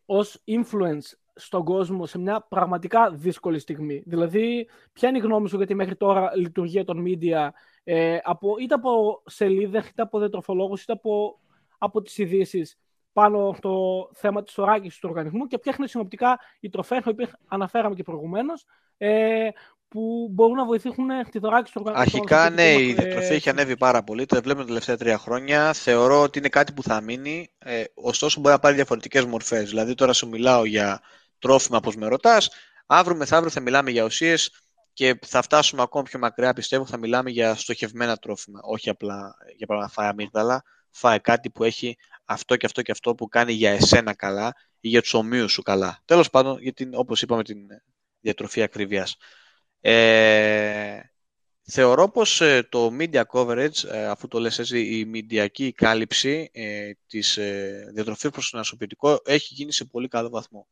ως 0.06 0.44
influence 0.48 1.18
στον 1.36 1.64
κόσμο 1.64 2.06
σε 2.06 2.20
μια 2.20 2.42
πραγματικά 2.42 3.12
δύσκολη 3.12 3.60
στιγμή; 3.60 4.04
Δηλαδή, 4.06 4.70
ποια 4.94 5.10
είναι 5.10 5.18
η 5.18 5.22
γνώμη 5.22 5.50
σου 5.50 5.58
για 5.58 5.66
τη 5.66 5.76
μέχρι 5.76 5.96
τώρα 5.96 6.36
λειτουργία 6.36 6.86
των 6.86 7.04
media 7.08 7.50
ε, 7.84 8.18
από, 8.24 8.58
είτε 8.60 8.74
από 8.74 9.22
σελίδες, 9.26 9.88
είτε 9.88 10.02
από 10.02 10.20
διατροφολόγους, 10.20 10.82
είτε 10.82 10.92
από, 10.92 11.40
από 11.78 12.02
τις 12.02 12.18
ειδήσεις 12.18 12.78
πάνω 13.14 13.54
στο 13.54 14.10
θέμα 14.14 14.44
της 14.44 14.58
οράκησης 14.58 15.00
του 15.00 15.10
οργανισμού 15.10 15.48
και 15.48 15.58
ποια 15.60 15.76
είναι 15.78 15.88
συνοπτικά 15.88 16.40
οι 16.60 16.70
τροφές, 16.70 17.04
που 17.04 17.16
αναφέραμε 17.48 17.96
και 17.96 18.04
προηγουμένως, 18.04 18.66
ε, 18.98 19.50
που 19.90 20.30
μπορούν 20.32 20.56
να 20.56 20.66
βοηθήσουν 20.66 21.08
τη 21.32 21.40
δωράκιση 21.40 21.74
του 21.74 21.82
οργανισμού. 21.86 22.20
Αρχικά, 22.20 22.50
ναι, 22.50 22.74
η 22.74 22.94
διατροφή 22.94 23.34
έχει 23.34 23.50
ανέβει 23.50 23.78
πάρα 23.78 24.04
πολύ. 24.04 24.26
Το 24.26 24.36
βλέπουμε 24.36 24.62
τα 24.62 24.68
τελευταία 24.68 24.98
τρία 24.98 25.18
χρόνια. 25.18 25.74
Θεωρώ 25.74 26.22
ότι 26.22 26.40
είναι 26.40 26.50
κάτι 26.50 26.74
που 26.74 26.84
θα 26.84 27.02
μείνει. 27.02 27.52
Ε, 27.58 27.84
ωστόσο, 27.94 28.40
μπορεί 28.40 28.54
να 28.54 28.60
πάρει 28.60 28.76
διαφορετικές 28.76 29.26
μορφές. 29.26 29.70
Δηλαδή, 29.70 29.94
τώρα 29.94 30.14
σου 30.14 30.28
μιλάω 30.28 30.66
για 30.66 31.02
τρόφιμα, 31.40 31.78
όπως 31.78 31.96
με 31.96 32.08
ρωτάς. 32.08 32.50
Αύριο 32.86 33.18
μεθαύριο 33.18 33.50
θα 33.50 33.60
μιλάμε 33.60 33.92
για 33.92 34.04
ουσίες 34.04 34.52
και 34.94 35.20
θα 35.26 35.42
φτάσουμε 35.42 35.82
ακόμα 35.82 36.04
πιο 36.04 36.20
μακριά, 36.20 36.54
πιστεύω, 36.54 36.86
θα 36.86 36.98
μιλάμε 36.98 37.30
για 37.30 37.56
στοχευμένα 37.56 38.18
τρόφιμα. 38.18 38.60
Όχι 38.64 38.90
απλά 38.90 39.36
για 39.56 39.68
παράδειγμα 39.68 39.94
φάει 39.94 40.08
αμύγδαλα, 40.08 40.64
φάει 40.90 41.20
κάτι 41.20 41.50
που 41.50 41.64
έχει 41.64 41.98
αυτό 42.26 42.56
και 42.56 42.66
αυτό 42.66 42.82
και 42.82 42.92
αυτό 42.92 43.16
που 43.16 43.28
κάνει 43.28 43.54
για 43.54 43.72
εσένα 43.72 44.14
καλά 44.14 44.54
ή 44.80 44.88
για 44.88 45.02
τους 45.02 45.14
ομοίους 45.14 45.52
σου 45.52 45.62
καλά. 45.62 46.00
Τέλος 46.06 46.30
πάντων, 46.30 46.60
για 46.62 46.74
την, 46.74 46.92
όπως 46.96 47.22
είπαμε, 47.22 47.44
την 47.44 47.58
διατροφή 48.20 48.62
ακριβίας. 48.62 49.18
Ε, 49.82 51.00
θεωρώ 51.62 52.10
πως 52.10 52.42
ε, 52.42 52.68
το 52.70 52.96
media 53.00 53.24
coverage, 53.32 53.84
ε, 53.92 54.06
αφού 54.06 54.28
το 54.28 54.40
λες 54.40 54.60
έτσι, 54.60 55.00
η 55.00 55.06
μηντιακή 55.06 55.72
κάλυψη 55.74 56.50
ε, 56.54 56.92
της 57.08 57.38
ε, 57.38 57.92
διατροφής 57.94 58.30
προς 58.30 58.50
τον 58.50 58.60
ασωπητικό 58.60 59.22
έχει 59.26 59.54
γίνει 59.54 59.74
σε 59.74 59.86
πολύ 59.86 60.08
καλό 60.08 60.30
βαθμό. 60.30 60.68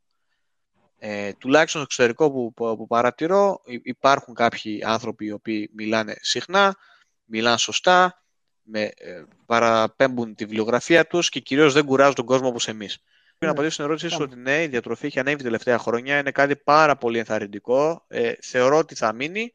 Ε, 1.00 1.34
τουλάχιστον 1.34 1.82
στο 1.82 2.04
εξωτερικό 2.04 2.32
που, 2.32 2.78
που, 2.78 2.88
παρατηρώ 2.88 3.62
υπάρχουν 3.84 4.34
κάποιοι 4.34 4.84
άνθρωποι 4.84 5.26
οι 5.26 5.32
οποίοι 5.32 5.70
μιλάνε 5.74 6.16
συχνά, 6.22 6.76
μιλάνε 7.26 7.58
σωστά, 7.58 8.24
με, 8.62 8.82
ε, 8.82 9.24
παραπέμπουν 9.46 10.36
τη 10.36 10.46
βιβλιογραφία 10.46 11.08
τους 11.08 11.30
και 11.30 11.40
κυρίως 11.40 11.74
δεν 11.74 11.86
κουράζουν 11.86 12.16
τον 12.16 12.26
κόσμο 12.26 12.48
όπως 12.48 12.68
εμείς. 12.68 12.98
Να 13.40 13.50
απαντήσω 13.50 13.74
στην 13.74 13.86
ερώτησή 13.86 14.10
σου 14.10 14.18
ότι 14.22 14.36
ναι, 14.36 14.64
η 14.64 14.68
διατροφή 14.68 15.06
έχει 15.06 15.20
ανέβει 15.20 15.44
τελευταία 15.44 15.78
χρόνια. 15.78 16.18
Είναι 16.18 16.32
κάτι 16.32 16.56
πάρα 16.56 16.96
πολύ 16.96 17.20
ενθαρρυντικό. 17.20 18.06
Ε, 18.08 18.34
θεωρώ 18.42 18.78
ότι 18.78 18.96
θα 18.96 19.14
μείνει. 19.14 19.54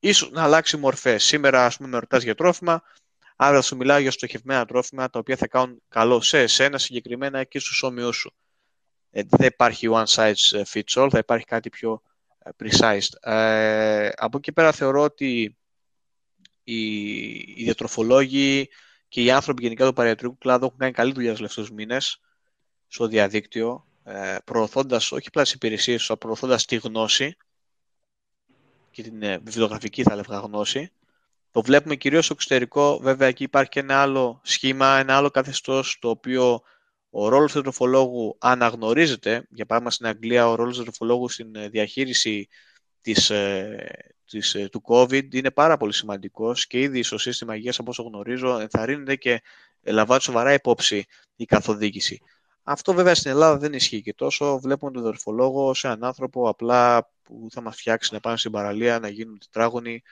Ίσως 0.00 0.30
να 0.30 0.42
αλλάξει 0.42 0.76
μορφές. 0.76 1.24
Σήμερα, 1.24 1.64
ας 1.64 1.76
πούμε, 1.76 1.88
με 1.88 1.98
ρωτάς 1.98 2.22
για 2.22 2.34
τρόφιμα. 2.34 2.82
Αύριο 3.36 3.60
θα 3.60 3.66
σου 3.66 3.76
μιλάω 3.76 3.98
για 3.98 4.10
στοχευμένα 4.10 4.64
τρόφιμα 4.64 5.10
τα 5.10 5.18
οποία 5.18 5.36
θα 5.36 5.46
κάνουν 5.46 5.82
καλό 5.88 6.20
σε 6.20 6.38
εσένα 6.40 6.78
συγκεκριμένα 6.78 7.44
και 7.44 7.58
στους 7.58 7.82
όμοιου 7.82 8.12
σου. 8.12 8.34
Ε, 9.10 9.22
δεν 9.28 9.46
υπάρχει 9.46 9.88
one 9.92 10.06
size 10.06 10.62
fits 10.72 11.02
all, 11.02 11.08
θα 11.10 11.18
υπάρχει 11.18 11.44
κάτι 11.44 11.68
πιο 11.68 12.02
ε, 12.38 12.50
precise. 12.58 13.30
Ε, 13.30 14.08
από 14.16 14.36
εκεί 14.36 14.52
πέρα 14.52 14.72
θεωρώ 14.72 15.02
ότι 15.02 15.56
οι, 16.64 17.34
οι 17.34 17.62
διατροφολόγοι 17.64 18.68
και 19.08 19.22
οι 19.22 19.30
άνθρωποι 19.30 19.62
γενικά 19.62 19.86
του 19.86 19.92
παριατρικού 19.92 20.38
κλάδου 20.38 20.64
έχουν 20.64 20.78
κάνει 20.78 20.92
καλή 20.92 21.12
δουλειά 21.12 21.30
τους 21.30 21.38
τελευταίους 21.38 21.70
μήνες 21.70 22.20
στο 22.88 23.06
διαδίκτυο, 23.06 23.86
ε, 24.04 24.36
προωθώντας 24.44 25.12
όχι 25.12 25.26
απλά 25.28 25.42
τις 25.42 25.52
υπηρεσίες 25.52 26.10
αλλά 26.10 26.18
προωθώντας 26.18 26.64
τη 26.64 26.76
γνώση 26.76 27.36
και 28.90 29.02
την 29.02 29.22
ε, 29.22 29.38
βιβλιογραφική 29.38 30.02
θα 30.02 30.12
έλεγα 30.12 30.38
γνώση. 30.38 30.92
Το 31.50 31.62
βλέπουμε 31.62 31.96
κυρίως 31.96 32.24
στο 32.24 32.34
εξωτερικό, 32.34 32.98
βέβαια 32.98 33.28
εκεί 33.28 33.42
υπάρχει 33.42 33.70
και 33.70 33.80
ένα 33.80 34.02
άλλο 34.02 34.40
σχήμα, 34.44 34.98
ένα 34.98 35.16
άλλο 35.16 35.30
καθεστώς 35.30 35.98
το 36.00 36.08
οποίο 36.08 36.60
ο 37.10 37.28
ρόλος 37.28 37.52
του 37.52 37.60
τροφολόγου 37.62 38.36
αναγνωρίζεται. 38.40 39.46
Για 39.50 39.66
παράδειγμα 39.66 39.94
στην 39.94 40.06
Αγγλία 40.06 40.48
ο 40.48 40.54
ρόλος 40.54 40.76
του 40.76 40.82
τροφολόγου 40.82 41.28
στην 41.28 41.56
ε, 41.56 41.68
διαχείριση 41.68 42.48
της, 43.00 43.32
της, 44.24 44.56
του 44.70 44.82
COVID 44.86 45.34
είναι 45.34 45.50
πάρα 45.50 45.76
πολύ 45.76 45.92
σημαντικός 45.92 46.66
και 46.66 46.80
ήδη 46.80 47.02
στο 47.02 47.18
σύστημα 47.18 47.56
υγείας 47.56 47.78
από 47.78 47.90
όσο 47.90 48.02
γνωρίζω 48.02 48.58
ενθαρρύνεται 48.58 49.16
και 49.16 49.42
λαμβάνει 49.82 50.22
σοβαρά 50.22 50.52
υπόψη 50.52 51.04
η 51.36 51.44
καθοδήγηση. 51.44 52.20
Αυτό 52.68 52.92
βέβαια 52.92 53.14
στην 53.14 53.30
Ελλάδα 53.30 53.56
δεν 53.56 53.72
ισχύει 53.72 54.02
και 54.02 54.14
τόσο. 54.14 54.58
Βλέπουμε 54.58 54.92
τον 54.92 55.02
δορυφολόγο 55.02 55.74
σε 55.74 55.86
έναν 55.86 56.04
άνθρωπο 56.04 56.48
απλά 56.48 57.10
που 57.22 57.46
θα 57.50 57.60
μας 57.60 57.76
φτιάξει 57.76 58.14
να 58.14 58.20
πάνε 58.20 58.36
στην 58.36 58.50
παραλία, 58.50 58.98
να 58.98 59.08
γίνουν 59.08 59.38
τετράγωνοι 59.38 60.02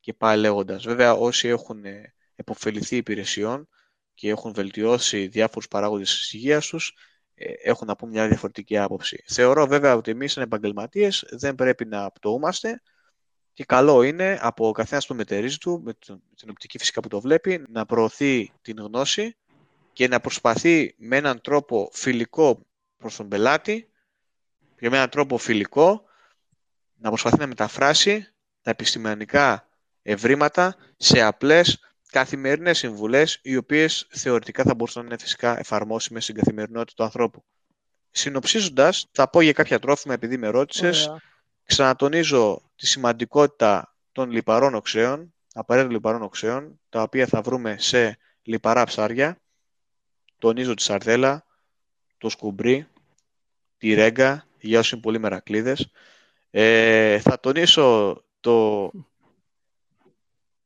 και 0.00 0.12
πάει 0.12 0.38
λέγοντας. 0.38 0.84
Βέβαια 0.84 1.12
όσοι 1.12 1.48
έχουν 1.48 1.84
ε, 1.84 2.14
επωφεληθεί 2.34 2.96
υπηρεσιών 2.96 3.68
και 4.14 4.28
έχουν 4.28 4.52
βελτιώσει 4.52 5.26
διάφορους 5.26 5.68
παράγοντες 5.68 6.10
της 6.10 6.32
υγείας 6.32 6.66
τους, 6.66 6.94
ε, 7.34 7.52
έχουν 7.62 7.86
να 7.86 7.96
πούμε 7.96 8.10
μια 8.10 8.28
διαφορετική 8.28 8.78
άποψη. 8.78 9.24
Θεωρώ 9.26 9.66
βέβαια 9.66 9.94
ότι 9.96 10.10
εμείς 10.10 10.32
σαν 10.32 10.42
επαγγελματίες 10.42 11.24
δεν 11.30 11.54
πρέπει 11.54 11.84
να 11.84 12.10
πτωούμαστε 12.10 12.82
και 13.52 13.64
καλό 13.64 14.02
είναι 14.02 14.38
από 14.40 14.68
ο 14.68 14.72
καθένα 14.72 15.02
που 15.06 15.14
μετερίζει 15.14 15.58
του, 15.58 15.82
με 15.84 15.92
την 16.36 16.50
οπτική 16.50 16.78
φυσικά 16.78 17.00
που 17.00 17.08
το 17.08 17.20
βλέπει, 17.20 17.64
να 17.68 17.86
προωθεί 17.86 18.52
την 18.62 18.76
γνώση 18.78 19.36
και 19.96 20.08
να 20.08 20.20
προσπαθεί 20.20 20.94
με 20.98 21.16
έναν 21.16 21.40
τρόπο 21.40 21.90
φιλικό 21.92 22.66
προς 22.96 23.16
τον 23.16 23.28
πελάτη 23.28 23.90
και 24.78 24.90
με 24.90 24.96
έναν 24.96 25.08
τρόπο 25.08 25.38
φιλικό 25.38 26.04
να 26.96 27.08
προσπαθεί 27.08 27.38
να 27.38 27.46
μεταφράσει 27.46 28.32
τα 28.62 28.70
επιστημονικά 28.70 29.68
ευρήματα 30.02 30.76
σε 30.96 31.22
απλές 31.22 31.78
καθημερινές 32.10 32.78
συμβουλές 32.78 33.38
οι 33.42 33.56
οποίες 33.56 34.06
θεωρητικά 34.10 34.62
θα 34.62 34.74
μπορούσαν 34.74 35.02
να 35.02 35.08
είναι 35.08 35.18
φυσικά 35.18 35.58
εφαρμόσιμες 35.58 36.22
στην 36.22 36.34
καθημερινότητα 36.34 36.94
του 36.96 37.02
ανθρώπου. 37.02 37.44
Συνοψίζοντας, 38.10 39.06
θα 39.12 39.30
πω 39.30 39.40
για 39.40 39.52
κάποια 39.52 39.78
τρόφιμα 39.78 40.14
επειδή 40.14 40.36
με 40.36 40.48
ρώτησες. 40.48 41.10
Ξανατονίζω 41.64 42.70
τη 42.76 42.86
σημαντικότητα 42.86 43.96
των 44.12 44.30
λιπαρών 44.30 44.74
οξέων, 44.74 45.34
απαραίτητο 45.54 45.92
λιπαρών 45.92 46.22
οξέων, 46.22 46.80
τα 46.88 47.02
οποία 47.02 47.26
θα 47.26 47.42
βρούμε 47.42 47.76
σε 47.78 48.18
λιπαρά 48.42 48.84
ψάρια, 48.84 49.40
τονίζω 50.38 50.74
τη 50.74 50.82
σαρδέλα, 50.82 51.44
το 52.18 52.28
σκουμπρί, 52.28 52.88
τη 53.78 53.94
ρέγγα, 53.94 54.46
για 54.60 54.78
όσοι 54.78 54.94
είναι 54.94 55.02
πολύ 55.02 55.18
μερακλείδες. 55.18 55.90
Ε, 56.50 57.18
θα 57.18 57.40
τονίσω 57.40 58.16
το... 58.40 58.90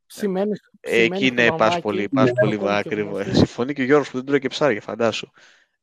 Σημαίνει, 0.06 0.52
Εκεί 0.80 1.26
είναι 1.26 1.52
πας 1.56 1.80
πολύ, 1.80 2.08
πας 2.08 2.30
πολύ 2.40 2.56
βάκρυβο. 2.56 3.22
Συμφωνεί 3.24 3.72
και 3.72 3.82
ο 3.82 3.84
Γιώργος 3.84 4.10
που 4.10 4.16
δεν 4.16 4.26
τρώει 4.26 4.38
και 4.38 4.48
ψάρια, 4.48 4.80
φαντάσου. 4.80 5.30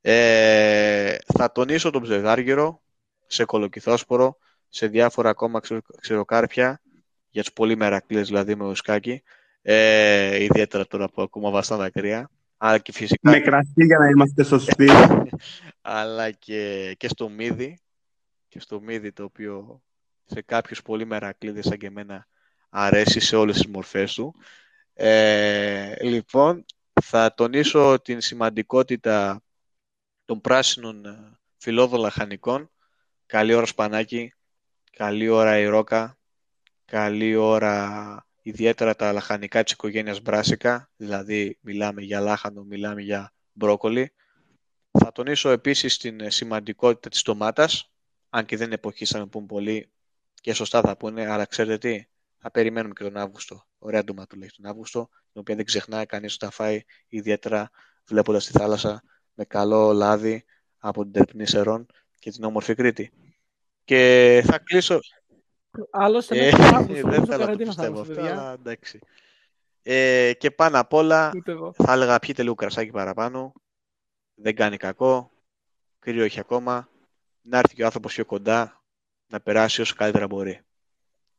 Ε, 0.01 1.15
θα 1.37 1.51
τονίσω 1.51 1.89
τον 1.89 2.01
ψευδάργυρο 2.01 2.81
σε 3.27 3.45
κολοκυθόσπορο, 3.45 4.37
σε 4.69 4.87
διάφορα 4.87 5.29
ακόμα 5.29 5.61
ξεροκάρπια, 6.01 6.81
για 7.29 7.41
τους 7.41 7.53
πολύ 7.53 7.75
μερακλείδες 7.75 8.27
δηλαδή 8.27 8.55
με 8.55 8.65
ουσκάκι. 8.65 9.23
Ε, 9.61 10.43
ιδιαίτερα 10.43 10.87
τώρα 10.87 11.09
που 11.09 11.21
ακούμε 11.21 11.49
βαστά 11.49 11.77
δακρύα. 11.77 12.29
Αλλά 12.57 12.77
και 12.77 12.91
φυσικά... 12.91 13.31
Με 13.31 13.39
κρασί 13.39 13.85
για 13.85 13.97
να 13.97 14.07
είμαστε 14.07 14.43
σωστοί. 14.43 14.87
αλλά 15.81 16.31
και, 16.31 16.93
και 16.97 17.07
στο 17.07 17.29
μύδι. 17.29 17.79
Και 18.47 18.59
στο 18.59 18.81
μύδι 18.81 19.11
το 19.11 19.23
οποίο 19.23 19.81
σε 20.25 20.41
κάποιους 20.41 20.81
πολύ 20.81 21.05
μερακλείδες 21.05 21.65
σαν 21.65 21.77
και 21.77 21.85
εμένα 21.85 22.27
αρέσει 22.69 23.19
σε 23.19 23.35
όλες 23.35 23.55
τις 23.55 23.67
μορφές 23.67 24.13
του. 24.13 24.35
Ε, 24.93 25.95
λοιπόν, 26.01 26.65
θα 27.01 27.33
τονίσω 27.33 28.01
την 28.01 28.21
σημαντικότητα 28.21 29.41
των 30.25 30.41
πράσινων 30.41 31.05
ε, 31.05 31.39
φιλόδων 31.57 31.99
λαχανικών. 31.99 32.71
Καλή 33.25 33.53
ώρα 33.53 33.65
σπανάκι, 33.65 34.33
καλή 34.91 35.29
ώρα 35.29 35.59
η 35.59 35.65
ρόκα, 35.65 36.17
καλή 36.85 37.35
ώρα 37.35 38.26
ιδιαίτερα 38.47 38.95
τα 38.95 39.11
λαχανικά 39.11 39.63
της 39.63 39.71
οικογένειας 39.71 40.21
μπράσικα, 40.21 40.89
δηλαδή 40.95 41.57
μιλάμε 41.61 42.01
για 42.01 42.19
λάχανο, 42.19 42.63
μιλάμε 42.63 43.01
για 43.01 43.33
μπρόκολι. 43.51 44.13
Θα 44.91 45.11
τονίσω 45.11 45.49
επίσης 45.49 45.97
την 45.97 46.31
σημαντικότητα 46.31 47.09
της 47.09 47.23
ντομάτας, 47.23 47.91
αν 48.29 48.45
και 48.45 48.57
δεν 48.57 48.71
εποχή 48.71 49.05
θα 49.05 49.19
με 49.19 49.25
πούν 49.25 49.45
πολύ 49.45 49.91
και 50.33 50.53
σωστά 50.53 50.81
θα 50.81 50.97
πούνε, 50.97 51.31
αλλά 51.31 51.45
ξέρετε 51.45 51.77
τι, 51.77 52.05
θα 52.37 52.51
περιμένουμε 52.51 52.93
και 52.93 53.03
τον 53.03 53.17
Αύγουστο. 53.17 53.65
Ωραία 53.77 54.03
λέει 54.37 54.49
τον 54.55 54.65
Αύγουστο, 54.65 55.09
την 55.31 55.41
οποία 55.41 55.55
δεν 55.55 55.65
ξεχνάει 55.65 56.05
κανείς 56.05 56.33
ότι 56.33 56.45
θα 56.45 56.51
φάει 56.51 56.81
ιδιαίτερα 57.07 57.69
βλέποντας 58.05 58.45
τη 58.45 58.51
θάλασσα 58.51 59.03
με 59.33 59.45
καλό 59.45 59.93
λάδι 59.93 60.45
από 60.77 61.03
την 61.03 61.11
Τερπνή 61.11 61.47
Σερών 61.47 61.85
και 62.19 62.31
την 62.31 62.43
όμορφη 62.43 62.75
Κρήτη. 62.75 63.11
Και 63.83 64.41
θα 64.45 64.59
κλείσω... 64.59 64.99
Άλλωστε, 65.91 66.47
ε, 66.47 66.51
δεν 67.01 67.25
θέλω 67.25 67.45
να 67.45 67.51
το 67.51 67.57
πιστεύω 67.57 68.01
αυτό, 68.01 68.21
αλλά 68.21 68.53
εντάξει. 68.53 68.99
Ε, 69.81 70.33
και 70.33 70.51
πάνω 70.51 70.79
απ' 70.79 70.93
όλα 70.93 71.31
θα 71.73 71.93
έλεγα 71.93 72.19
πιείτε 72.19 72.43
λίγο 72.43 72.55
κρασάκι 72.55 72.91
παραπάνω. 72.91 73.53
Δεν 74.35 74.55
κάνει 74.55 74.77
κακό. 74.77 75.31
Κρύο 75.99 76.23
έχει 76.23 76.39
ακόμα. 76.39 76.89
Να 77.41 77.57
έρθει 77.57 77.75
και 77.75 77.81
ο 77.81 77.85
άνθρωπος 77.85 78.13
πιο 78.13 78.25
κοντά 78.25 78.83
να 79.27 79.39
περάσει 79.39 79.81
όσο 79.81 79.95
καλύτερα 79.95 80.27
μπορεί. 80.27 80.61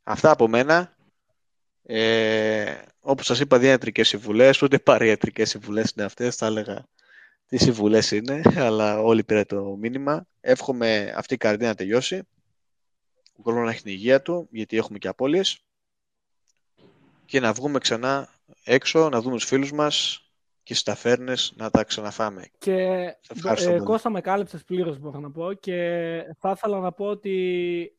Αυτά 0.03 0.31
από 0.31 0.47
μένα. 0.47 0.95
Ε, 1.83 2.77
όπως 2.99 3.25
σας 3.25 3.39
είπα, 3.39 3.57
δεν 3.59 3.69
ιατρικές 3.69 4.07
συμβουλές, 4.07 4.61
ούτε 4.61 4.79
παριατρικές 4.79 5.49
συμβουλές 5.49 5.91
είναι 5.95 6.05
αυτές. 6.05 6.35
Θα 6.35 6.45
έλεγα 6.45 6.85
τι 7.45 7.57
συμβουλές 7.57 8.11
είναι, 8.11 8.41
αλλά 8.67 9.01
όλοι 9.01 9.23
πήραν 9.23 9.45
το 9.45 9.75
μήνυμα. 9.75 10.25
Εύχομαι 10.41 11.13
αυτή 11.15 11.33
η 11.33 11.37
καρδιά 11.37 11.67
να 11.67 11.75
τελειώσει. 11.75 12.27
Ο 13.39 13.41
κόσμος 13.41 13.63
να 13.63 13.71
έχει 13.71 13.81
την 13.81 13.91
υγεία 13.91 14.21
του, 14.21 14.47
γιατί 14.51 14.77
έχουμε 14.77 14.97
και 14.97 15.07
απώλειες. 15.07 15.63
Και 17.25 17.39
να 17.39 17.53
βγούμε 17.53 17.79
ξανά 17.79 18.29
έξω, 18.63 19.09
να 19.09 19.21
δούμε 19.21 19.35
τους 19.35 19.45
φίλους 19.45 19.71
μας 19.71 20.23
και 20.63 20.73
στις 20.73 20.83
ταφέρνες 20.83 21.53
να 21.55 21.69
τα 21.69 21.83
ξαναφάμε. 21.83 22.49
Και 22.57 22.73
ε, 23.57 23.79
Κώστα 23.83 24.09
με 24.09 24.21
κάλυψες 24.21 24.63
πλήρως, 24.63 24.99
μπορώ 24.99 25.19
να 25.19 25.31
πω. 25.31 25.53
Και 25.53 25.77
θα 26.39 26.51
ήθελα 26.51 26.79
να 26.79 26.91
πω 26.91 27.05
ότι 27.05 27.97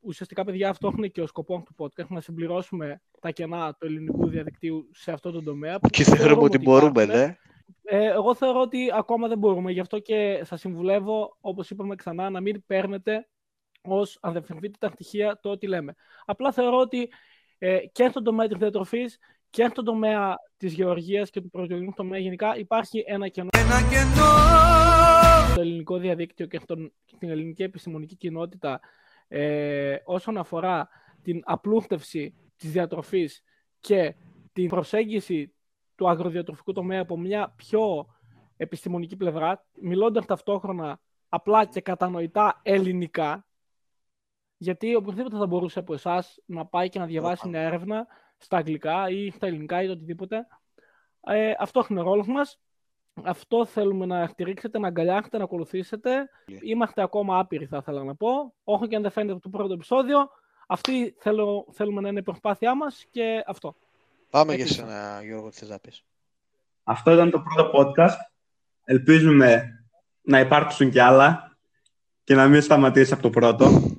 ουσιαστικά, 0.00 0.44
παιδιά, 0.44 0.68
αυτό 0.68 0.92
είναι 0.96 1.08
και 1.08 1.20
ο 1.20 1.26
σκοπός 1.26 1.62
του 1.62 1.74
podcast, 1.78 2.08
να 2.08 2.20
συμπληρώσουμε 2.20 3.02
τα 3.20 3.30
κενά 3.30 3.74
του 3.74 3.86
ελληνικού 3.86 4.28
διαδικτύου 4.28 4.90
σε 4.92 5.12
αυτό 5.12 5.30
το 5.30 5.42
τομέα. 5.42 5.78
Και 5.90 6.04
θεωρούμε 6.04 6.42
ότι 6.42 6.58
μπορούμε, 6.58 7.04
ναι. 7.04 7.36
Ε, 7.82 8.06
εγώ 8.06 8.34
θεωρώ 8.34 8.60
ότι 8.60 8.90
ακόμα 8.94 9.28
δεν 9.28 9.38
μπορούμε. 9.38 9.72
Γι' 9.72 9.80
αυτό 9.80 9.98
και 9.98 10.40
σα 10.44 10.56
συμβουλεύω, 10.56 11.36
όπως 11.40 11.70
είπαμε 11.70 11.94
ξανά, 11.94 12.30
να 12.30 12.40
μην 12.40 12.62
παίρνετε 12.66 13.28
ως 13.82 14.18
τα 14.78 14.88
στοιχεία 14.88 15.38
το 15.42 15.50
ότι 15.50 15.66
λέμε. 15.66 15.94
Απλά 16.24 16.52
θεωρώ 16.52 16.78
ότι 16.78 17.08
ε, 17.58 17.78
και 17.92 18.08
στον 18.08 18.24
τομέα 18.24 18.46
της 18.46 18.58
διατροφής 18.58 19.18
και 19.50 19.68
στον 19.68 19.84
τομέα 19.84 20.36
της 20.56 20.72
γεωργίας 20.72 21.30
και 21.30 21.40
του 21.40 21.50
πρωτογενούς 21.50 21.94
τομέα 21.94 22.20
γενικά 22.20 22.56
υπάρχει 22.56 23.04
ένα 23.06 23.28
κενό. 23.28 23.48
Ένα 23.58 23.88
κενό! 23.88 24.30
Στο 25.50 25.60
ελληνικό 25.60 25.98
διαδίκτυο 25.98 26.46
και 26.46 26.58
στον, 26.58 26.92
στην 27.04 27.30
ελληνική 27.30 27.62
επιστημονική 27.62 28.16
κοινότητα 28.16 28.80
ε, 29.28 29.96
όσον 30.04 30.36
αφορά 30.36 30.88
την 31.22 31.40
απλούστευση 31.44 32.34
της 32.56 32.70
διατροφής 32.70 33.42
και 33.80 34.14
την 34.52 34.68
προσέγγιση 34.68 35.54
του 35.94 36.08
αγροδιατροφικού 36.08 36.72
τομέα 36.72 37.00
από 37.00 37.18
μια 37.18 37.52
πιο 37.56 38.06
επιστημονική 38.56 39.16
πλευρά, 39.16 39.64
μιλώντας 39.80 40.26
ταυτόχρονα 40.26 41.00
απλά 41.28 41.64
και 41.64 41.80
κατανοητά 41.80 42.60
ελληνικά, 42.62 43.46
γιατί 44.62 44.94
οποιοδήποτε 44.94 45.36
θα 45.36 45.46
μπορούσε 45.46 45.78
από 45.78 45.94
εσάς 45.94 46.38
να 46.46 46.66
πάει 46.66 46.88
και 46.88 46.98
να 46.98 47.06
διαβάσει 47.06 47.48
μια 47.48 47.60
έρευνα 47.60 48.06
στα 48.36 48.56
αγγλικά 48.56 49.08
ή 49.08 49.30
στα 49.30 49.46
ελληνικά 49.46 49.82
ή 49.82 49.88
οτιδήποτε. 49.88 50.46
Ε, 51.20 51.52
αυτό 51.58 51.86
είναι 51.88 52.00
ο 52.00 52.02
ρόλος 52.02 52.26
μας. 52.26 52.58
Αυτό 53.22 53.64
θέλουμε 53.64 54.06
να 54.06 54.26
στηρίξετε, 54.26 54.78
να 54.78 54.86
αγκαλιάσετε, 54.86 55.38
να 55.38 55.44
ακολουθήσετε. 55.44 56.28
Είμαστε 56.62 57.02
ακόμα 57.02 57.38
άπειροι, 57.38 57.66
θα 57.66 57.76
ήθελα 57.76 58.04
να 58.04 58.14
πω. 58.14 58.54
Όχι 58.64 58.88
και 58.88 58.96
αν 58.96 59.02
δεν 59.02 59.10
φαίνεται 59.10 59.32
από 59.32 59.42
το 59.42 59.48
πρώτο 59.48 59.72
επεισόδιο. 59.72 60.30
Αυτή 60.66 61.14
θέλω, 61.18 61.66
θέλουμε 61.72 62.00
να 62.00 62.08
είναι 62.08 62.18
η 62.18 62.22
προσπάθειά 62.22 62.76
μας 62.76 63.06
και 63.10 63.44
αυτό. 63.46 63.76
Πάμε 64.30 64.54
για 64.54 64.66
σένα, 64.66 65.20
Γιώργο, 65.22 65.48
τι 65.48 65.56
θες 65.56 65.68
να 65.68 65.78
πεις. 65.78 66.04
Αυτό 66.84 67.12
ήταν 67.12 67.30
το 67.30 67.40
πρώτο 67.40 67.70
podcast. 67.74 68.16
Ελπίζουμε 68.84 69.80
να 70.22 70.40
υπάρξουν 70.40 70.90
κι 70.90 70.98
άλλα 70.98 71.56
και 72.24 72.34
να 72.34 72.48
μην 72.48 72.62
σταματήσει 72.62 73.12
από 73.12 73.22
το 73.22 73.30
πρώτο. 73.30 73.89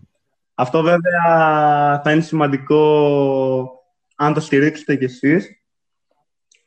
Αυτό 0.55 0.81
βέβαια 0.81 2.01
θα 2.03 2.11
είναι 2.11 2.21
σημαντικό 2.21 3.83
αν 4.15 4.33
το 4.33 4.39
στηρίξετε 4.39 4.95
κι 4.95 5.03
εσείς. 5.03 5.49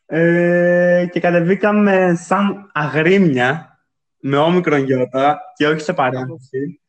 Ε, 0.07 1.07
και 1.13 1.21
κατεβήκαμε 1.21 2.15
σαν 2.15 2.71
αγρίμια 2.73 3.79
με 4.21 4.37
όμικρον 4.37 4.85
γιώτα 4.85 5.41
και 5.57 5.67
όχι 5.67 5.81
σε 5.81 5.93
παρένθεση. 5.93 6.81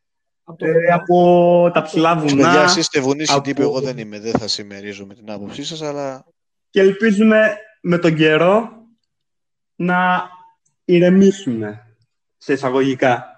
Από, 0.44 0.66
ε, 0.66 0.92
από 0.92 1.70
τα 1.74 1.82
ψηλά 1.82 2.16
βουνά. 2.16 2.44
Παιδιά, 2.44 2.62
εσείς 2.62 2.76
είστε 2.76 3.00
βουνή 3.00 3.24
από... 3.28 3.40
τύπου, 3.40 3.62
εγώ 3.62 3.80
δεν 3.80 3.98
είμαι, 3.98 4.20
δεν 4.20 4.32
θα 4.32 4.48
συμμερίζω 4.48 5.06
με 5.06 5.14
την 5.14 5.30
άποψή 5.30 5.64
σας, 5.64 5.82
αλλά... 5.82 6.24
Και 6.70 6.80
ελπίζουμε 6.80 7.56
με 7.80 7.98
τον 7.98 8.14
καιρό 8.14 8.68
να 9.76 10.28
ηρεμήσουμε 10.84 11.96
σε 12.36 12.52
εισαγωγικά. 12.52 13.35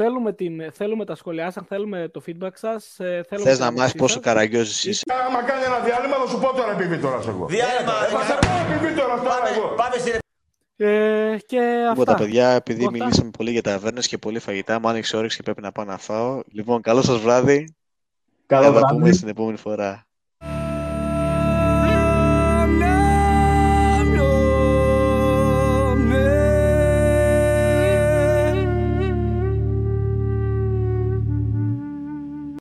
Θέλουμε, 0.00 0.32
την, 0.32 0.72
θέλουμε 0.72 1.04
τα 1.04 1.14
σχόλιά 1.14 1.50
σας, 1.50 1.66
θέλουμε 1.66 2.08
το 2.08 2.22
feedback 2.26 2.54
σας. 2.54 2.98
Ε, 2.98 3.24
θέλουμε 3.28 3.48
Θες 3.50 3.58
να 3.58 3.72
μάθεις 3.72 3.94
πόσο 3.94 4.20
καραγκιόζης 4.20 4.84
είσαι. 4.84 5.02
Άμα 5.26 5.42
κάνει 5.42 5.64
ένα 5.64 5.78
διάλειμμα 5.78 6.16
θα 6.16 6.26
σου 6.28 6.38
πω 6.38 6.52
τώρα 6.52 6.72
επιβεί 6.72 6.98
τώρα 6.98 7.20
εγώ. 7.28 7.46
Διάλειμμα. 7.46 7.92
Θα 7.92 8.22
σε 8.24 8.38
πω 8.40 8.74
επιβεί 8.74 8.94
τώρα 8.94 9.14
εγώ. 9.54 9.74
Πάμε 9.76 9.96
στην 9.98 10.12
ε, 10.76 11.36
και 11.46 11.58
αυτά. 11.58 11.88
Λοιπόν, 11.88 12.04
τα 12.04 12.14
παιδιά, 12.14 12.48
επειδή 12.48 12.82
Οπότε... 12.84 12.98
μιλήσαμε 12.98 13.30
πολύ 13.30 13.50
για 13.50 13.62
ταβέρνες 13.62 14.08
και 14.08 14.18
πολύ 14.18 14.38
φαγητά, 14.38 14.80
μου 14.80 14.88
άνοιξε 14.88 15.16
όρεξη 15.16 15.36
και 15.36 15.42
πρέπει 15.42 15.60
να 15.60 15.72
πάω 15.72 15.84
να 15.84 15.98
φάω. 15.98 16.42
Λοιπόν, 16.52 16.80
καλό 16.80 17.02
σας 17.02 17.18
βράδυ. 17.18 17.74
Καλό 18.46 18.62
βράδυ. 18.62 18.80
Θα 18.80 18.86
τα 18.86 18.94
πούμε 18.94 19.12
στην 19.12 19.28
επόμενη 19.28 19.56
φορά. 19.56 20.07